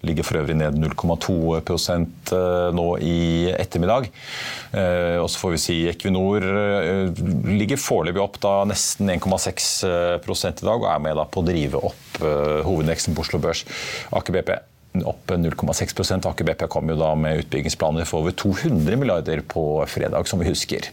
ligger 0.06 0.22
for 0.22 0.38
øvrig 0.38 0.54
ned 0.54 0.76
0,2 0.78 1.32
eh, 1.58 2.46
nå 2.76 2.86
i 3.02 3.18
ettermiddag. 3.50 4.12
Og 5.18 5.26
så 5.32 5.40
får 5.40 5.54
vi 5.54 5.60
si 5.62 5.76
Equinor 5.90 6.44
ligger 7.48 7.80
foreløpig 7.80 8.22
opp 8.22 8.36
da 8.44 8.54
nesten 8.68 9.10
1,6 9.16 9.66
i 9.88 10.68
dag, 10.68 10.76
og 10.76 10.88
er 10.92 11.04
med 11.08 11.24
på 11.32 11.42
å 11.42 11.48
drive 11.48 11.82
opp 11.90 12.22
hovedindeksen 12.22 13.16
på 13.16 13.24
Oslo 13.24 13.42
Børs. 13.42 13.64
Aker 14.14 14.36
BP 14.38 14.58
opp 15.06 15.30
0,6 15.34 16.26
Aker 16.26 16.46
BP 16.48 16.64
kom 16.72 16.90
jo 16.90 16.96
da 16.98 17.12
med 17.18 17.44
utbyggingsplaner 17.44 18.08
for 18.08 18.24
over 18.24 18.34
200 18.38 18.98
milliarder 18.98 19.42
på 19.46 19.64
fredag, 19.90 20.28
som 20.28 20.42
vi 20.42 20.48
husker. 20.48 20.88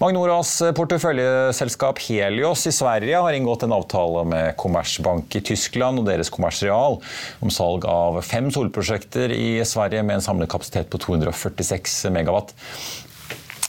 Magnoras 0.00 0.56
porteføljeselskap 0.76 2.00
Helios 2.06 2.66
i 2.70 2.74
Sverige 2.74 3.20
har 3.26 3.36
inngått 3.36 3.66
en 3.66 3.76
avtale 3.76 4.24
med 4.28 4.56
Kommersbank 4.60 5.38
i 5.38 5.44
Tyskland 5.44 6.02
og 6.02 6.08
deres 6.08 6.32
Kommersreal 6.32 7.00
om 7.44 7.52
salg 7.54 7.86
av 7.88 8.20
fem 8.26 8.50
solprosjekter 8.54 9.34
i 9.34 9.62
Sverige 9.68 10.02
med 10.02 10.18
en 10.18 10.26
samlet 10.26 10.50
kapasitet 10.50 10.90
på 10.92 11.00
246 11.02 12.04
megawatt. 12.14 12.54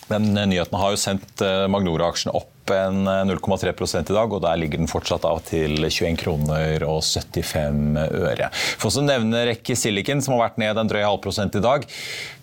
Den 0.09 0.33
nyheten 0.33 0.77
har 0.77 0.93
jo 0.93 1.01
sendt 1.01 1.41
eh, 1.41 1.65
Magnora-aksjen 1.71 2.33
opp 2.65 2.73
en 2.73 3.07
0,3 3.07 3.67
eh, 3.67 4.01
i 4.01 4.13
dag, 4.13 4.33
og 4.33 4.41
der 4.41 4.57
ligger 4.57 4.81
den 4.81 4.89
fortsatt 4.89 5.25
av 5.25 5.41
til 5.45 5.77
21 5.85 6.17
kroner 6.17 6.83
og 6.87 7.03
75 7.03 7.97
øre. 8.01 8.49
For 8.81 8.89
å 8.89 9.05
nevne 9.05 9.45
Rekke 9.51 9.75
Silicon, 9.77 10.21
som 10.21 10.35
har 10.35 10.47
vært 10.47 10.61
ned 10.61 10.77
en 10.81 10.89
drøy 10.89 11.03
halv 11.05 11.21
prosent 11.21 11.55
i 11.55 11.63
dag. 11.63 11.85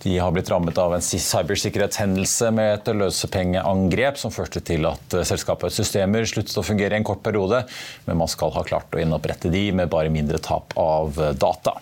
De 0.02 0.14
har 0.18 0.32
blitt 0.34 0.50
rammet 0.50 0.78
av 0.78 0.94
en 0.94 1.02
cybersikkerhetshendelse 1.02 2.50
med 2.54 2.72
et 2.74 2.90
løsepengeangrep 2.94 4.18
som 4.18 4.34
førte 4.34 4.62
til 4.64 4.86
at 4.90 5.18
eh, 5.18 5.26
selskapets 5.26 5.80
systemer 5.82 6.26
sluttet 6.28 6.58
å 6.58 6.66
fungere 6.66 6.94
i 6.94 7.02
en 7.02 7.06
kort 7.06 7.24
periode, 7.26 7.64
men 8.06 8.20
man 8.22 8.30
skal 8.30 8.54
ha 8.54 8.64
klart 8.66 8.94
å 8.94 9.02
gjenopprette 9.02 9.50
de 9.52 9.68
med 9.74 9.90
bare 9.92 10.12
mindre 10.12 10.38
tap 10.42 10.76
av 10.78 11.18
eh, 11.18 11.34
data. 11.34 11.78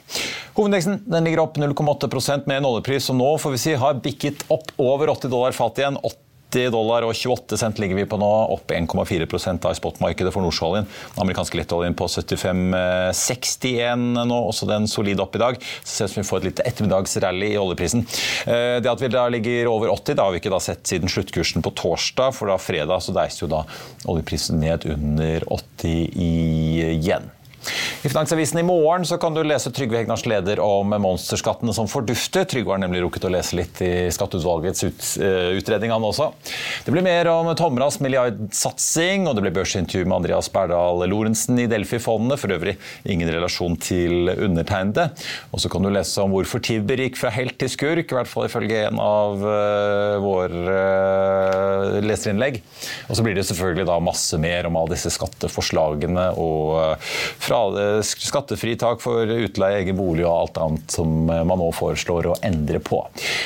Hovedindeksen 0.56 1.04
ligger 1.24 1.44
opp 1.44 1.60
0,8% 1.60 2.48
med 2.48 2.60
en 2.60 2.72
oljepris 2.72 3.06
som 3.08 3.20
nå 3.20 3.34
får 3.40 3.54
vi 3.54 3.62
si, 3.62 3.76
har 3.78 4.00
bikket 4.02 4.48
opp 4.52 4.72
over 4.80 5.12
80 5.12 5.32
dollar 5.32 5.56
fatet 5.56 5.84
igjen. 5.84 6.00
90 6.50 6.70
dollar 6.74 7.06
og 7.06 7.14
28 7.14 7.58
cent 7.60 7.78
ligger 7.78 8.00
vi 8.00 8.06
på 8.08 8.18
nå, 8.20 8.30
opp 8.54 8.72
1,4% 8.74 9.70
i 9.70 9.78
spotmarkedet 9.78 10.32
for 10.34 10.44
nordsjøoljen. 10.44 10.88
Den 11.14 11.22
amerikanske 11.24 11.60
lettoljen 11.60 11.96
på 11.98 12.08
75,61 12.10 14.26
nå, 14.26 14.38
også 14.50 14.68
den 14.70 14.88
solid 14.90 15.22
opp 15.22 15.38
i 15.38 15.42
dag. 15.42 15.60
Så 15.84 16.08
ser 16.08 16.20
vi 16.20 16.26
får 16.26 16.42
et 16.42 16.48
lite 16.50 16.66
ettermiddagsrally 16.68 17.52
i 17.54 17.60
oljeprisen. 17.60 18.06
Eh, 18.46 18.78
det 18.82 18.90
at 18.90 19.02
vi 19.02 19.12
da 19.12 19.26
ligger 19.30 19.70
over 19.70 19.92
80, 19.94 20.16
det 20.16 20.24
har 20.24 20.34
vi 20.34 20.42
ikke 20.42 20.54
da 20.54 20.62
sett 20.62 20.86
siden 20.90 21.12
sluttkursen 21.12 21.64
på 21.64 21.74
torsdag, 21.78 22.34
for 22.36 22.50
da 22.50 22.58
fredag 22.60 23.04
så 23.04 23.14
deiste 23.16 23.46
jo 23.46 23.52
da 23.52 23.64
oljeprisen 24.10 24.60
ned 24.62 24.88
under 24.90 25.46
80 25.46 26.10
igjen. 26.20 27.30
I 28.02 28.08
Finansavisen 28.08 28.58
i 28.58 28.62
morgen 28.62 29.04
så 29.04 29.18
kan 29.20 29.34
du 29.34 29.42
lese 29.44 29.68
Trygve 29.76 29.98
Hegnars 29.98 30.22
leder 30.24 30.60
om 30.64 30.88
monsterskattene 30.88 31.74
som 31.76 31.88
fordufter. 31.88 32.46
Trygve 32.48 32.72
har 32.72 32.80
nemlig 32.80 33.02
rukket 33.04 33.26
å 33.28 33.32
lese 33.34 33.58
litt 33.58 33.80
i 33.84 34.08
skatteutvalgets 34.08 34.86
ut, 34.86 35.02
uh, 35.20 35.50
utredning, 35.58 35.92
han 35.92 36.06
også. 36.08 36.30
Det 36.86 36.94
blir 36.94 37.04
mer 37.04 37.28
om 37.28 37.50
Tomras 37.58 37.98
milliardsatsing, 38.00 39.26
og 39.28 39.36
det 39.36 39.44
blir 39.44 39.54
børsintervju 39.58 40.08
med 40.08 40.16
Andreas 40.16 40.48
Berdal 40.54 41.04
Lorentzen 41.12 41.60
i 41.60 41.66
Delfi-fondene. 41.68 42.38
For 42.40 42.56
øvrig 42.56 42.78
ingen 43.04 43.28
relasjon 43.34 43.76
til 43.76 44.32
undertegnede. 44.32 45.10
Og 45.52 45.60
så 45.60 45.68
kan 45.68 45.84
du 45.84 45.92
lese 45.92 46.24
om 46.24 46.32
hvorfor 46.32 46.64
Tibber 46.64 47.04
gikk 47.04 47.20
fra 47.20 47.34
helt 47.36 47.58
til 47.60 47.68
skurk, 47.74 48.06
i 48.08 48.16
hvert 48.16 48.32
fall 48.32 48.48
ifølge 48.48 48.86
en 48.86 49.02
av 49.04 49.44
uh, 49.44 50.16
våre 50.24 50.80
uh, 50.80 52.00
leserinnlegg. 52.00 52.62
Og 53.10 53.20
så 53.20 53.28
blir 53.28 53.36
det 53.36 53.44
selvfølgelig 53.50 53.90
da 53.92 54.00
masse 54.08 54.40
mer 54.40 54.72
om 54.72 54.80
alle 54.80 54.96
disse 54.96 55.12
skatteforslagene 55.20 56.30
og 56.40 56.96
fra 57.44 57.59
skattefritak 58.06 59.02
for 59.02 59.28
utleie, 59.30 59.82
egen 59.82 59.98
bolig 59.98 60.26
og 60.26 60.32
alt 60.34 60.60
annet 60.62 60.94
som 60.96 61.12
man 61.28 61.58
nå 61.60 61.70
foreslår 61.76 62.30
å 62.32 62.36
endre 62.46 62.80
på. 62.84 63.02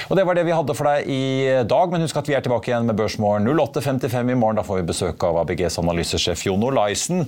Og 0.09 0.17
Det 0.17 0.25
var 0.27 0.39
det 0.39 0.47
vi 0.47 0.57
hadde 0.57 0.77
for 0.77 0.91
deg 0.91 1.11
i 1.11 1.65
dag, 1.69 1.93
men 1.93 2.05
husk 2.05 2.19
at 2.21 2.31
vi 2.31 2.37
er 2.37 2.45
tilbake 2.45 2.71
igjen 2.71 2.89
med 2.89 2.99
Børsmorgen 2.99 3.49
08.55 3.49 4.33
i 4.33 4.39
morgen. 4.39 4.61
Da 4.61 4.67
får 4.67 4.81
vi 4.81 4.89
besøk 4.91 5.27
av 5.27 5.41
ABGs 5.43 5.81
analysesjef 5.83 6.47
Jon 6.49 6.65
Olaisen. 6.67 7.25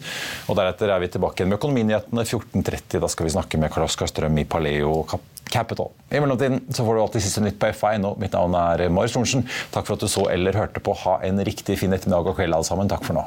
Og 0.46 0.58
deretter 0.58 0.92
er 0.92 1.02
vi 1.02 1.10
tilbake 1.12 1.42
igjen 1.42 1.52
med 1.52 1.60
Økonominyhetene 1.60 2.26
14.30. 2.26 3.00
Da 3.02 3.10
skal 3.12 3.28
vi 3.28 3.34
snakke 3.36 3.60
med 3.60 3.72
Karl 3.74 3.88
Oskar 3.88 4.10
Strøm 4.10 4.38
i 4.42 4.46
Paleo 4.48 5.02
Capital. 5.50 5.92
I 6.10 6.20
mellomtiden 6.20 6.64
så 6.70 6.84
får 6.84 6.94
du 6.94 7.02
alltid 7.04 7.26
siste 7.26 7.44
nytt 7.44 7.60
på 7.62 7.70
FA1. 7.74 8.08
Mitt 8.22 8.34
navn 8.36 8.56
er 8.58 8.86
Marius 8.92 9.16
Thorensen. 9.16 9.46
Takk 9.74 9.88
for 9.88 9.96
at 9.96 10.04
du 10.04 10.10
så 10.10 10.26
eller 10.32 10.58
hørte 10.58 10.82
på. 10.82 10.96
Ha 11.06 11.20
en 11.26 11.42
riktig 11.46 11.78
fin 11.82 11.94
ettermiddag 11.94 12.32
og 12.32 12.40
kveld 12.40 12.56
alle 12.56 12.68
sammen. 12.68 12.90
Takk 12.90 13.06
for 13.06 13.18
nå. 13.18 13.26